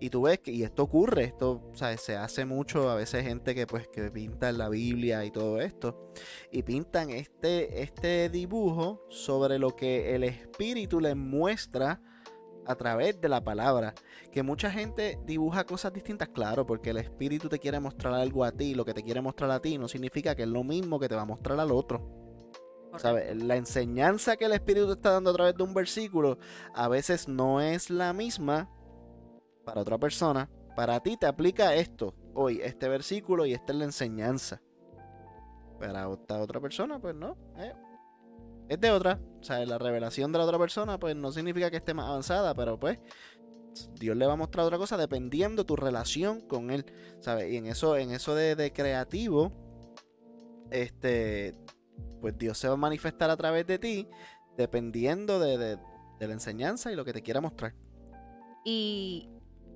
Y 0.00 0.10
tú 0.10 0.20
ves 0.20 0.40
que, 0.40 0.52
y 0.52 0.64
esto 0.64 0.82
ocurre, 0.82 1.24
esto 1.24 1.70
¿sabes? 1.72 2.02
se 2.02 2.16
hace 2.16 2.44
mucho, 2.44 2.90
a 2.90 2.94
veces 2.94 3.24
gente 3.24 3.54
que 3.54 3.66
pues 3.66 3.88
que 3.88 4.10
pinta 4.10 4.52
la 4.52 4.68
Biblia 4.68 5.24
y 5.24 5.30
todo 5.30 5.62
esto, 5.62 6.12
y 6.52 6.62
pintan 6.62 7.08
este, 7.08 7.82
este 7.82 8.28
dibujo 8.28 9.02
sobre 9.08 9.58
lo 9.58 9.74
que 9.74 10.14
el 10.14 10.24
Espíritu 10.24 11.00
les 11.00 11.16
muestra 11.16 12.02
a 12.66 12.74
través 12.74 13.20
de 13.20 13.28
la 13.28 13.42
palabra. 13.42 13.94
Que 14.30 14.42
mucha 14.42 14.70
gente 14.70 15.18
dibuja 15.24 15.64
cosas 15.64 15.92
distintas, 15.92 16.28
claro, 16.28 16.66
porque 16.66 16.90
el 16.90 16.98
Espíritu 16.98 17.48
te 17.48 17.58
quiere 17.58 17.80
mostrar 17.80 18.14
algo 18.14 18.44
a 18.44 18.52
ti, 18.52 18.74
lo 18.74 18.84
que 18.84 18.94
te 18.94 19.02
quiere 19.02 19.20
mostrar 19.20 19.50
a 19.50 19.60
ti 19.60 19.78
no 19.78 19.88
significa 19.88 20.34
que 20.34 20.42
es 20.42 20.48
lo 20.48 20.64
mismo 20.64 20.98
que 20.98 21.08
te 21.08 21.14
va 21.14 21.22
a 21.22 21.26
mostrar 21.26 21.58
al 21.60 21.70
otro. 21.70 22.26
¿Sabes? 22.98 23.36
La 23.42 23.56
enseñanza 23.56 24.36
que 24.36 24.46
el 24.46 24.52
Espíritu 24.52 24.86
te 24.86 24.92
está 24.94 25.10
dando 25.12 25.30
a 25.30 25.34
través 25.34 25.54
de 25.54 25.62
un 25.62 25.74
versículo 25.74 26.38
a 26.74 26.88
veces 26.88 27.28
no 27.28 27.60
es 27.60 27.90
la 27.90 28.12
misma 28.12 28.70
para 29.64 29.82
otra 29.82 29.98
persona. 29.98 30.48
Para 30.74 31.00
ti 31.00 31.16
te 31.16 31.26
aplica 31.26 31.74
esto, 31.74 32.14
hoy, 32.34 32.60
este 32.62 32.88
versículo 32.88 33.44
y 33.46 33.52
esta 33.52 33.72
es 33.72 33.78
la 33.78 33.84
enseñanza. 33.84 34.62
Para 35.78 36.08
otra 36.08 36.60
persona, 36.60 36.98
pues 36.98 37.14
no. 37.14 37.36
Eh, 37.58 37.72
es 38.68 38.80
de 38.80 38.90
otra. 38.90 39.20
O 39.40 39.44
sea, 39.44 39.64
la 39.64 39.78
revelación 39.78 40.32
de 40.32 40.38
la 40.38 40.44
otra 40.44 40.58
persona, 40.58 40.98
pues 40.98 41.14
no 41.16 41.32
significa 41.32 41.70
que 41.70 41.76
esté 41.76 41.94
más 41.94 42.06
avanzada, 42.06 42.54
pero 42.54 42.78
pues 42.78 42.98
Dios 43.98 44.16
le 44.16 44.26
va 44.26 44.32
a 44.32 44.36
mostrar 44.36 44.66
otra 44.66 44.78
cosa 44.78 44.96
dependiendo 44.96 45.64
tu 45.64 45.76
relación 45.76 46.40
con 46.40 46.70
él. 46.70 46.84
¿Sabes? 47.20 47.52
Y 47.52 47.56
en 47.56 47.66
eso, 47.66 47.96
en 47.96 48.10
eso 48.10 48.34
de, 48.34 48.56
de 48.56 48.72
creativo, 48.72 49.52
este, 50.70 51.54
pues 52.20 52.36
Dios 52.38 52.58
se 52.58 52.68
va 52.68 52.74
a 52.74 52.78
manifestar 52.78 53.30
a 53.30 53.36
través 53.36 53.66
de 53.66 53.78
ti 53.78 54.08
dependiendo 54.56 55.38
de, 55.38 55.78
la 56.18 56.32
enseñanza 56.32 56.90
y 56.90 56.96
lo 56.96 57.04
que 57.04 57.12
te 57.12 57.22
quiera 57.22 57.40
mostrar. 57.40 57.74
Y 58.64 59.28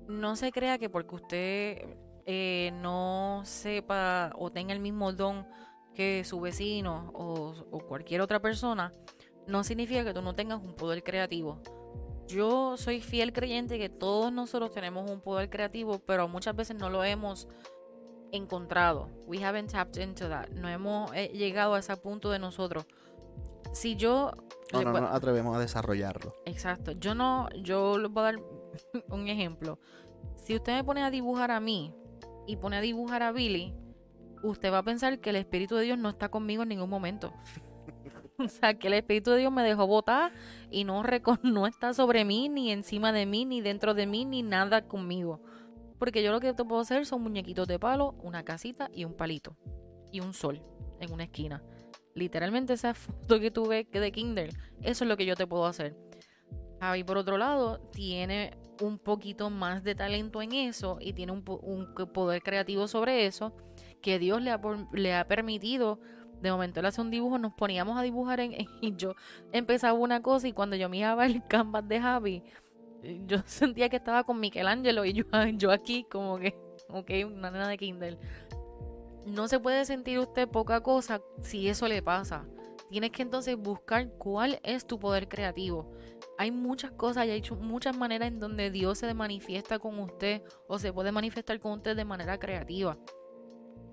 no 0.07 0.35
se 0.35 0.51
crea 0.51 0.77
que 0.77 0.89
porque 0.89 1.15
usted 1.15 1.97
eh, 2.25 2.71
no 2.81 3.41
sepa 3.45 4.31
o 4.35 4.51
tenga 4.51 4.73
el 4.73 4.79
mismo 4.79 5.13
don 5.13 5.47
que 5.93 6.23
su 6.23 6.39
vecino 6.39 7.11
o, 7.13 7.79
cualquier 7.87 8.21
otra 8.21 8.41
persona, 8.41 8.91
no 9.47 9.63
significa 9.63 10.03
que 10.03 10.13
tú 10.13 10.21
no 10.21 10.35
tengas 10.35 10.61
un 10.61 10.75
poder 10.75 11.03
creativo. 11.03 11.59
Yo 12.27 12.77
soy 12.77 13.01
fiel 13.01 13.33
creyente 13.33 13.77
que 13.77 13.89
todos 13.89 14.31
nosotros 14.31 14.71
tenemos 14.71 15.09
un 15.09 15.19
poder 15.19 15.49
creativo, 15.49 15.99
pero 15.99 16.27
muchas 16.27 16.55
veces 16.55 16.77
no 16.77 16.89
lo 16.89 17.03
hemos 17.03 17.47
encontrado. 18.31 19.09
We 19.27 19.43
haven't 19.43 19.71
tapped 19.71 20.01
into 20.01 20.29
that. 20.29 20.49
No 20.49 20.69
hemos 20.69 21.11
eh, 21.13 21.29
llegado 21.33 21.73
a 21.73 21.79
ese 21.79 21.95
punto 21.97 22.29
de 22.31 22.39
nosotros. 22.39 22.85
Si 23.73 23.95
yo... 23.95 24.31
No, 24.71 24.83
no, 24.83 25.01
nos 25.01 25.11
atrevemos 25.11 25.55
a 25.55 25.59
desarrollarlo. 25.59 26.33
Exacto. 26.45 26.93
Yo 26.93 27.15
no... 27.15 27.49
Yo 27.61 27.97
les 27.97 28.09
voy 28.09 28.21
a 28.21 28.23
dar 28.23 28.35
un 29.09 29.27
ejemplo. 29.27 29.79
Si 30.35 30.55
usted 30.55 30.73
me 30.73 30.83
pone 30.83 31.03
a 31.03 31.11
dibujar 31.11 31.51
a 31.51 31.59
mí 31.59 31.93
y 32.47 32.55
pone 32.55 32.77
a 32.77 32.81
dibujar 32.81 33.23
a 33.23 33.31
Billy, 33.33 33.75
usted 34.43 34.71
va 34.71 34.79
a 34.79 34.83
pensar 34.83 35.19
que 35.19 35.29
el 35.29 35.35
Espíritu 35.35 35.75
de 35.75 35.83
Dios 35.83 35.97
no 35.97 36.09
está 36.09 36.29
conmigo 36.29 36.63
en 36.63 36.69
ningún 36.69 36.89
momento. 36.89 37.33
o 38.37 38.47
sea, 38.47 38.73
que 38.73 38.87
el 38.87 38.93
Espíritu 38.93 39.31
de 39.31 39.39
Dios 39.39 39.51
me 39.51 39.63
dejó 39.63 39.87
botar 39.87 40.31
y 40.69 40.83
no, 40.83 41.03
no 41.43 41.67
está 41.67 41.93
sobre 41.93 42.25
mí, 42.25 42.49
ni 42.49 42.71
encima 42.71 43.11
de 43.11 43.25
mí, 43.25 43.45
ni 43.45 43.61
dentro 43.61 43.93
de 43.93 44.07
mí, 44.07 44.25
ni 44.25 44.43
nada 44.43 44.87
conmigo. 44.87 45.41
Porque 45.99 46.23
yo 46.23 46.31
lo 46.31 46.39
que 46.39 46.53
te 46.53 46.65
puedo 46.65 46.81
hacer 46.81 47.05
son 47.05 47.21
muñequitos 47.21 47.67
de 47.67 47.77
palo, 47.77 48.15
una 48.23 48.43
casita 48.43 48.89
y 48.93 49.05
un 49.05 49.13
palito. 49.13 49.55
Y 50.11 50.19
un 50.19 50.33
sol 50.33 50.61
en 50.99 51.13
una 51.13 51.25
esquina. 51.25 51.63
Literalmente 52.15 52.73
esa 52.73 52.93
foto 52.95 53.39
que 53.39 53.51
tú 53.51 53.67
ves 53.67 53.89
de 53.91 54.11
Kindle, 54.11 54.49
eso 54.81 55.03
es 55.03 55.07
lo 55.07 55.17
que 55.17 55.25
yo 55.25 55.35
te 55.35 55.47
puedo 55.47 55.65
hacer. 55.65 55.95
Javi, 56.79 57.03
por 57.03 57.17
otro 57.17 57.37
lado, 57.37 57.79
tiene 57.91 58.57
un 58.81 58.97
poquito 58.97 59.49
más 59.49 59.83
de 59.83 59.95
talento 59.95 60.41
en 60.41 60.53
eso 60.53 60.97
y 60.99 61.13
tiene 61.13 61.31
un, 61.31 61.43
poder 61.43 62.41
creativo 62.41 62.87
sobre 62.87 63.27
eso 63.27 63.55
que 64.01 64.19
Dios 64.19 64.41
le 64.41 64.51
ha, 64.51 64.59
le 64.91 65.15
ha 65.15 65.27
permitido. 65.27 65.99
De 66.41 66.51
momento 66.51 66.79
él 66.79 66.87
hace 66.87 67.01
un 67.01 67.11
dibujo, 67.11 67.37
nos 67.37 67.53
poníamos 67.53 67.97
a 67.97 68.01
dibujar 68.01 68.39
en, 68.39 68.53
y 68.81 68.95
yo 68.95 69.13
empezaba 69.51 69.93
una 69.93 70.21
cosa 70.21 70.47
y 70.47 70.53
cuando 70.53 70.75
yo 70.75 70.89
miraba 70.89 71.25
el 71.25 71.45
canvas 71.47 71.87
de 71.87 72.01
Javi, 72.01 72.43
yo 73.25 73.37
sentía 73.45 73.89
que 73.89 73.97
estaba 73.97 74.23
con 74.23 74.39
Michelangelo 74.39 75.05
y 75.05 75.13
yo, 75.13 75.23
yo 75.53 75.71
aquí 75.71 76.05
como 76.09 76.39
que, 76.39 76.55
ok, 76.89 77.11
una 77.27 77.51
nena 77.51 77.67
de 77.67 77.77
Kindle. 77.77 78.17
No 79.25 79.47
se 79.47 79.59
puede 79.59 79.85
sentir 79.85 80.19
usted 80.19 80.47
poca 80.47 80.81
cosa 80.81 81.21
si 81.41 81.69
eso 81.69 81.87
le 81.87 82.01
pasa. 82.01 82.47
Tienes 82.89 83.11
que 83.11 83.21
entonces 83.21 83.55
buscar 83.55 84.09
cuál 84.17 84.59
es 84.63 84.85
tu 84.85 84.99
poder 84.99 85.29
creativo. 85.29 85.93
Hay 86.37 86.51
muchas 86.51 86.91
cosas 86.91 87.25
y 87.25 87.29
hay 87.29 87.43
muchas 87.59 87.95
maneras 87.95 88.29
en 88.29 88.39
donde 88.39 88.71
Dios 88.71 88.97
se 88.97 89.13
manifiesta 89.13 89.79
con 89.79 89.99
usted 89.99 90.41
o 90.67 90.79
se 90.79 90.91
puede 90.91 91.11
manifestar 91.11 91.59
con 91.59 91.73
usted 91.73 91.95
de 91.95 92.03
manera 92.03 92.39
creativa. 92.39 92.97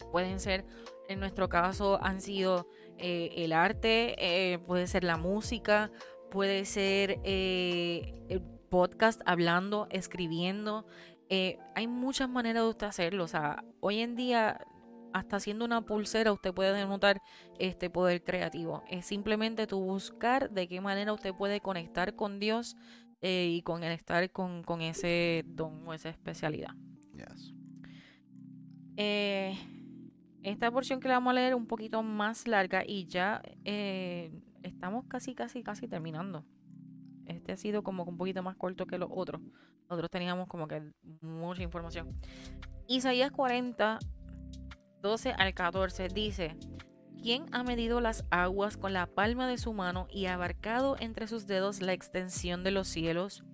Pueden 0.07 0.41
ser, 0.41 0.65
en 1.09 1.21
nuestro 1.21 1.49
caso, 1.49 1.99
han 2.03 2.21
sido 2.21 2.69
eh, 2.99 3.31
el 3.37 3.53
arte, 3.53 4.15
eh, 4.19 4.59
puede 4.59 4.87
ser 4.87 5.05
la 5.05 5.17
música, 5.17 5.91
puede 6.31 6.65
ser 6.65 7.21
eh, 7.25 8.41
podcast, 8.71 9.21
hablando, 9.27 9.87
escribiendo. 9.91 10.87
Hay 11.75 11.87
muchas 11.87 12.29
maneras 12.29 12.63
de 12.63 12.69
usted 12.71 12.87
hacerlo. 12.87 13.25
O 13.25 13.29
sea, 13.29 13.65
hoy 13.81 14.01
en 14.01 14.17
día, 14.17 14.61
hasta 15.13 15.37
haciendo 15.37 15.65
una 15.65 15.83
pulsera, 15.83 16.33
usted 16.33 16.55
puede 16.55 16.73
denotar 16.73 17.21
este 17.59 17.91
poder 17.91 18.23
creativo. 18.23 18.83
Es 18.89 19.07
simplemente 19.07 19.67
tu 19.67 19.81
buscar 19.81 20.51
de 20.51 20.69
qué 20.69 20.81
manera 20.81 21.13
usted 21.13 21.35
puede 21.35 21.61
conectar 21.61 22.17
con 22.17 22.39
Dios 22.39 22.77
eh, 23.21 23.51
y 23.51 23.63
conectar 23.63 24.31
con, 24.31 24.63
con 24.63 24.81
ese 24.81 25.45
don 25.47 25.87
o 25.89 25.93
esa 25.93 26.09
especialidad. 26.09 26.71
Eh, 28.97 29.57
esta 30.49 30.71
porción 30.71 31.01
que 31.01 31.09
le 31.09 31.15
vamos 31.15 31.31
a 31.31 31.35
leer 31.35 31.55
un 31.55 31.67
poquito 31.67 32.03
más 32.03 32.47
larga 32.49 32.83
y 32.87 33.07
ya 33.07 33.43
estamos 34.63 35.05
casi, 35.07 35.35
casi, 35.35 35.63
casi 35.63 35.89
terminando. 35.89 36.45
Este 37.27 37.53
ha 37.53 37.57
sido 37.57 37.83
como 37.83 38.05
un 38.05 38.17
poquito 38.17 38.43
más 38.43 38.57
corto 38.57 38.87
que 38.87 38.99
los 38.99 39.11
otros. 39.13 39.43
Nosotros 39.89 40.11
teníamos 40.11 40.49
como 40.49 40.67
que 40.67 40.83
mucha 41.21 41.63
información. 41.63 42.15
Isaías 42.87 43.31
40, 43.31 43.99
12 45.03 45.33
al 45.33 45.55
14 45.55 46.09
dice, 46.09 46.57
¿quién 47.23 47.47
ha 47.53 47.63
medido 47.63 48.01
las 48.01 48.25
aguas 48.31 48.77
con 48.77 48.93
la 48.93 49.07
palma 49.07 49.47
de 49.47 49.59
su 49.59 49.73
mano 49.73 50.09
y 50.11 50.27
abarcado 50.27 50.97
entre 50.99 51.27
sus 51.27 51.47
dedos 51.47 51.83
la 51.83 51.93
extensión 51.93 52.65
de 52.65 52.71
los 52.71 52.89
cielos? 52.89 53.45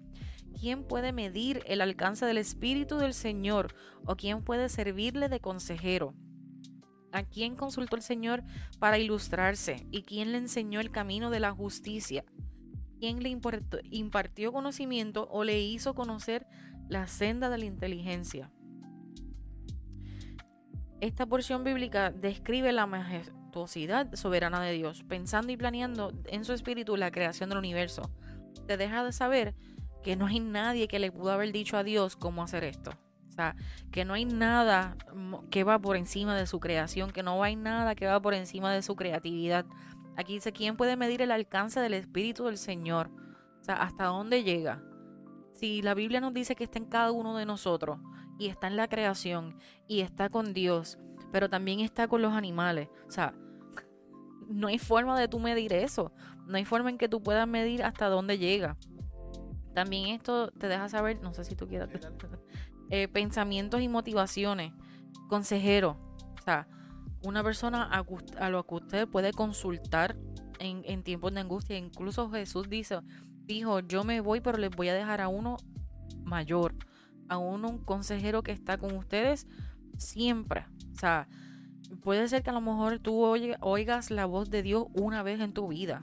¿Quién 0.61 0.85
puede 0.85 1.13
medir 1.13 1.63
el 1.67 1.81
alcance 1.81 2.27
del 2.27 2.39
Espíritu 2.39 2.99
del 2.99 3.13
Señor 3.13 3.75
o 4.07 4.15
quién 4.15 4.45
puede 4.45 4.69
servirle 4.69 5.29
de 5.29 5.41
consejero? 5.41 6.15
¿A 7.15 7.23
quién 7.23 7.57
consultó 7.57 7.97
el 7.97 8.03
Señor 8.03 8.43
para 8.79 8.99
ilustrarse? 8.99 9.87
¿Y 9.91 10.03
quién 10.03 10.33
le 10.33 10.39
enseñó 10.39 10.81
el 10.81 10.91
camino 10.91 11.31
de 11.31 11.41
la 11.41 11.53
justicia? 11.53 12.25
¿Quién 13.01 13.23
le 13.23 13.31
impartió 13.91 14.53
conocimiento 14.53 15.29
o 15.31 15.45
le 15.45 15.61
hizo 15.61 15.95
conocer 15.95 16.47
la 16.89 17.07
senda 17.07 17.49
de 17.49 17.59
la 17.59 17.65
inteligencia. 17.65 18.51
Esta 21.01 21.27
porción 21.27 21.65
bíblica 21.65 22.11
describe 22.11 22.73
la 22.73 22.87
majestuosidad 22.87 24.15
soberana 24.15 24.63
de 24.63 24.73
Dios, 24.73 25.05
pensando 25.05 25.53
y 25.53 25.57
planeando 25.57 26.13
en 26.27 26.45
su 26.45 26.53
espíritu 26.53 26.97
la 26.97 27.11
creación 27.11 27.51
del 27.51 27.59
universo. 27.59 28.11
Te 28.67 28.77
deja 28.77 29.05
de 29.05 29.13
saber 29.13 29.55
que 30.03 30.17
no 30.17 30.27
hay 30.27 30.41
nadie 30.41 30.89
que 30.89 30.99
le 30.99 31.13
pudo 31.13 31.33
haber 31.33 31.53
dicho 31.53 31.77
a 31.77 31.85
Dios 31.85 32.17
cómo 32.17 32.43
hacer 32.43 32.65
esto. 32.65 32.93
O 33.35 33.37
sea, 33.37 33.57
que 33.91 34.05
no 34.05 34.15
hay 34.15 34.27
nada 34.27 34.97
que 35.51 35.65
va 35.65 35.81
por 35.81 35.97
encima 35.97 36.37
de 36.37 36.47
su 36.47 36.61
creación, 36.61 37.11
que 37.11 37.25
no 37.25 37.43
hay 37.43 37.57
nada 37.57 37.97
que 37.97 38.07
va 38.07 38.23
por 38.23 38.33
encima 38.33 38.73
de 38.73 38.81
su 38.81 38.95
creatividad. 38.95 39.67
Aquí 40.17 40.35
dice, 40.35 40.53
¿quién 40.53 40.77
puede 40.77 40.97
medir 40.97 41.21
el 41.21 41.33
alcance 41.33 41.81
del 41.81 41.95
Espíritu 41.95 42.45
del 42.45 42.59
Señor? 42.59 43.11
O 43.61 43.65
sea, 43.65 43.75
¿hasta 43.75 44.05
dónde 44.05 44.45
llega? 44.45 44.81
Si 45.53 45.83
la 45.83 45.95
Biblia 45.95 46.21
nos 46.21 46.33
dice 46.33 46.55
que 46.55 46.63
está 46.63 46.79
en 46.79 46.85
cada 46.85 47.11
uno 47.11 47.37
de 47.37 47.45
nosotros 47.45 47.99
y 48.39 48.47
está 48.47 48.69
en 48.69 48.77
la 48.77 48.87
creación 48.87 49.59
y 49.89 50.03
está 50.03 50.29
con 50.29 50.55
Dios, 50.55 50.97
pero 51.33 51.51
también 51.51 51.81
está 51.81 52.07
con 52.07 52.23
los 52.23 52.35
animales. 52.35 52.89
O 53.09 53.11
sea, 53.11 53.35
no 54.49 54.69
hay 54.69 54.79
forma 54.79 55.19
de 55.19 55.27
tú 55.27 55.41
medir 55.41 55.73
eso. 55.73 56.13
No 56.47 56.57
hay 56.57 56.65
forma 56.65 56.89
en 56.89 56.99
que 56.99 57.09
tú 57.09 57.21
puedas 57.21 57.49
medir 57.49 57.83
hasta 57.83 58.09
dónde 58.09 58.39
llega. 58.39 58.77
También 59.75 60.07
esto 60.15 60.53
te 60.53 60.69
deja 60.69 60.89
saber, 60.89 61.21
no 61.21 61.35
sé 61.35 61.43
si 61.43 61.57
tú 61.57 61.67
quieras, 61.67 61.89
eh, 62.91 63.09
pensamientos 63.09 63.81
y 63.81 63.89
motivaciones. 63.89 64.73
Consejero. 65.29 65.97
O 66.39 66.43
sea, 66.45 66.69
una 67.23 67.43
persona 67.43 67.85
a, 67.85 68.51
lo 68.51 68.67
que 68.67 68.75
usted 68.75 69.09
puede 69.09 69.33
consultar 69.33 70.17
en, 70.59 71.03
tiempos 71.03 71.33
de 71.35 71.41
angustia. 71.41 71.77
Incluso 71.77 72.31
Jesús 72.31 72.69
dice, 72.69 73.01
dijo, 73.47 73.81
yo 73.81 74.05
me 74.05 74.21
voy, 74.21 74.41
pero 74.41 74.59
les 74.59 74.71
voy 74.71 74.89
a 74.89 74.95
dejar 74.95 75.21
a 75.21 75.29
uno 75.29 75.57
mayor, 76.23 76.75
a 77.29 77.39
uno 77.39 77.69
un 77.69 77.79
consejero 77.79 78.43
que 78.43 78.53
está 78.53 78.79
con 78.79 78.97
ustedes 78.97 79.47
siempre. 79.97 80.67
O 80.93 80.99
sea, 80.99 81.29
puede 82.03 82.29
ser 82.29 82.43
que 82.43 82.51
a 82.51 82.55
lo 82.55 82.61
mejor 82.61 82.99
tú 82.99 83.23
oigas 83.61 84.11
la 84.11 84.27
voz 84.27 84.51
de 84.51 84.63
Dios 84.63 84.87
una 84.95 85.23
vez 85.23 85.41
en 85.41 85.53
tu 85.53 85.69
vida. 85.69 86.01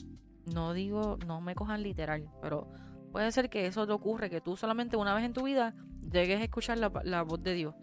No 0.53 0.73
digo, 0.73 1.17
no 1.27 1.39
me 1.39 1.53
cojan 1.53 1.83
literal, 1.83 2.27
pero 2.41 2.67
Puede 3.11 3.31
ser 3.31 3.49
que 3.49 3.67
eso 3.67 3.85
te 3.85 3.93
ocurre, 3.93 4.29
que 4.29 4.41
tú 4.41 4.55
solamente 4.55 4.95
una 4.95 5.13
vez 5.13 5.25
en 5.25 5.33
tu 5.33 5.43
vida 5.43 5.75
llegues 6.11 6.39
a 6.39 6.43
escuchar 6.43 6.77
la, 6.77 6.91
la 7.03 7.23
voz 7.23 7.41
de 7.43 7.53
Dios. 7.53 7.75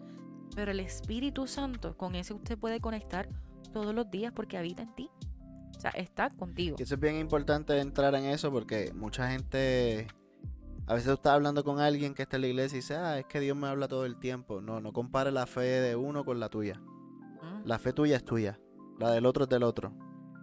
Pero 0.55 0.71
el 0.71 0.79
Espíritu 0.79 1.47
Santo, 1.47 1.95
con 1.95 2.15
ese 2.15 2.33
usted 2.33 2.57
puede 2.57 2.79
conectar 2.79 3.29
todos 3.71 3.93
los 3.93 4.09
días 4.09 4.33
porque 4.35 4.57
habita 4.57 4.81
en 4.83 4.95
ti. 4.95 5.09
O 5.77 5.79
sea, 5.79 5.91
está 5.91 6.29
contigo. 6.29 6.75
Y 6.79 6.83
eso 6.83 6.95
es 6.95 6.99
bien 6.99 7.15
importante 7.17 7.79
entrar 7.79 8.13
en 8.15 8.25
eso 8.25 8.51
porque 8.51 8.91
mucha 8.93 9.29
gente, 9.31 10.07
a 10.87 10.93
veces 10.93 11.07
tú 11.07 11.13
estás 11.13 11.33
hablando 11.33 11.63
con 11.63 11.79
alguien 11.79 12.13
que 12.13 12.23
está 12.23 12.35
en 12.35 12.41
la 12.41 12.47
iglesia 12.47 12.75
y 12.75 12.79
dice, 12.81 12.95
ah, 12.95 13.19
es 13.19 13.25
que 13.25 13.39
Dios 13.39 13.55
me 13.55 13.67
habla 13.67 13.87
todo 13.87 14.05
el 14.05 14.17
tiempo. 14.17 14.59
No, 14.59 14.81
no 14.81 14.91
compare 14.91 15.31
la 15.31 15.45
fe 15.45 15.61
de 15.61 15.95
uno 15.95 16.25
con 16.25 16.39
la 16.39 16.49
tuya. 16.49 16.79
Mm, 16.79 17.65
La 17.65 17.79
fe 17.79 17.93
tuya 17.93 18.17
es 18.17 18.25
tuya, 18.25 18.59
la 18.99 19.11
del 19.11 19.25
otro 19.25 19.43
es 19.45 19.49
del 19.49 19.63
otro. 19.63 19.93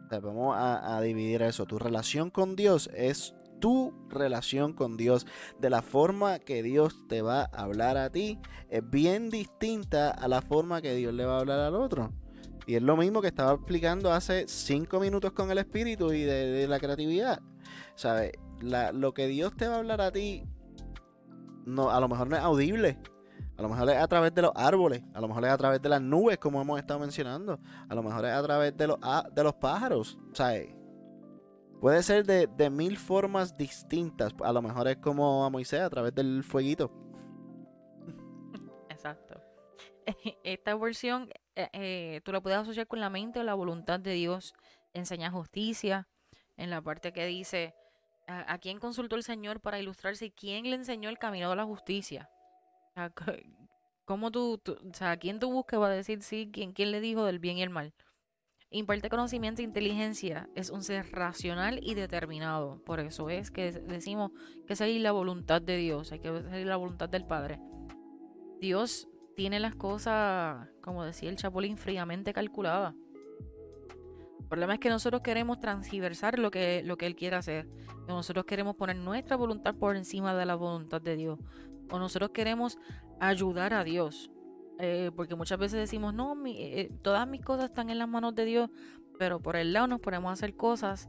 O 0.07 0.09
sea, 0.09 0.21
vamos 0.21 0.57
a, 0.57 0.97
a 0.97 1.01
dividir 1.03 1.43
eso. 1.43 1.67
Tu 1.67 1.79
relación 1.79 2.31
con 2.31 2.55
Dios 2.57 2.89
es 2.95 3.35
tu 3.61 3.93
relación 4.09 4.73
con 4.73 4.97
Dios. 4.97 5.27
De 5.59 5.71
la 5.71 5.83
forma 5.83 6.39
que 6.39 6.63
Dios 6.63 6.95
te 7.09 7.23
va 7.23 7.43
a 7.53 7.63
hablar 7.63 7.97
a 7.97 8.11
ti 8.11 8.39
es 8.69 8.89
bien 8.89 9.31
distinta 9.31 10.11
a 10.11 10.29
la 10.29 10.43
forma 10.43 10.81
que 10.83 10.95
Dios 10.95 11.13
le 11.15 11.25
va 11.25 11.37
a 11.37 11.41
hablar 11.41 11.61
al 11.61 11.75
otro. 11.75 12.13
Y 12.67 12.75
es 12.75 12.83
lo 12.83 12.97
mismo 12.97 13.23
que 13.23 13.29
estaba 13.29 13.53
explicando 13.53 14.13
hace 14.13 14.49
cinco 14.49 14.99
minutos 14.99 15.33
con 15.33 15.51
el 15.51 15.59
espíritu 15.59 16.13
y 16.13 16.23
de, 16.23 16.67
la 16.69 16.81
creatividad. 16.81 17.41
¿Sabes? 17.95 18.33
Lo 18.61 19.15
que 19.15 19.29
Dios 19.29 19.55
te 19.57 19.69
va 19.69 19.77
a 19.77 19.79
hablar 19.79 20.01
a 20.01 20.11
ti, 20.11 20.45
no, 21.65 21.91
a 21.91 22.01
lo 22.01 22.09
mejor 22.09 22.29
no 22.29 22.37
es 22.37 22.43
audible. 22.43 22.99
A 23.57 23.63
lo 23.63 23.69
mejor 23.71 23.89
es 23.89 23.97
a 23.97 24.07
través 24.07 24.35
de 24.35 24.43
los 24.43 24.53
árboles, 24.55 25.03
a 25.15 25.21
lo 25.21 25.29
mejor 25.29 25.45
es 25.47 25.51
a 25.51 25.57
través 25.57 25.81
de 25.81 25.89
las 25.89 26.03
nubes, 26.03 26.37
como 26.37 26.61
hemos 26.61 26.79
estado 26.79 27.01
mencionando. 27.01 27.59
A 27.89 27.95
lo 27.95 28.03
mejor 28.03 28.27
es 28.27 28.33
a 28.33 28.43
través 28.43 28.77
de 28.77 28.87
los, 28.87 28.99
a- 29.01 29.27
de 29.33 29.43
los 29.43 29.55
pájaros. 29.55 30.19
¿sabes? 30.35 30.76
Puede 31.81 32.03
ser 32.03 32.25
de, 32.25 32.47
de 32.47 32.71
mil 32.71 32.97
formas 32.97 33.57
distintas. 33.57 34.35
A 34.43 34.53
lo 34.53 34.63
mejor 34.63 34.89
es 34.89 34.97
como 34.97 35.45
a 35.45 35.51
Moisés, 35.51 35.81
a 35.81 35.91
través 35.91 36.15
del 36.15 36.43
fueguito. 36.43 36.91
Exacto. 38.89 39.41
Esta 40.45 40.75
versión 40.77 41.29
eh, 41.55 41.69
eh, 41.73 42.21
tú 42.25 42.33
la 42.33 42.41
puedes 42.41 42.59
asociar 42.59 42.87
con 42.87 43.01
la 43.01 43.11
mente 43.11 43.41
o 43.41 43.43
la 43.43 43.55
voluntad 43.55 44.01
de 44.01 44.13
Dios. 44.13 44.55
Enseña 44.95 45.31
justicia. 45.31 46.09
En 46.57 46.71
la 46.71 46.81
parte 46.81 47.13
que 47.13 47.27
dice, 47.27 47.75
¿a, 48.27 48.57
quién 48.59 48.79
consultó 48.79 49.17
el 49.17 49.23
Señor 49.23 49.61
para 49.61 49.79
ilustrarse? 49.79 50.31
¿Quién 50.33 50.71
le 50.71 50.77
enseñó 50.77 51.11
el 51.11 51.19
camino 51.19 51.51
de 51.51 51.57
la 51.57 51.65
justicia? 51.65 52.31
¿Cómo 54.07 54.31
tú- 54.31 54.61
o 54.67 54.95
sea, 54.95 55.11
¿a 55.13 55.17
quién 55.19 55.39
tú 55.39 55.53
buscas 55.53 55.81
va 55.81 55.89
a 55.89 55.91
decir 55.91 56.23
sí? 56.23 56.49
¿Quién, 56.53 56.73
quién 56.73 56.93
le 56.93 57.01
dijo 57.01 57.25
del 57.27 57.39
bien 57.41 57.59
y 57.59 57.63
el 57.63 57.71
mal? 57.71 57.93
Imparte 58.77 59.09
conocimiento 59.09 59.63
e 59.63 59.65
inteligencia. 59.65 60.51
Es 60.55 60.69
un 60.69 60.83
ser 60.83 61.11
racional 61.11 61.81
y 61.83 61.95
determinado. 61.95 62.79
Por 62.85 63.01
eso 63.01 63.31
es 63.31 63.51
que 63.51 63.73
decimos 63.73 64.33
que 64.67 64.75
es 64.75 64.81
la 65.01 65.13
voluntad 65.13 65.63
de 65.63 65.79
Dios. 65.79 66.13
Hay 66.13 66.19
que 66.19 66.43
seguir 66.43 66.67
la 66.67 66.77
voluntad 66.77 67.09
del 67.09 67.25
Padre. 67.25 67.59
Dios 68.61 69.09
tiene 69.35 69.61
las 69.61 69.75
cosas, 69.77 70.69
como 70.83 71.05
decía 71.07 71.31
el 71.31 71.37
Chapulín, 71.37 71.79
fríamente 71.79 72.35
calculadas. 72.35 72.95
El 74.41 74.47
problema 74.47 74.75
es 74.75 74.81
que 74.81 74.91
nosotros 74.91 75.23
queremos 75.23 75.59
transgiversar 75.59 76.39
lo 76.39 76.51
que, 76.51 76.83
lo 76.85 76.99
que 76.99 77.07
Él 77.07 77.17
quiere 77.17 77.37
hacer. 77.37 77.67
Nosotros 78.07 78.45
queremos 78.45 78.77
poner 78.77 78.97
nuestra 78.97 79.37
voluntad 79.37 79.75
por 79.75 79.97
encima 79.97 80.35
de 80.35 80.45
la 80.45 80.55
voluntad 80.55 81.01
de 81.01 81.17
Dios. 81.17 81.39
O 81.91 81.99
nosotros 81.99 82.29
queremos 82.33 82.77
ayudar 83.21 83.73
a 83.73 83.85
Dios. 83.85 84.31
Eh, 84.79 85.11
porque 85.17 85.35
muchas 85.35 85.59
veces 85.59 85.79
decimos, 85.81 86.13
no, 86.13 86.35
mi- 86.35 86.57
eh, 86.61 86.91
todas 87.03 87.27
mis 87.27 87.43
cosas 87.43 87.67
están 87.67 87.89
en 87.91 87.99
las 87.99 88.09
manos 88.09 88.35
de 88.35 88.45
Dios. 88.45 88.71
Pero 89.19 89.41
por 89.41 89.57
el 89.57 89.73
lado 89.73 89.87
nos 89.87 90.01
ponemos 90.01 90.29
a 90.31 90.33
hacer 90.35 90.55
cosas 90.57 91.09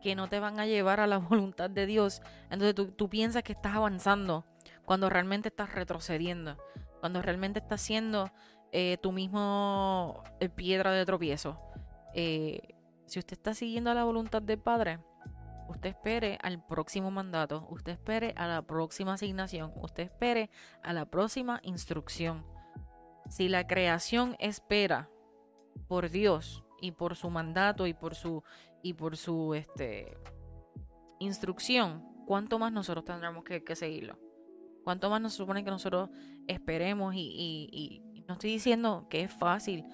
que 0.00 0.14
no 0.14 0.28
te 0.28 0.40
van 0.40 0.58
a 0.58 0.66
llevar 0.66 1.00
a 1.00 1.06
la 1.06 1.18
voluntad 1.18 1.68
de 1.70 1.86
Dios. 1.86 2.22
Entonces 2.44 2.74
tú, 2.74 2.86
tú 2.92 3.08
piensas 3.08 3.42
que 3.42 3.52
estás 3.52 3.74
avanzando 3.76 4.44
cuando 4.84 5.10
realmente 5.10 5.48
estás 5.48 5.74
retrocediendo. 5.74 6.56
Cuando 7.00 7.20
realmente 7.20 7.58
estás 7.60 7.80
siendo 7.82 8.30
eh, 8.72 8.96
tu 9.02 9.12
mismo 9.12 10.22
eh, 10.40 10.48
piedra 10.48 10.92
de 10.92 11.04
tropiezo. 11.04 11.60
Eh, 12.14 12.60
si 13.06 13.18
usted 13.18 13.34
está 13.36 13.52
siguiendo 13.54 13.92
la 13.92 14.04
voluntad 14.04 14.40
del 14.40 14.58
Padre, 14.58 15.00
usted 15.68 15.90
espere 15.90 16.38
al 16.42 16.64
próximo 16.64 17.10
mandato, 17.10 17.66
usted 17.68 17.92
espere 17.92 18.32
a 18.36 18.46
la 18.46 18.62
próxima 18.62 19.14
asignación, 19.14 19.72
usted 19.76 20.04
espere 20.04 20.48
a 20.82 20.92
la 20.94 21.04
próxima 21.04 21.60
instrucción. 21.64 22.44
Si 23.28 23.48
la 23.48 23.66
creación 23.66 24.36
espera 24.38 25.08
por 25.88 26.10
Dios 26.10 26.64
y 26.80 26.92
por 26.92 27.16
su 27.16 27.30
mandato 27.30 27.86
y 27.86 27.94
por 27.94 28.14
su 28.14 28.42
y 28.82 28.94
por 28.94 29.16
su 29.16 29.54
este 29.54 30.18
instrucción, 31.20 32.04
¿cuánto 32.26 32.58
más 32.58 32.72
nosotros 32.72 33.04
tendremos 33.04 33.44
que, 33.44 33.76
seguirlo? 33.76 34.18
¿Cuánto 34.84 35.08
más 35.08 35.20
nos 35.20 35.34
supone 35.34 35.62
que 35.64 35.70
nosotros 35.70 36.10
esperemos? 36.48 37.14
Y- 37.14 37.68
y 37.72 38.24
no 38.26 38.34
estoy 38.34 38.50
diciendo 38.50 39.06
que 39.08 39.22
es 39.22 39.32
fácil. 39.32 39.84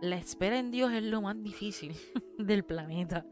La 0.00 0.16
espera 0.16 0.58
en 0.58 0.70
Dios 0.70 0.92
es 0.92 1.02
lo 1.02 1.22
más 1.22 1.42
difícil 1.42 1.96
del 2.38 2.64
planeta. 2.64 3.24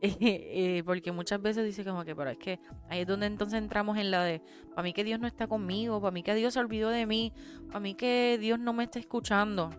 Porque 0.84 1.12
muchas 1.12 1.40
veces 1.42 1.64
dice 1.64 1.84
como 1.84 2.04
que, 2.04 2.14
pero 2.14 2.30
es 2.30 2.38
que 2.38 2.60
ahí 2.88 3.00
es 3.00 3.06
donde 3.06 3.26
entonces 3.26 3.58
entramos 3.58 3.98
en 3.98 4.10
la 4.10 4.22
de, 4.24 4.42
para 4.70 4.82
mí 4.82 4.92
que 4.92 5.04
Dios 5.04 5.20
no 5.20 5.26
está 5.26 5.46
conmigo, 5.46 6.00
para 6.00 6.12
mí 6.12 6.22
que 6.22 6.34
Dios 6.34 6.54
se 6.54 6.60
olvidó 6.60 6.90
de 6.90 7.06
mí, 7.06 7.32
para 7.66 7.80
mí 7.80 7.94
que 7.94 8.38
Dios 8.40 8.58
no 8.58 8.72
me 8.72 8.84
está 8.84 8.98
escuchando. 8.98 9.70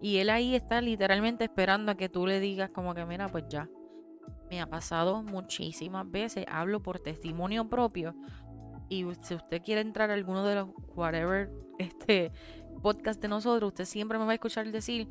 Y 0.00 0.18
Él 0.18 0.30
ahí 0.30 0.54
está 0.54 0.80
literalmente 0.80 1.44
esperando 1.44 1.92
a 1.92 1.94
que 1.96 2.08
tú 2.08 2.26
le 2.26 2.40
digas 2.40 2.70
como 2.70 2.94
que, 2.94 3.04
mira, 3.06 3.28
pues 3.28 3.44
ya. 3.48 3.68
Me 4.50 4.60
ha 4.60 4.66
pasado 4.66 5.22
muchísimas 5.22 6.10
veces, 6.10 6.44
hablo 6.48 6.82
por 6.82 6.98
testimonio 6.98 7.68
propio. 7.68 8.14
Y 8.88 9.06
si 9.22 9.34
usted 9.34 9.62
quiere 9.62 9.80
entrar 9.80 10.10
a 10.10 10.14
alguno 10.14 10.44
de 10.44 10.56
los 10.56 10.68
whatever 10.94 11.50
este 11.78 12.32
podcast 12.82 13.20
de 13.22 13.28
nosotros, 13.28 13.68
usted 13.68 13.86
siempre 13.86 14.18
me 14.18 14.26
va 14.26 14.32
a 14.32 14.34
escuchar 14.34 14.70
decir, 14.70 15.08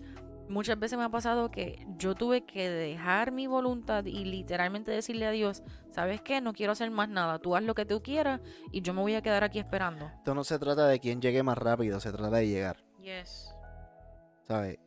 muchas 0.49 0.79
veces 0.79 0.97
me 0.97 1.03
ha 1.05 1.09
pasado 1.09 1.49
que 1.51 1.85
yo 1.97 2.15
tuve 2.15 2.45
que 2.45 2.69
dejar 2.69 3.31
mi 3.31 3.47
voluntad 3.47 4.05
y 4.05 4.25
literalmente 4.25 4.91
decirle 4.91 5.25
a 5.25 5.31
Dios, 5.31 5.63
¿sabes 5.91 6.21
qué? 6.21 6.41
No 6.41 6.53
quiero 6.53 6.71
hacer 6.73 6.91
más 6.91 7.09
nada, 7.09 7.39
tú 7.39 7.55
haz 7.55 7.63
lo 7.63 7.75
que 7.75 7.85
tú 7.85 8.01
quieras 8.03 8.41
y 8.71 8.81
yo 8.81 8.93
me 8.93 9.01
voy 9.01 9.15
a 9.15 9.21
quedar 9.21 9.43
aquí 9.43 9.59
esperando. 9.59 10.07
Esto 10.17 10.33
no 10.35 10.43
se 10.43 10.59
trata 10.59 10.87
de 10.87 10.99
quién 10.99 11.21
llegue 11.21 11.43
más 11.43 11.57
rápido, 11.57 11.99
se 11.99 12.11
trata 12.11 12.37
de 12.37 12.47
llegar. 12.47 12.77
Yes. 13.01 13.53
¿Sabes? 14.47 14.77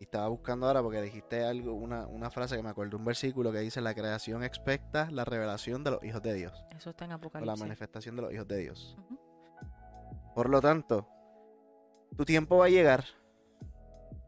Y 0.00 0.04
estaba 0.04 0.28
buscando 0.28 0.66
ahora 0.66 0.80
porque 0.82 1.02
dijiste 1.02 1.44
algo, 1.44 1.72
una, 1.74 2.06
una 2.06 2.30
frase 2.30 2.56
que 2.56 2.62
me 2.62 2.68
acuerdo, 2.68 2.96
un 2.96 3.04
versículo 3.04 3.50
que 3.50 3.58
dice, 3.58 3.80
la 3.80 3.94
creación 3.94 4.44
expecta 4.44 5.10
la 5.10 5.24
revelación 5.24 5.82
de 5.82 5.90
los 5.90 6.04
hijos 6.04 6.22
de 6.22 6.34
Dios. 6.34 6.64
Eso 6.76 6.90
está 6.90 7.04
en 7.04 7.10
O 7.10 7.14
la 7.14 7.16
Apocalipsis. 7.16 7.60
manifestación 7.60 8.14
de 8.16 8.22
los 8.22 8.32
hijos 8.32 8.46
de 8.46 8.58
Dios. 8.58 8.96
Por 10.34 10.48
lo 10.48 10.60
tanto, 10.60 11.08
tu 12.16 12.24
tiempo 12.24 12.58
va 12.58 12.66
a 12.66 12.68
llegar. 12.68 13.04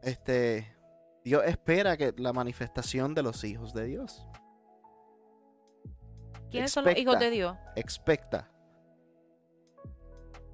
Este, 0.01 0.75
Dios 1.23 1.43
espera 1.45 1.97
que 1.97 2.13
la 2.17 2.33
manifestación 2.33 3.13
de 3.13 3.23
los 3.23 3.43
hijos 3.43 3.73
de 3.73 3.85
Dios. 3.85 4.27
¿Quiénes 6.49 6.71
son 6.71 6.85
los 6.85 6.97
hijos 6.97 7.19
de 7.19 7.29
Dios? 7.29 7.57
Expecta. 7.75 8.51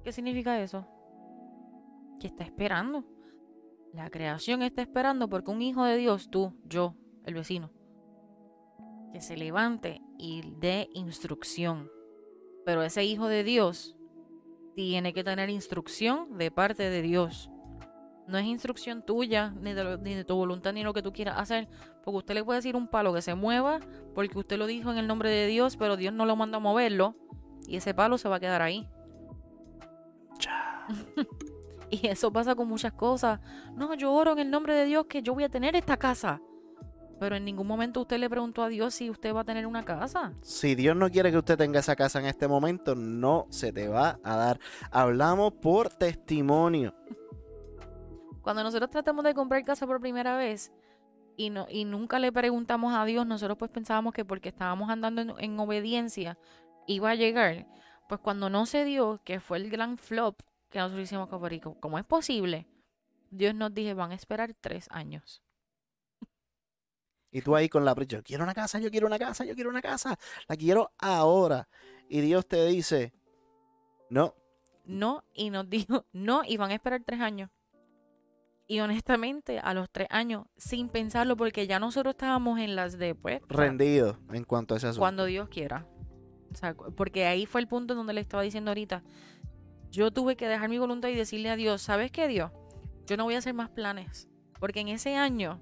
¿Qué 0.04 0.12
significa 0.12 0.60
eso? 0.60 0.86
Que 2.20 2.28
está 2.28 2.44
esperando. 2.44 3.04
La 3.92 4.10
creación 4.10 4.62
está 4.62 4.82
esperando 4.82 5.28
porque 5.28 5.50
un 5.50 5.62
hijo 5.62 5.84
de 5.84 5.96
Dios, 5.96 6.30
tú, 6.30 6.54
yo, 6.64 6.94
el 7.24 7.34
vecino, 7.34 7.72
que 9.12 9.20
se 9.20 9.36
levante 9.36 10.00
y 10.18 10.42
dé 10.58 10.88
instrucción. 10.94 11.90
Pero 12.64 12.82
ese 12.82 13.04
hijo 13.04 13.26
de 13.28 13.42
Dios 13.44 13.96
tiene 14.74 15.12
que 15.12 15.24
tener 15.24 15.50
instrucción 15.50 16.38
de 16.38 16.50
parte 16.50 16.90
de 16.90 17.02
Dios. 17.02 17.50
No 18.28 18.38
es 18.38 18.44
instrucción 18.44 19.02
tuya, 19.02 19.52
ni 19.60 19.72
de, 19.72 19.82
lo- 19.84 19.96
ni 19.98 20.14
de 20.14 20.24
tu 20.24 20.36
voluntad, 20.36 20.72
ni 20.72 20.82
lo 20.84 20.92
que 20.92 21.02
tú 21.02 21.12
quieras 21.12 21.38
hacer. 21.38 21.66
Porque 22.04 22.18
usted 22.18 22.34
le 22.34 22.44
puede 22.44 22.58
decir 22.58 22.76
un 22.76 22.86
palo 22.86 23.12
que 23.14 23.22
se 23.22 23.34
mueva, 23.34 23.80
porque 24.14 24.38
usted 24.38 24.58
lo 24.58 24.66
dijo 24.66 24.90
en 24.92 24.98
el 24.98 25.06
nombre 25.06 25.30
de 25.30 25.46
Dios, 25.46 25.76
pero 25.76 25.96
Dios 25.96 26.12
no 26.12 26.26
lo 26.26 26.36
manda 26.36 26.58
a 26.58 26.60
moverlo. 26.60 27.14
Y 27.66 27.76
ese 27.76 27.94
palo 27.94 28.18
se 28.18 28.28
va 28.28 28.36
a 28.36 28.40
quedar 28.40 28.62
ahí. 28.62 28.88
Y 31.90 32.06
eso 32.06 32.30
pasa 32.30 32.54
con 32.54 32.68
muchas 32.68 32.92
cosas. 32.92 33.40
No, 33.74 33.94
yo 33.94 34.12
oro 34.12 34.32
en 34.32 34.40
el 34.40 34.50
nombre 34.50 34.74
de 34.74 34.84
Dios 34.84 35.06
que 35.06 35.22
yo 35.22 35.32
voy 35.32 35.44
a 35.44 35.48
tener 35.48 35.74
esta 35.74 35.96
casa. 35.96 36.40
Pero 37.18 37.34
en 37.34 37.46
ningún 37.46 37.66
momento 37.66 38.02
usted 38.02 38.18
le 38.18 38.28
preguntó 38.28 38.62
a 38.62 38.68
Dios 38.68 38.92
si 38.94 39.08
usted 39.08 39.34
va 39.34 39.40
a 39.40 39.44
tener 39.44 39.66
una 39.66 39.84
casa. 39.86 40.34
Si 40.42 40.74
Dios 40.74 40.94
no 40.94 41.08
quiere 41.10 41.30
que 41.32 41.38
usted 41.38 41.56
tenga 41.56 41.80
esa 41.80 41.96
casa 41.96 42.20
en 42.20 42.26
este 42.26 42.46
momento, 42.46 42.94
no 42.94 43.46
se 43.48 43.72
te 43.72 43.88
va 43.88 44.20
a 44.22 44.36
dar. 44.36 44.60
Hablamos 44.90 45.54
por 45.54 45.88
testimonio. 45.88 46.94
Cuando 48.48 48.64
nosotros 48.64 48.88
tratamos 48.88 49.24
de 49.26 49.34
comprar 49.34 49.62
casa 49.62 49.86
por 49.86 50.00
primera 50.00 50.38
vez 50.38 50.72
y, 51.36 51.50
no, 51.50 51.66
y 51.68 51.84
nunca 51.84 52.18
le 52.18 52.32
preguntamos 52.32 52.94
a 52.94 53.04
Dios, 53.04 53.26
nosotros 53.26 53.58
pues 53.58 53.70
pensábamos 53.70 54.14
que 54.14 54.24
porque 54.24 54.48
estábamos 54.48 54.88
andando 54.88 55.20
en, 55.20 55.34
en 55.38 55.60
obediencia 55.60 56.38
iba 56.86 57.10
a 57.10 57.14
llegar. 57.14 57.66
Pues 58.08 58.22
cuando 58.22 58.48
no 58.48 58.64
se 58.64 58.86
dio, 58.86 59.20
que 59.22 59.38
fue 59.38 59.58
el 59.58 59.68
gran 59.68 59.98
flop, 59.98 60.40
que 60.70 60.78
nosotros 60.78 61.02
hicimos 61.04 61.28
como, 61.28 61.46
"Pero, 61.46 61.76
¿cómo 61.78 61.98
es 61.98 62.06
posible? 62.06 62.66
Dios 63.30 63.54
nos 63.54 63.74
dije, 63.74 63.92
van 63.92 64.12
a 64.12 64.14
esperar 64.14 64.54
tres 64.58 64.88
años. 64.92 65.42
Y 67.30 67.42
tú 67.42 67.54
ahí 67.54 67.68
con 67.68 67.84
la 67.84 67.94
yo 67.94 68.22
quiero 68.22 68.44
una 68.44 68.54
casa, 68.54 68.78
yo 68.78 68.90
quiero 68.90 69.06
una 69.06 69.18
casa, 69.18 69.44
yo 69.44 69.54
quiero 69.56 69.68
una 69.68 69.82
casa, 69.82 70.18
la 70.48 70.56
quiero 70.56 70.92
ahora. 70.96 71.68
Y 72.08 72.22
Dios 72.22 72.48
te 72.48 72.64
dice, 72.66 73.12
no, 74.08 74.34
No, 74.86 75.22
y 75.34 75.50
nos 75.50 75.68
dijo 75.70 76.06
no, 76.12 76.42
y 76.46 76.56
van 76.56 76.70
a 76.70 76.74
esperar 76.74 77.02
tres 77.04 77.20
años. 77.20 77.50
Y 78.70 78.80
honestamente, 78.80 79.60
a 79.60 79.72
los 79.72 79.88
tres 79.88 80.08
años, 80.10 80.44
sin 80.58 80.90
pensarlo, 80.90 81.38
porque 81.38 81.66
ya 81.66 81.80
nosotros 81.80 82.12
estábamos 82.12 82.60
en 82.60 82.76
las 82.76 82.98
de, 82.98 83.14
pues, 83.14 83.40
rendido 83.48 84.18
en 84.30 84.44
cuanto 84.44 84.74
a 84.74 84.76
ese 84.76 84.88
asunto. 84.88 85.00
cuando 85.00 85.24
Dios 85.24 85.48
quiera. 85.48 85.86
O 86.52 86.54
sea, 86.54 86.74
porque 86.74 87.24
ahí 87.24 87.46
fue 87.46 87.62
el 87.62 87.66
punto 87.66 87.94
donde 87.94 88.12
le 88.12 88.20
estaba 88.20 88.42
diciendo 88.42 88.70
ahorita. 88.70 89.02
Yo 89.90 90.10
tuve 90.10 90.36
que 90.36 90.46
dejar 90.48 90.68
mi 90.68 90.78
voluntad 90.78 91.08
y 91.08 91.14
decirle 91.14 91.48
a 91.48 91.56
Dios, 91.56 91.80
¿sabes 91.80 92.10
qué, 92.10 92.28
Dios? 92.28 92.52
Yo 93.06 93.16
no 93.16 93.24
voy 93.24 93.36
a 93.36 93.38
hacer 93.38 93.54
más 93.54 93.70
planes. 93.70 94.28
Porque 94.60 94.80
en 94.80 94.88
ese 94.88 95.16
año, 95.16 95.60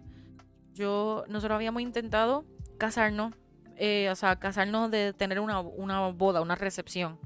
yo, 0.74 1.24
nosotros 1.28 1.54
habíamos 1.54 1.82
intentado 1.82 2.44
casarnos, 2.76 3.34
eh, 3.76 4.08
o 4.10 4.16
sea, 4.16 4.36
casarnos 4.40 4.90
de 4.90 5.12
tener 5.12 5.38
una, 5.38 5.60
una 5.60 6.08
boda, 6.08 6.40
una 6.40 6.56
recepción. 6.56 7.20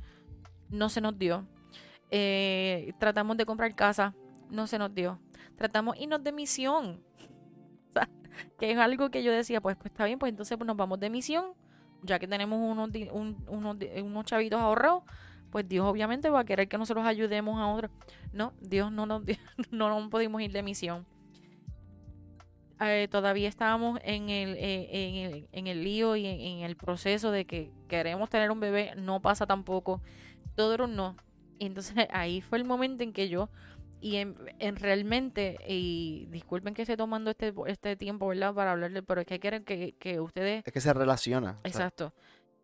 No 0.69 0.91
se 0.91 1.01
nos 1.01 1.19
dio. 1.19 1.47
Eh, 2.11 2.93
tratamos 2.99 3.39
de 3.39 3.47
comprar 3.47 3.75
casa, 3.75 4.15
no 4.51 4.67
se 4.67 4.79
nos 4.79 4.95
dio. 4.95 5.19
Tratamos 5.61 5.95
irnos 6.01 6.25
de 6.25 6.33
misión. 6.33 7.05
Que 8.59 8.73
es 8.73 8.79
algo 8.79 9.11
que 9.11 9.23
yo 9.23 9.31
decía, 9.31 9.61
pues, 9.61 9.77
pues 9.77 9.93
está 9.93 10.07
bien, 10.07 10.19
pues 10.19 10.31
entonces 10.31 10.57
pues, 10.57 10.67
nos 10.67 10.77
vamos 10.77 10.99
de 10.99 11.11
misión 11.11 11.53
ya 12.03 12.19
que 12.19 12.27
tenemos 12.27 12.59
unos, 12.59 12.89
unos, 13.49 13.77
unos 14.03 14.25
chavitos 14.25 14.59
ahorrados, 14.59 15.03
pues 15.51 15.69
Dios 15.69 15.85
obviamente 15.87 16.31
va 16.31 16.41
a 16.41 16.45
querer 16.45 16.67
que 16.67 16.79
nosotros 16.79 17.05
ayudemos 17.05 17.61
a 17.61 17.67
otros. 17.67 17.91
No, 18.33 18.55
Dios 18.61 18.91
no 18.91 19.05
nos 19.05 19.23
no 19.71 19.89
nos 19.91 20.09
pudimos 20.09 20.41
ir 20.43 20.53
de 20.53 20.63
misión. 20.63 21.07
Eh, 22.81 23.09
todavía 23.11 23.49
estábamos 23.49 24.01
en 24.05 24.31
el, 24.31 24.57
eh, 24.57 24.89
en 24.91 25.15
el, 25.17 25.49
en 25.53 25.67
el 25.67 25.85
lío 25.85 26.17
y 26.17 26.25
en, 26.25 26.41
en 26.41 26.59
el 26.61 26.77
proceso 26.77 27.31
de 27.31 27.45
que 27.45 27.71
queremos 27.89 28.31
tener 28.31 28.51
un 28.51 28.61
bebé, 28.61 28.95
no 28.97 29.21
pasa 29.21 29.47
tampoco. 29.47 30.01
Todo 30.55 30.73
era 30.73 30.85
un 30.85 30.97
no. 30.97 31.17
Entonces 31.59 31.95
ahí 32.11 32.41
fue 32.41 32.57
el 32.57 32.65
momento 32.65 33.05
en 33.05 33.13
que 33.13 33.29
yo, 33.29 33.51
y 34.01 34.17
en, 34.17 34.37
en 34.59 34.77
realmente, 34.77 35.57
y 35.69 36.27
disculpen 36.31 36.75
que 36.75 36.83
esté 36.83 36.97
tomando 36.97 37.31
este, 37.31 37.53
este 37.67 37.97
tiempo, 37.97 38.27
¿verdad? 38.29 38.55
Para 38.55 38.73
hablarle, 38.73 39.03
pero 39.03 39.21
es 39.21 39.27
que 39.27 39.39
quieren 39.41 39.65
que, 39.65 39.95
que 39.99 40.21
ustedes 40.21 40.63
Es 40.67 40.73
que 40.73 40.81
se 40.81 40.93
relaciona. 40.93 41.59
Exacto. 41.65 42.13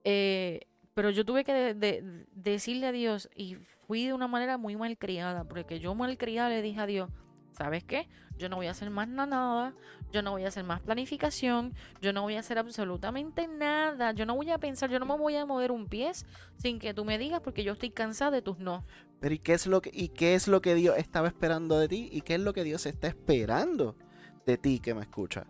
Eh, 0.05 0.61
pero 0.95 1.11
yo 1.11 1.24
tuve 1.24 1.45
que 1.45 1.53
de- 1.53 1.74
de- 1.74 2.26
decirle 2.32 2.87
a 2.87 2.93
Dios 2.93 3.28
y 3.34 3.57
fui 3.87 4.07
de 4.07 4.14
una 4.14 4.28
manera 4.28 4.57
muy 4.57 4.76
malcriada, 4.76 5.45
porque 5.45 5.78
yo 5.78 5.95
malcriada 5.95 6.49
le 6.49 6.62
dije 6.62 6.80
a 6.80 6.87
Dios, 6.87 7.11
¿sabes 7.57 7.84
qué? 7.84 8.09
Yo 8.36 8.48
no 8.48 8.57
voy 8.57 8.66
a 8.66 8.72
hacer 8.72 8.90
más 8.90 9.09
na- 9.09 9.26
nada, 9.26 9.74
yo 10.12 10.22
no 10.22 10.32
voy 10.32 10.44
a 10.44 10.48
hacer 10.48 10.64
más 10.64 10.80
planificación, 10.80 11.74
yo 12.02 12.12
no 12.12 12.22
voy 12.22 12.36
a 12.36 12.40
hacer 12.40 12.59
absolutamente 12.59 13.48
nada, 13.48 14.12
yo 14.12 14.26
no 14.26 14.36
voy 14.36 14.50
a 14.50 14.59
pensar, 14.59 14.90
yo 14.90 14.98
no 14.98 15.07
me 15.07 15.16
voy 15.16 15.36
a 15.36 15.46
mover 15.46 15.72
un 15.72 15.86
pie 15.86 16.12
sin 16.57 16.78
que 16.78 16.92
tú 16.92 17.04
me 17.04 17.18
digas 17.18 17.40
porque 17.40 17.64
yo 17.64 17.72
estoy 17.72 17.90
cansada 17.90 18.30
de 18.30 18.42
tus 18.42 18.59
no. 18.59 18.84
Pero 19.20 19.34
¿y 19.34 19.38
qué 19.38 19.54
es 19.54 19.66
lo 19.66 19.80
que 19.80 19.90
y 19.92 20.09
qué 20.09 20.34
es 20.34 20.48
lo 20.48 20.61
que 20.61 20.74
Dios 20.74 20.96
estaba 20.98 21.28
esperando 21.28 21.78
de 21.78 21.88
ti 21.88 22.09
y 22.12 22.20
qué 22.20 22.34
es 22.34 22.40
lo 22.40 22.52
que 22.52 22.64
Dios 22.64 22.84
está 22.84 23.09
esperando 23.09 23.96
de 24.44 24.59
ti 24.59 24.78
que 24.78 24.94
me 24.94 25.00
escucha? 25.00 25.46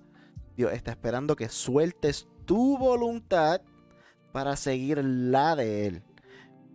Dios 0.57 0.73
está 0.73 0.93
esperando 0.93 1.35
que 1.35 1.49
sueltes 1.49 2.29
tu 2.45 2.79
voluntad 2.79 3.61
para 4.33 4.55
seguir 4.57 5.05
la 5.05 5.57
de 5.57 5.87
él. 5.87 6.03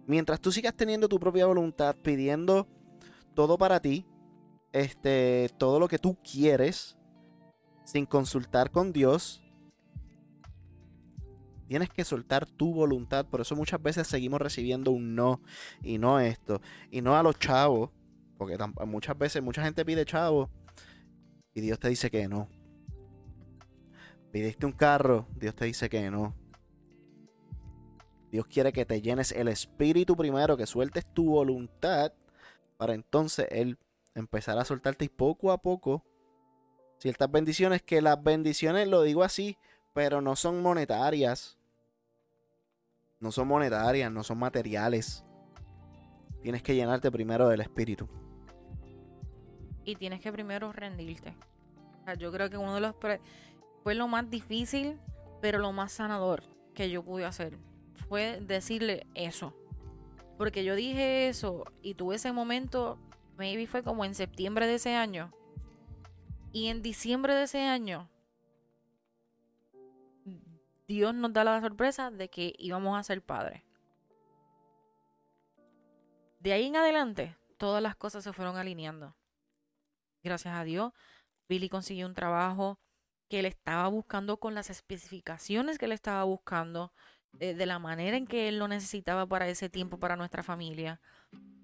Mientras 0.07 0.41
tú 0.41 0.51
sigas 0.51 0.75
teniendo 0.75 1.07
tu 1.07 1.19
propia 1.19 1.45
voluntad 1.45 1.95
pidiendo 1.95 2.67
todo 3.33 3.57
para 3.57 3.79
ti, 3.79 4.05
este 4.73 5.49
todo 5.57 5.79
lo 5.79 5.87
que 5.87 5.99
tú 5.99 6.17
quieres 6.23 6.97
sin 7.83 8.05
consultar 8.05 8.71
con 8.71 8.93
Dios, 8.93 9.43
tienes 11.67 11.89
que 11.89 12.03
soltar 12.03 12.45
tu 12.45 12.73
voluntad, 12.73 13.25
por 13.25 13.41
eso 13.41 13.55
muchas 13.55 13.81
veces 13.81 14.07
seguimos 14.07 14.41
recibiendo 14.41 14.91
un 14.91 15.15
no 15.15 15.41
y 15.81 15.97
no 15.97 16.19
esto, 16.19 16.61
y 16.89 17.01
no 17.01 17.15
a 17.15 17.23
los 17.23 17.39
chavos, 17.39 17.89
porque 18.37 18.57
muchas 18.85 19.17
veces 19.17 19.41
mucha 19.41 19.63
gente 19.63 19.85
pide 19.85 20.05
chavos 20.05 20.49
y 21.53 21.61
Dios 21.61 21.79
te 21.79 21.89
dice 21.89 22.09
que 22.09 22.27
no. 22.27 22.49
Pidiste 24.31 24.65
un 24.65 24.71
carro, 24.71 25.27
Dios 25.35 25.55
te 25.55 25.65
dice 25.65 25.89
que 25.89 26.09
no. 26.09 26.33
Dios 28.31 28.47
quiere 28.47 28.71
que 28.71 28.85
te 28.85 29.01
llenes 29.01 29.33
el 29.33 29.49
espíritu 29.49 30.15
primero, 30.15 30.55
que 30.55 30.65
sueltes 30.65 31.05
tu 31.13 31.31
voluntad, 31.31 32.13
para 32.77 32.93
entonces 32.93 33.47
Él 33.51 33.77
empezar 34.15 34.57
a 34.57 34.65
soltarte 34.65 35.05
y 35.05 35.09
poco 35.09 35.51
a 35.51 35.57
poco 35.59 36.03
ciertas 36.99 37.31
bendiciones, 37.31 37.81
que 37.81 38.01
las 38.01 38.21
bendiciones, 38.21 38.87
lo 38.87 39.01
digo 39.01 39.23
así, 39.23 39.57
pero 39.93 40.21
no 40.21 40.35
son 40.35 40.61
monetarias. 40.61 41.57
No 43.19 43.31
son 43.31 43.47
monetarias, 43.47 44.11
no 44.11 44.23
son 44.23 44.39
materiales. 44.39 45.23
Tienes 46.41 46.63
que 46.63 46.75
llenarte 46.75 47.11
primero 47.11 47.47
del 47.49 47.61
espíritu. 47.61 48.09
y 49.83 49.95
tienes 49.95 50.21
que 50.21 50.31
primero 50.31 50.71
rendirte. 50.71 51.33
Yo 52.17 52.31
creo 52.31 52.49
que 52.49 52.57
uno 52.57 52.75
de 52.75 52.81
los 52.81 52.95
fue 53.83 53.95
lo 53.95 54.07
más 54.07 54.29
difícil, 54.29 54.99
pero 55.41 55.59
lo 55.59 55.71
más 55.71 55.91
sanador 55.91 56.43
que 56.73 56.89
yo 56.89 57.03
pude 57.03 57.25
hacer 57.25 57.57
fue 58.07 58.39
decirle 58.41 59.07
eso. 59.15 59.53
Porque 60.37 60.63
yo 60.63 60.75
dije 60.75 61.27
eso 61.29 61.65
y 61.81 61.95
tuve 61.95 62.15
ese 62.15 62.31
momento, 62.31 62.97
maybe 63.41 63.67
fue 63.67 63.83
como 63.83 64.05
en 64.05 64.15
septiembre 64.15 64.67
de 64.67 64.75
ese 64.75 64.95
año. 64.95 65.33
Y 66.53 66.67
en 66.67 66.81
diciembre 66.81 67.33
de 67.33 67.43
ese 67.43 67.61
año, 67.61 68.09
Dios 70.87 71.13
nos 71.13 71.33
da 71.33 71.43
la 71.43 71.59
sorpresa 71.61 72.11
de 72.11 72.29
que 72.29 72.53
íbamos 72.57 72.97
a 72.97 73.03
ser 73.03 73.21
padres. 73.21 73.63
De 76.39 76.53
ahí 76.53 76.67
en 76.67 76.75
adelante, 76.75 77.35
todas 77.57 77.81
las 77.81 77.95
cosas 77.95 78.23
se 78.23 78.33
fueron 78.33 78.57
alineando 78.57 79.15
gracias 80.23 80.55
a 80.55 80.63
Dios, 80.63 80.93
Billy 81.47 81.69
consiguió 81.69 82.07
un 82.07 82.13
trabajo 82.13 82.79
que 83.29 83.39
él 83.39 83.45
estaba 83.45 83.87
buscando 83.87 84.37
con 84.37 84.53
las 84.53 84.69
especificaciones 84.69 85.77
que 85.77 85.85
él 85.85 85.91
estaba 85.93 86.23
buscando, 86.23 86.93
eh, 87.39 87.53
de 87.53 87.65
la 87.65 87.79
manera 87.79 88.17
en 88.17 88.27
que 88.27 88.49
él 88.49 88.59
lo 88.59 88.67
necesitaba 88.67 89.25
para 89.25 89.47
ese 89.47 89.69
tiempo, 89.69 89.99
para 89.99 90.15
nuestra 90.15 90.43
familia. 90.43 90.99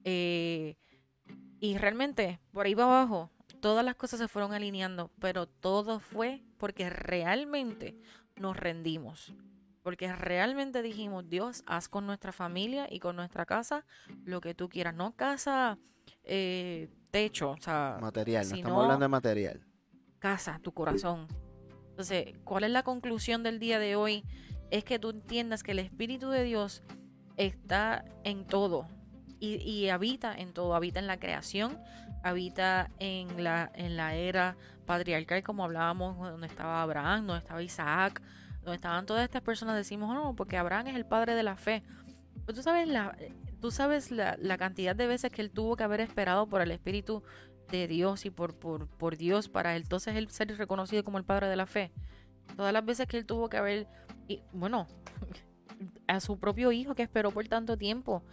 Eh, 0.04 0.78
y 1.60 1.78
realmente, 1.78 2.40
por 2.52 2.66
ahí 2.66 2.76
para 2.76 2.88
abajo, 2.88 3.32
todas 3.60 3.84
las 3.84 3.96
cosas 3.96 4.20
se 4.20 4.28
fueron 4.28 4.54
alineando, 4.54 5.12
pero 5.20 5.48
todo 5.48 6.00
fue 6.00 6.44
porque 6.58 6.90
realmente 6.90 7.98
nos 8.36 8.56
rendimos. 8.58 9.34
Porque 9.84 10.14
realmente 10.14 10.82
dijimos, 10.82 11.30
Dios, 11.30 11.64
haz 11.66 11.88
con 11.88 12.06
nuestra 12.06 12.32
familia 12.34 12.88
y 12.90 13.00
con 13.00 13.16
nuestra 13.16 13.46
casa 13.46 13.86
lo 14.26 14.42
que 14.42 14.54
tú 14.54 14.68
quieras. 14.68 14.94
No 14.94 15.16
casa, 15.16 15.80
eh, 16.24 16.90
techo, 17.10 17.52
o 17.52 17.58
sea, 17.62 17.98
Material, 18.02 18.48
no 18.50 18.56
estamos 18.56 18.84
hablando 18.84 19.06
de 19.06 19.10
material. 19.10 19.66
casa, 20.20 20.60
tu 20.62 20.74
corazón. 20.74 21.28
Entonces, 21.90 22.36
¿cuál 22.44 22.66
es 22.66 22.72
la 22.72 22.84
conclusión 22.84 23.44
del 23.44 23.60
día 23.60 23.80
de 23.80 23.96
hoy? 23.96 24.24
Es 24.72 24.84
que 24.84 25.00
tú 25.00 25.10
entiendas 25.10 25.64
que 25.64 25.72
el 25.72 25.80
Espíritu 25.80 26.30
de 26.30 26.44
Dios 26.44 26.84
está 27.38 28.04
en 28.26 28.46
todo 28.46 28.90
y, 29.40 29.56
y 29.56 29.90
habita 29.90 30.34
en 30.34 30.54
todo, 30.54 30.76
habita 30.76 31.00
en 31.00 31.08
la 31.08 31.20
creación, 31.20 31.80
habita 32.24 32.90
en 33.00 33.44
la, 33.44 33.72
en 33.76 33.98
la 33.98 34.16
era 34.16 34.58
patriarcal, 34.86 35.44
como 35.44 35.64
hablábamos, 35.64 36.18
donde 36.18 36.48
estaba 36.48 36.82
Abraham, 36.82 37.28
donde 37.28 37.40
estaba 37.40 37.62
Isaac, 37.62 38.22
donde 38.62 38.76
estaban 38.76 39.06
todas 39.06 39.24
estas 39.24 39.42
personas, 39.42 39.76
decimos, 39.76 40.10
"Oh, 40.10 40.14
no, 40.14 40.36
porque 40.36 40.58
Abraham 40.58 40.88
es 40.88 40.96
el 40.96 41.06
padre 41.06 41.36
de 41.36 41.44
la 41.44 41.56
fe. 41.56 41.84
Pero 42.46 42.56
tú 42.56 42.64
sabes 42.64 42.88
la, 42.88 43.18
tú 43.60 43.72
sabes 43.72 44.12
la, 44.12 44.38
la 44.40 44.58
cantidad 44.58 44.96
de 44.96 45.08
veces 45.08 45.32
que 45.32 45.42
él 45.42 45.52
tuvo 45.52 45.76
que 45.76 45.84
haber 45.84 46.02
esperado 46.02 46.48
por 46.48 46.62
el 46.62 46.72
Espíritu 46.72 47.24
de 47.70 47.88
Dios 47.88 48.26
y 48.26 48.30
por, 48.30 48.56
por, 48.56 48.88
por 48.88 49.18
Dios 49.18 49.50
para 49.50 49.76
él, 49.76 49.84
entonces 49.84 50.16
él 50.16 50.30
ser 50.30 50.56
reconocido 50.58 51.04
como 51.04 51.18
el 51.18 51.26
padre 51.26 51.48
de 51.48 51.56
la 51.56 51.66
fe. 51.66 51.92
Todas 52.56 52.72
las 52.74 52.86
veces 52.86 53.08
que 53.08 53.18
él 53.18 53.26
tuvo 53.26 53.50
que 53.50 53.58
haber, 53.58 53.88
y 54.28 54.42
bueno, 54.54 54.88
a 56.08 56.20
su 56.20 56.40
propio 56.40 56.72
hijo 56.72 56.96
que 56.96 57.04
esperó 57.04 57.32
por 57.32 57.48
tanto 57.48 57.78
tiempo, 57.78 58.24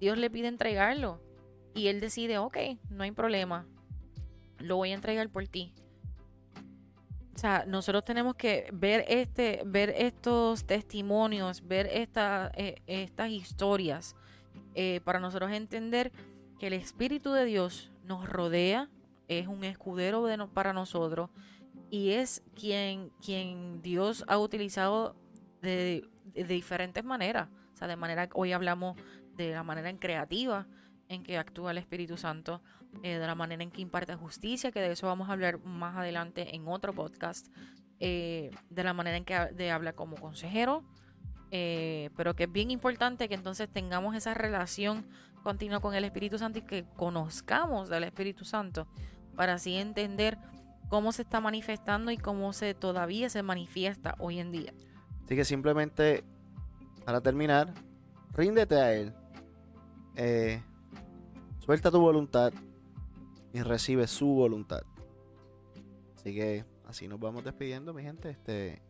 Dios 0.00 0.18
le 0.18 0.30
pide 0.30 0.48
entregarlo 0.48 1.20
y 1.74 1.88
él 1.88 2.00
decide, 2.00 2.38
ok, 2.38 2.56
no 2.90 3.04
hay 3.04 3.12
problema, 3.12 3.66
lo 4.58 4.76
voy 4.76 4.90
a 4.90 4.94
entregar 4.94 5.28
por 5.28 5.46
ti. 5.48 5.72
O 7.34 7.38
sea, 7.38 7.64
nosotros 7.66 8.04
tenemos 8.04 8.36
que 8.36 8.68
ver 8.72 9.04
este, 9.08 9.62
ver 9.66 9.92
estos 9.96 10.66
testimonios, 10.66 11.66
ver 11.66 11.88
eh, 11.90 12.82
estas 12.86 13.30
historias, 13.30 14.14
eh, 14.76 15.00
para 15.04 15.18
nosotros 15.18 15.50
entender 15.50 16.12
que 16.58 16.68
el 16.68 16.74
Espíritu 16.74 17.32
de 17.32 17.44
Dios 17.44 17.90
nos 18.04 18.28
rodea, 18.28 18.88
es 19.26 19.48
un 19.48 19.64
escudero 19.64 20.26
para 20.52 20.72
nosotros 20.72 21.30
y 21.90 22.10
es 22.10 22.42
quien, 22.54 23.10
quien 23.24 23.82
Dios 23.82 24.24
ha 24.28 24.38
utilizado 24.38 25.16
de, 25.62 26.08
de 26.34 26.44
diferentes 26.44 27.04
maneras. 27.04 27.48
O 27.72 27.76
sea, 27.76 27.88
de 27.88 27.96
manera 27.96 28.28
hoy 28.34 28.52
hablamos 28.52 28.96
de 29.36 29.52
la 29.52 29.62
manera 29.62 29.90
en 29.90 29.98
creativa 29.98 30.66
en 31.08 31.22
que 31.22 31.36
actúa 31.38 31.72
el 31.72 31.78
Espíritu 31.78 32.16
Santo, 32.16 32.62
eh, 33.02 33.18
de 33.18 33.26
la 33.26 33.34
manera 33.34 33.62
en 33.62 33.70
que 33.70 33.82
imparte 33.82 34.14
justicia, 34.14 34.72
que 34.72 34.80
de 34.80 34.92
eso 34.92 35.06
vamos 35.06 35.28
a 35.28 35.32
hablar 35.32 35.58
más 35.64 35.96
adelante 35.96 36.54
en 36.54 36.66
otro 36.68 36.92
podcast. 36.92 37.48
eh, 38.00 38.50
de 38.70 38.82
la 38.82 38.92
manera 38.92 39.16
en 39.16 39.24
que 39.24 39.34
de 39.54 39.70
habla 39.70 39.92
como 39.92 40.16
consejero, 40.16 40.82
eh, 41.52 42.10
pero 42.16 42.34
que 42.34 42.44
es 42.44 42.52
bien 42.52 42.72
importante 42.72 43.28
que 43.28 43.34
entonces 43.34 43.68
tengamos 43.72 44.16
esa 44.16 44.34
relación 44.34 45.06
continua 45.44 45.80
con 45.80 45.94
el 45.94 46.04
Espíritu 46.04 46.36
Santo 46.36 46.58
y 46.58 46.62
que 46.62 46.84
conozcamos 46.96 47.88
del 47.88 48.02
Espíritu 48.04 48.44
Santo 48.44 48.88
para 49.36 49.54
así 49.54 49.76
entender 49.76 50.38
cómo 50.88 51.12
se 51.12 51.22
está 51.22 51.40
manifestando 51.40 52.10
y 52.10 52.16
cómo 52.16 52.52
se 52.52 52.74
todavía 52.74 53.28
se 53.30 53.42
manifiesta 53.42 54.16
hoy 54.18 54.40
en 54.40 54.50
día. 54.50 54.74
Así 55.24 55.36
que 55.36 55.44
simplemente, 55.44 56.24
para 57.04 57.20
terminar, 57.20 57.72
ríndete 58.32 58.74
a 58.76 58.92
Él. 58.92 59.14
Eh, 60.16 60.62
suelta 61.60 61.90
tu 61.90 62.00
voluntad 62.00 62.52
y 63.52 63.62
recibe 63.62 64.06
su 64.06 64.26
voluntad. 64.26 64.82
Así 66.16 66.34
que 66.34 66.64
así 66.86 67.08
nos 67.08 67.20
vamos 67.20 67.44
despidiendo, 67.44 67.92
mi 67.92 68.02
gente. 68.02 68.30
Este, 68.30 68.82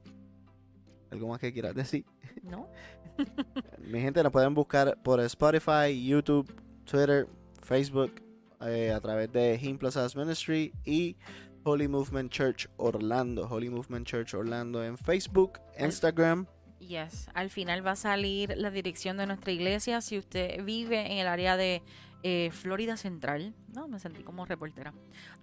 ¿Algo 1.10 1.28
más 1.28 1.40
que 1.40 1.52
quieras 1.52 1.74
decir? 1.74 2.04
¿No? 2.42 2.68
Mi 3.78 4.00
gente 4.00 4.22
nos 4.22 4.32
pueden 4.32 4.54
buscar 4.54 5.00
por 5.02 5.20
Spotify, 5.20 6.04
YouTube, 6.04 6.52
Twitter, 6.84 7.28
Facebook, 7.62 8.12
eh, 8.60 8.90
a 8.92 9.00
través 9.00 9.30
de 9.30 9.58
Him 9.60 9.78
Plus 9.78 9.96
Us 9.96 10.16
Ministry 10.16 10.72
y 10.84 11.16
Holy 11.64 11.88
Movement 11.88 12.30
Church 12.32 12.68
Orlando. 12.76 13.46
Holy 13.48 13.70
Movement 13.70 14.06
Church 14.06 14.34
Orlando 14.34 14.84
en 14.84 14.98
Facebook, 14.98 15.60
Instagram. 15.78 16.46
Yes, 16.86 17.28
al 17.34 17.50
final 17.50 17.86
va 17.86 17.92
a 17.92 17.96
salir 17.96 18.54
la 18.56 18.70
dirección 18.70 19.16
de 19.16 19.26
nuestra 19.26 19.52
iglesia. 19.52 20.00
Si 20.00 20.18
usted 20.18 20.62
vive 20.64 21.12
en 21.12 21.18
el 21.18 21.26
área 21.26 21.56
de 21.56 21.82
eh, 22.22 22.50
Florida 22.52 22.96
Central, 22.96 23.54
no, 23.74 23.88
me 23.88 23.98
sentí 23.98 24.22
como 24.22 24.44
reportera, 24.44 24.92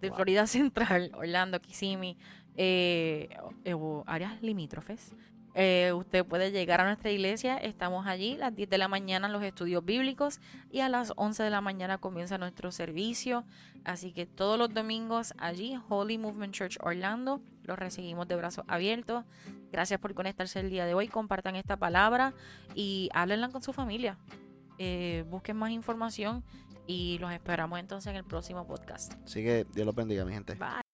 de 0.02 0.10
Wow. 0.10 0.16
Florida 0.18 0.48
Central, 0.48 1.12
Orlando, 1.16 1.60
Kissimmee, 1.60 2.18
eh, 2.58 3.30
eh, 3.64 3.74
o 3.74 4.04
áreas 4.08 4.42
limítrofes, 4.42 5.14
eh, 5.54 5.92
usted 5.94 6.26
puede 6.26 6.52
llegar 6.52 6.82
a 6.82 6.86
nuestra 6.86 7.12
iglesia. 7.12 7.58
Estamos 7.58 8.08
allí 8.08 8.36
a 8.36 8.38
las 8.38 8.56
10 8.56 8.70
de 8.70 8.78
la 8.78 8.88
mañana 8.88 9.28
en 9.28 9.34
los 9.34 9.44
estudios 9.44 9.84
bíblicos 9.84 10.40
y 10.72 10.80
a 10.80 10.90
las 10.90 11.14
11 11.16 11.44
de 11.44 11.50
la 11.50 11.62
mañana 11.62 11.98
comienza 11.98 12.38
nuestro 12.38 12.72
servicio. 12.72 13.44
Así 13.84 14.14
que 14.14 14.26
todos 14.26 14.58
los 14.58 14.74
domingos 14.74 15.34
allí, 15.38 15.78
Holy 15.90 16.18
Movement 16.18 16.54
Church 16.54 16.78
Orlando, 16.82 17.42
los 17.64 17.78
recibimos 17.78 18.28
de 18.28 18.36
brazos 18.36 18.64
abiertos. 18.68 19.26
Gracias 19.72 20.00
por 20.00 20.14
conectarse 20.14 20.60
el 20.60 20.70
día 20.70 20.86
de 20.86 20.94
hoy. 20.94 21.08
Compartan 21.08 21.56
esta 21.56 21.78
palabra 21.78 22.34
y 22.76 23.10
háblenla 23.14 23.50
con 23.50 23.62
su 23.62 23.74
familia. 23.74 24.18
Eh, 24.78 25.26
busquen 25.30 25.58
más 25.58 25.72
información 25.72 26.44
y 26.88 27.18
los 27.20 27.32
esperamos 27.32 27.80
entonces 27.80 28.10
en 28.10 28.18
el 28.18 28.24
próximo 28.24 28.66
podcast. 28.66 29.14
Así 29.26 29.44
que 29.44 29.66
Dios 29.74 29.86
los 29.86 29.96
bendiga, 29.96 30.26
mi 30.26 30.34
gente. 30.34 30.56
Bye. 30.56 30.82